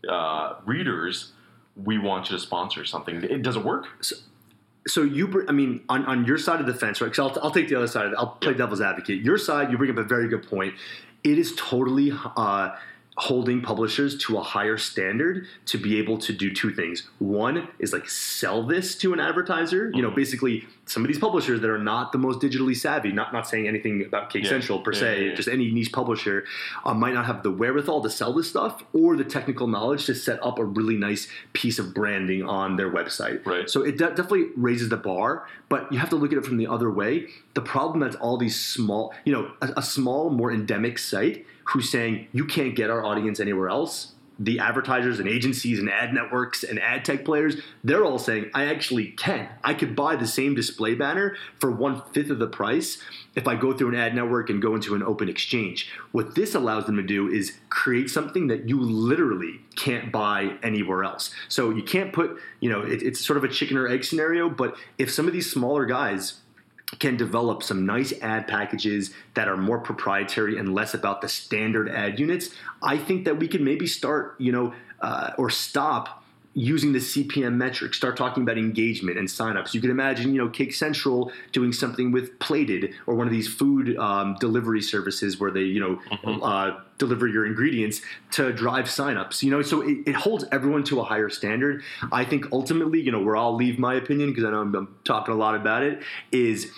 uh, 0.07 0.55
readers, 0.65 1.33
we 1.75 1.97
want 1.97 2.29
you 2.29 2.37
to 2.37 2.41
sponsor 2.41 2.85
something. 2.85 3.23
It 3.23 3.41
does 3.41 3.55
it 3.55 3.63
work? 3.63 3.87
so 4.87 5.03
you, 5.03 5.27
br- 5.27 5.43
I 5.47 5.51
mean, 5.51 5.83
on, 5.89 6.05
on 6.05 6.25
your 6.25 6.37
side 6.37 6.59
of 6.59 6.65
the 6.65 6.73
fence, 6.73 7.01
right? 7.01 7.11
Because 7.11 7.37
I'll, 7.37 7.43
I'll 7.43 7.51
take 7.51 7.69
the 7.69 7.75
other 7.75 7.87
side 7.87 8.07
of 8.07 8.13
it. 8.13 8.15
I'll 8.17 8.37
play 8.41 8.53
devil's 8.53 8.81
advocate. 8.81 9.21
Your 9.21 9.37
side, 9.37 9.71
you 9.71 9.77
bring 9.77 9.91
up 9.91 9.97
a 9.97 10.03
very 10.03 10.27
good 10.27 10.47
point. 10.47 10.73
It 11.23 11.37
is 11.37 11.53
totally 11.55 12.11
uh, 12.13 12.75
holding 13.19 13.61
publishers 13.61 14.17
to 14.17 14.37
a 14.37 14.41
higher 14.41 14.77
standard 14.77 15.45
to 15.65 15.77
be 15.77 15.97
able 15.99 16.17
to 16.17 16.31
do 16.31 16.53
two 16.53 16.71
things. 16.73 17.09
One 17.19 17.67
is 17.77 17.91
like 17.91 18.09
sell 18.09 18.63
this 18.63 18.95
to 18.99 19.11
an 19.11 19.19
advertiser. 19.19 19.91
You 19.93 20.01
know, 20.01 20.09
Mhm. 20.11 20.15
basically 20.15 20.67
some 20.85 21.03
of 21.03 21.07
these 21.09 21.19
publishers 21.19 21.59
that 21.61 21.69
are 21.69 21.77
not 21.77 22.13
the 22.13 22.17
most 22.17 22.39
digitally 22.39 22.75
savvy. 22.75 23.11
Not 23.11 23.33
not 23.33 23.45
saying 23.45 23.67
anything 23.67 24.03
about 24.05 24.29
Cake 24.29 24.43
Yeah. 24.45 24.49
Central 24.51 24.79
per 24.79 24.93
Yeah, 24.93 24.99
se. 24.99 25.25
yeah. 25.27 25.35
Just 25.35 25.49
any 25.49 25.69
niche 25.69 25.91
publisher 25.91 26.45
uh, 26.85 26.93
might 26.93 27.13
not 27.13 27.25
have 27.25 27.43
the 27.43 27.51
wherewithal 27.51 28.01
to 28.03 28.09
sell 28.09 28.31
this 28.33 28.49
stuff 28.49 28.83
or 28.93 29.17
the 29.17 29.25
technical 29.25 29.67
knowledge 29.67 30.05
to 30.05 30.15
set 30.15 30.39
up 30.41 30.57
a 30.57 30.63
really 30.63 30.95
nice 30.95 31.27
piece 31.51 31.77
of 31.77 31.93
branding 31.93 32.43
on 32.43 32.77
their 32.77 32.89
website. 32.89 33.45
Right. 33.45 33.69
So 33.69 33.81
it 33.83 33.97
de- 33.97 34.07
definitely 34.09 34.47
raises 34.55 34.87
the 34.89 34.97
bar, 34.97 35.45
but 35.67 35.91
you 35.91 35.99
have 35.99 36.09
to 36.11 36.15
look 36.15 36.31
at 36.31 36.37
it 36.37 36.45
from 36.45 36.55
the 36.57 36.67
other 36.67 36.89
way. 36.89 37.27
The 37.53 37.61
problem 37.61 37.99
that's 37.99 38.15
all 38.15 38.37
these 38.37 38.57
small, 38.59 39.13
you 39.25 39.33
know, 39.33 39.51
a, 39.61 39.73
a 39.77 39.81
small, 39.83 40.29
more 40.29 40.51
endemic 40.51 40.97
site 40.97 41.45
who's 41.69 41.89
saying 41.89 42.27
you 42.31 42.45
can't 42.45 42.75
get 42.75 42.89
our 42.89 43.03
audience 43.03 43.39
anywhere 43.39 43.69
else. 43.69 44.13
The 44.41 44.59
advertisers 44.59 45.19
and 45.19 45.27
agencies 45.27 45.79
and 45.79 45.89
ad 45.89 46.13
networks 46.13 46.63
and 46.63 46.79
ad 46.79 47.03
tech 47.03 47.25
players, 47.25 47.57
they're 47.83 48.05
all 48.05 48.17
saying, 48.17 48.49
I 48.53 48.67
actually 48.67 49.07
can. 49.07 49.49
I 49.65 49.73
could 49.73 49.97
buy 49.97 50.15
the 50.15 50.25
same 50.25 50.55
display 50.55 50.95
banner 50.95 51.35
for 51.59 51.69
one 51.69 52.01
fifth 52.13 52.29
of 52.29 52.39
the 52.39 52.47
price 52.47 53.01
if 53.35 53.49
I 53.49 53.55
go 53.55 53.73
through 53.73 53.89
an 53.89 53.95
ad 53.95 54.15
network 54.15 54.49
and 54.49 54.61
go 54.61 54.75
into 54.75 54.95
an 54.95 55.03
open 55.03 55.27
exchange. 55.27 55.89
What 56.13 56.35
this 56.35 56.55
allows 56.55 56.85
them 56.85 56.95
to 56.95 57.03
do 57.03 57.27
is 57.27 57.57
create 57.67 58.09
something 58.09 58.47
that 58.47 58.69
you 58.69 58.79
literally 58.79 59.59
can't 59.75 60.09
buy 60.09 60.57
anywhere 60.63 61.03
else. 61.03 61.31
So 61.49 61.69
you 61.71 61.83
can't 61.83 62.13
put, 62.13 62.39
you 62.61 62.69
know, 62.69 62.81
it, 62.81 63.03
it's 63.03 63.19
sort 63.19 63.35
of 63.35 63.43
a 63.43 63.49
chicken 63.49 63.75
or 63.75 63.89
egg 63.89 64.05
scenario, 64.05 64.49
but 64.49 64.77
if 64.97 65.11
some 65.11 65.27
of 65.27 65.33
these 65.33 65.51
smaller 65.51 65.85
guys 65.85 66.39
can 66.97 67.15
develop 67.15 67.61
some 67.61 67.85
nice 67.85 68.13
ad 68.21 68.47
packages 68.47 69.11
that 69.35 69.47
are 69.47 69.57
more 69.57 69.79
proprietary 69.79 70.57
and 70.57 70.73
less 70.73 70.93
about 70.93 71.21
the 71.21 71.29
standard 71.29 71.87
ad 71.89 72.19
units, 72.19 72.49
I 72.81 72.97
think 72.97 73.25
that 73.25 73.37
we 73.37 73.47
can 73.47 73.63
maybe 73.63 73.85
start, 73.85 74.35
you 74.39 74.51
know, 74.51 74.73
uh, 75.01 75.31
or 75.37 75.49
stop 75.49 76.18
using 76.55 76.93
the 76.93 76.99
CPM 76.99 77.53
metric, 77.55 77.93
start 77.93 78.17
talking 78.17 78.43
about 78.43 78.57
engagement 78.57 79.17
and 79.17 79.27
signups. 79.27 79.73
You 79.73 79.81
can 79.81 79.91
imagine, 79.91 80.33
you 80.33 80.39
know, 80.43 80.49
Cake 80.49 80.73
Central 80.73 81.31
doing 81.51 81.71
something 81.71 82.11
with 82.11 82.37
Plated 82.39 82.93
or 83.05 83.15
one 83.15 83.27
of 83.27 83.31
these 83.31 83.47
food 83.47 83.95
um, 83.97 84.35
delivery 84.39 84.81
services 84.81 85.39
where 85.39 85.51
they, 85.51 85.61
you 85.63 85.79
know, 85.79 85.99
Mhm. 86.23 86.39
uh, 86.43 86.79
deliver 86.97 87.27
your 87.27 87.45
ingredients 87.45 88.01
to 88.31 88.51
drive 88.51 88.85
signups. 88.85 89.41
You 89.43 89.51
know, 89.51 89.61
so 89.61 89.81
it, 89.81 89.99
it 90.07 90.15
holds 90.15 90.43
everyone 90.51 90.83
to 90.85 90.99
a 90.99 91.03
higher 91.03 91.29
standard. 91.29 91.81
I 92.11 92.25
think 92.25 92.47
ultimately, 92.51 92.99
you 92.99 93.11
know, 93.11 93.21
where 93.21 93.37
I'll 93.37 93.55
leave 93.55 93.79
my 93.79 93.93
opinion 93.93 94.29
because 94.31 94.43
I 94.43 94.49
know 94.51 94.61
I'm, 94.61 94.75
I'm 94.75 94.95
talking 95.05 95.33
a 95.33 95.37
lot 95.37 95.55
about 95.55 95.83
it 95.83 96.01
is 96.31 96.71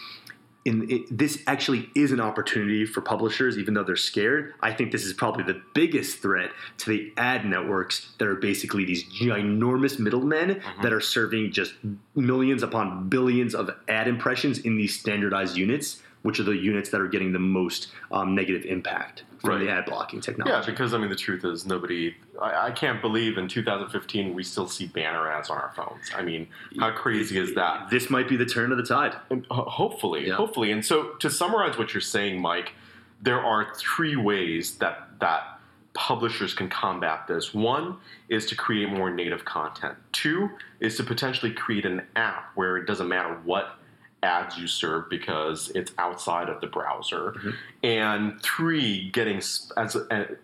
in 0.64 0.90
it, 0.92 1.18
this 1.18 1.42
actually 1.48 1.90
is 1.96 2.12
an 2.12 2.20
opportunity 2.20 2.86
for 2.86 3.02
publishers, 3.02 3.58
even 3.58 3.74
though 3.74 3.84
they're 3.84 3.96
scared. 3.96 4.54
I 4.62 4.74
think 4.74 4.92
this 4.92 5.06
is 5.06 5.14
probably 5.14 5.44
the 5.44 5.62
biggest 5.74 6.20
threat 6.22 6.52
to 6.80 6.90
the 6.90 7.12
ad 7.18 7.46
networks 7.46 8.12
that 8.20 8.28
are 8.28 8.36
basically 8.36 8.86
these 8.86 9.04
ginormous 9.06 9.98
middlemen 9.98 10.56
mm-hmm. 10.56 10.82
that 10.84 10.94
are 10.94 11.02
serving 11.02 11.52
just 11.52 11.74
millions 12.16 12.62
upon 12.62 13.10
billions 13.10 13.56
of 13.56 13.72
ad 13.88 14.08
impressions 14.08 14.60
in 14.60 14.78
these 14.78 15.00
standardized 15.00 15.58
units, 15.58 16.02
which 16.24 16.40
are 16.40 16.44
the 16.44 16.52
units 16.56 16.90
that 16.90 17.02
are 17.02 17.08
getting 17.08 17.32
the 17.34 17.40
most 17.40 17.88
um, 18.12 18.36
negative 18.36 18.64
impact 18.66 19.24
from 19.40 19.60
the 19.60 19.70
ad 19.72 19.86
blocking 19.86 20.22
technology. 20.22 20.54
Yeah, 20.56 20.64
because 20.66 20.94
I 20.94 20.98
mean, 21.00 21.10
the 21.10 21.16
truth 21.16 21.44
is, 21.44 21.66
nobody. 21.66 22.16
I, 22.40 22.68
I 22.68 22.72
can't 22.72 23.02
believe 23.02 23.38
in 23.40 23.48
2015 23.48 24.34
we 24.36 24.44
still 24.44 24.68
see 24.68 24.88
banner 24.88 25.32
ads 25.32 25.50
on 25.50 25.58
our 25.58 25.72
phones. 25.76 26.12
I 26.16 26.22
mean, 26.22 26.48
how 26.80 26.92
crazy 26.92 27.40
is 27.40 27.56
that? 27.56 27.90
This 27.90 28.10
might 28.10 28.30
be 28.30 28.38
the 28.38 28.46
turn 28.46 28.72
of 28.72 28.78
the 28.78 28.84
tide. 28.86 29.16
And 29.32 29.46
ho- 29.50 29.64
hopefully, 29.66 30.28
Yeah. 30.28 30.36
hopefully. 30.36 30.72
And 30.72 30.86
so, 30.86 31.14
to 31.20 31.30
summarize 31.30 31.78
what 31.78 31.94
you're 31.94 32.02
saying, 32.02 32.40
Mike, 32.40 32.74
there 33.22 33.40
are 33.44 33.74
three 33.76 34.16
ways 34.16 34.78
that 34.78 35.08
that 35.20 35.58
publishers 35.94 36.54
can 36.54 36.70
combat 36.70 37.28
this. 37.28 37.54
One 37.54 37.98
is 38.30 38.46
to 38.48 38.56
create 38.56 38.90
more 38.90 39.10
native 39.10 39.44
content. 39.44 39.98
Two 40.14 40.50
is 40.80 40.96
to 40.98 41.04
potentially 41.04 41.52
create 41.52 41.86
an 41.86 42.04
app 42.16 42.52
where 42.56 42.78
it 42.78 42.86
doesn't 42.86 43.08
matter 43.10 43.38
what 43.44 43.76
ads 44.24 44.58
you 44.58 44.68
serve 44.68 45.10
because 45.10 45.70
it's 45.74 45.92
outside 45.98 46.48
of 46.50 46.62
the 46.62 46.68
browser. 46.68 47.32
Mhm. 47.32 47.54
And 47.84 48.42
three, 48.42 49.10
getting 49.10 49.38
as 49.38 49.98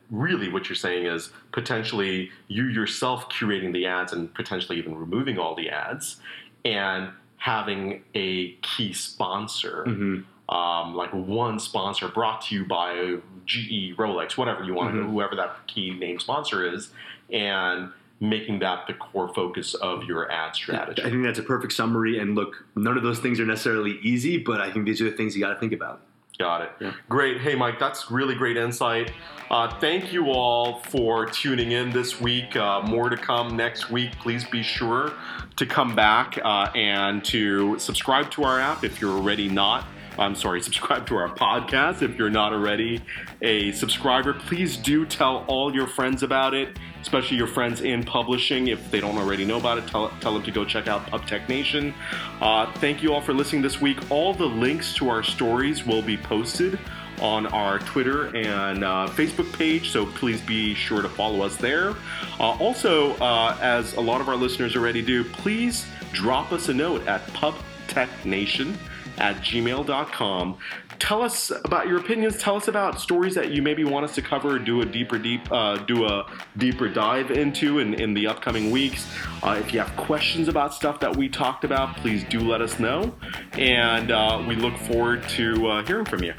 really 0.09 0.49
what 0.49 0.67
you're 0.67 0.75
saying 0.75 1.05
is 1.05 1.32
potentially 1.51 2.32
you 2.47 2.65
yourself 2.65 3.30
curating 3.30 3.73
the 3.73 3.86
ads 3.86 4.13
and 4.13 4.34
potentially 4.34 4.78
even 4.78 4.97
removing 4.97 5.38
all 5.38 5.53
the 5.55 5.69
ads 5.69 6.19
and 6.65 7.09
having 7.38 8.03
a 8.15 8.53
key 8.63 8.93
sponsor 8.93 9.84
Mhm. 9.88 10.23
um, 10.49 10.95
like 10.95 11.11
one 11.13 11.59
sponsor 11.59 12.07
brought 12.07 12.41
to 12.41 12.55
you 12.55 12.65
by 12.65 13.17
GE, 13.45 13.93
Rolex, 13.97 14.38
whatever 14.38 14.63
you 14.63 14.73
want, 14.73 14.95
Mhm. 14.95 15.09
whoever 15.11 15.36
that 15.36 15.67
key 15.67 15.91
name 15.91 16.19
sponsor 16.19 16.65
is, 16.65 16.91
and 17.30 17.91
making 18.20 18.59
that 18.59 18.88
the 18.88 18.93
core 18.93 19.34
focus 19.34 19.74
of 19.76 20.03
your 20.03 20.32
ad 20.32 20.55
strategy. 20.55 21.03
I 21.03 21.09
think 21.09 21.24
that's 21.24 21.39
a 21.39 21.43
perfect 21.43 21.74
summary. 21.74 22.20
And 22.20 22.36
look, 22.36 22.65
none 22.76 22.97
of 22.97 23.03
those 23.03 23.20
things 23.20 23.39
are 23.39 23.45
necessarily 23.45 23.99
easy, 24.01 24.38
but 24.38 24.59
I 24.59 24.72
think 24.72 24.86
these 24.86 25.01
are 25.01 25.09
the 25.09 25.15
things 25.15 25.36
you 25.36 25.41
got 25.41 25.53
to 25.53 25.59
think 25.59 25.74
about. 25.74 26.01
Got 26.39 26.61
it. 26.61 26.72
Yeah. 26.80 26.93
Great. 27.09 27.41
Hey, 27.41 27.55
Mike, 27.55 27.80
that's 27.80 28.11
really 28.11 28.36
great 28.36 28.57
insight. 28.57 29.11
Uh, 29.49 29.80
thank 29.80 30.13
you 30.13 30.28
all 30.28 30.82
for 30.82 31.26
tuning 31.26 31.72
in 31.72 31.89
this 31.89 32.22
week. 32.22 32.55
Uh, 32.55 32.82
more 32.82 33.09
to 33.09 33.18
come 33.18 33.55
next 33.55 33.89
week. 33.89 34.11
Please 34.20 34.45
be 34.45 34.61
sure 34.61 35.13
to 35.55 35.65
come 35.65 35.95
back 35.95 36.38
uh, 36.43 36.70
and 36.76 37.26
to 37.26 37.80
subscribe 37.80 38.30
to 38.32 38.43
our 38.43 38.59
app 38.59 38.84
if 38.84 39.01
you're 39.01 39.18
already 39.18 39.49
not. 39.49 39.88
I'm 40.20 40.36
sorry, 40.36 40.61
subscribe 40.61 41.05
to 41.07 41.15
our 41.15 41.30
podcast 41.30 42.01
if 42.01 42.15
you're 42.15 42.32
not 42.32 42.51
already 42.51 43.03
a 43.41 43.72
subscriber. 43.74 44.34
Please 44.34 44.76
do 44.76 45.05
tell 45.05 45.45
all 45.47 45.74
your 45.74 45.86
friends 45.86 46.24
about 46.24 46.55
it, 46.55 46.80
especially 47.01 47.38
your 47.38 47.47
friends 47.47 47.82
in 47.82 48.03
publishing. 48.03 48.70
If 48.70 48.89
they 48.89 48.99
don't 48.99 49.18
already 49.18 49.45
know 49.45 49.57
about 49.57 49.78
it, 49.78 49.88
tell, 49.88 50.09
tell 50.20 50.34
them 50.34 50.41
to 50.43 50.51
go 50.51 50.65
check 50.65 50.88
out 50.88 51.05
PubTech 51.07 51.47
Nation. 51.47 51.93
Uh, 52.41 52.72
thank 52.74 53.03
you 53.03 53.13
all 53.13 53.22
for 53.22 53.34
listening 53.34 53.61
this 53.61 53.80
week. 53.80 54.09
All 54.09 54.34
the 54.34 54.45
links 54.45 54.95
to 54.95 55.09
our 55.09 55.22
stories 55.22 55.86
will 55.86 56.01
be 56.01 56.18
posted 56.18 56.80
on 57.22 57.45
our 57.47 57.80
Twitter 57.80 58.36
and 58.36 58.84
uh, 58.84 59.07
Facebook 59.11 59.51
page, 59.53 59.91
so 59.91 60.05
please 60.05 60.41
be 60.41 60.74
sure 60.74 61.01
to 61.01 61.09
follow 61.09 61.41
us 61.41 61.55
there. 61.57 61.91
Uh, 62.39 62.51
also, 62.59 63.13
uh, 63.15 63.57
as 63.61 63.93
a 63.95 64.01
lot 64.01 64.22
of 64.22 64.30
our 64.30 64.36
listeners 64.36 64.76
already 64.76 65.01
do, 65.01 65.24
please 65.24 65.86
drop 66.11 66.51
us 66.51 66.70
a 66.70 66.74
note 66.74 67.05
at 67.07 67.26
pubtechnation 67.28 68.76
at 69.18 69.38
gmail.com. 69.38 70.57
Tell 70.99 71.22
us 71.22 71.51
about 71.63 71.88
your 71.88 71.99
opinions. 71.99 72.38
Tell 72.38 72.55
us 72.55 72.68
about 72.68 72.99
stories 72.99 73.36
that 73.36 73.51
you 73.51 73.61
maybe 73.61 73.84
want 73.84 74.05
us 74.05 74.15
to 74.15 74.22
cover, 74.22 74.55
or 74.55 74.59
do 74.59 74.82
a 74.82 74.86
deeper, 74.86 75.20
deep, 75.20 75.51
uh, 75.51 75.78
do 75.78 76.05
a 76.05 76.26
deeper 76.57 76.89
dive 76.89 77.30
into 77.32 77.80
in, 77.80 77.93
in 77.93 78.13
the 78.13 78.28
upcoming 78.28 78.72
weeks. 78.72 79.07
Uh, 79.43 79.59
if 79.59 79.74
you 79.74 79.80
have 79.80 79.95
questions 79.95 80.47
about 80.47 80.74
stuff 80.74 80.99
that 80.99 81.15
we 81.15 81.30
talked 81.30 81.63
about, 81.63 81.95
please 81.97 82.24
do 82.26 82.39
let 82.39 82.61
us 82.61 82.80
know. 82.80 83.13
And 83.53 84.11
uh, 84.11 84.43
we 84.47 84.55
look 84.55 84.76
forward 84.78 85.28
to 85.30 85.68
uh, 85.68 85.86
hearing 85.86 86.05
from 86.05 86.24
you. 86.24 86.34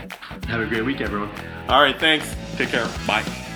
Have 0.48 0.60
a 0.60 0.66
great 0.66 0.84
week, 0.84 1.00
everyone. 1.00 1.30
All 1.68 1.80
right, 1.80 1.98
thanks. 1.98 2.34
Take 2.56 2.70
care. 2.70 2.88
Bye. 3.06 3.47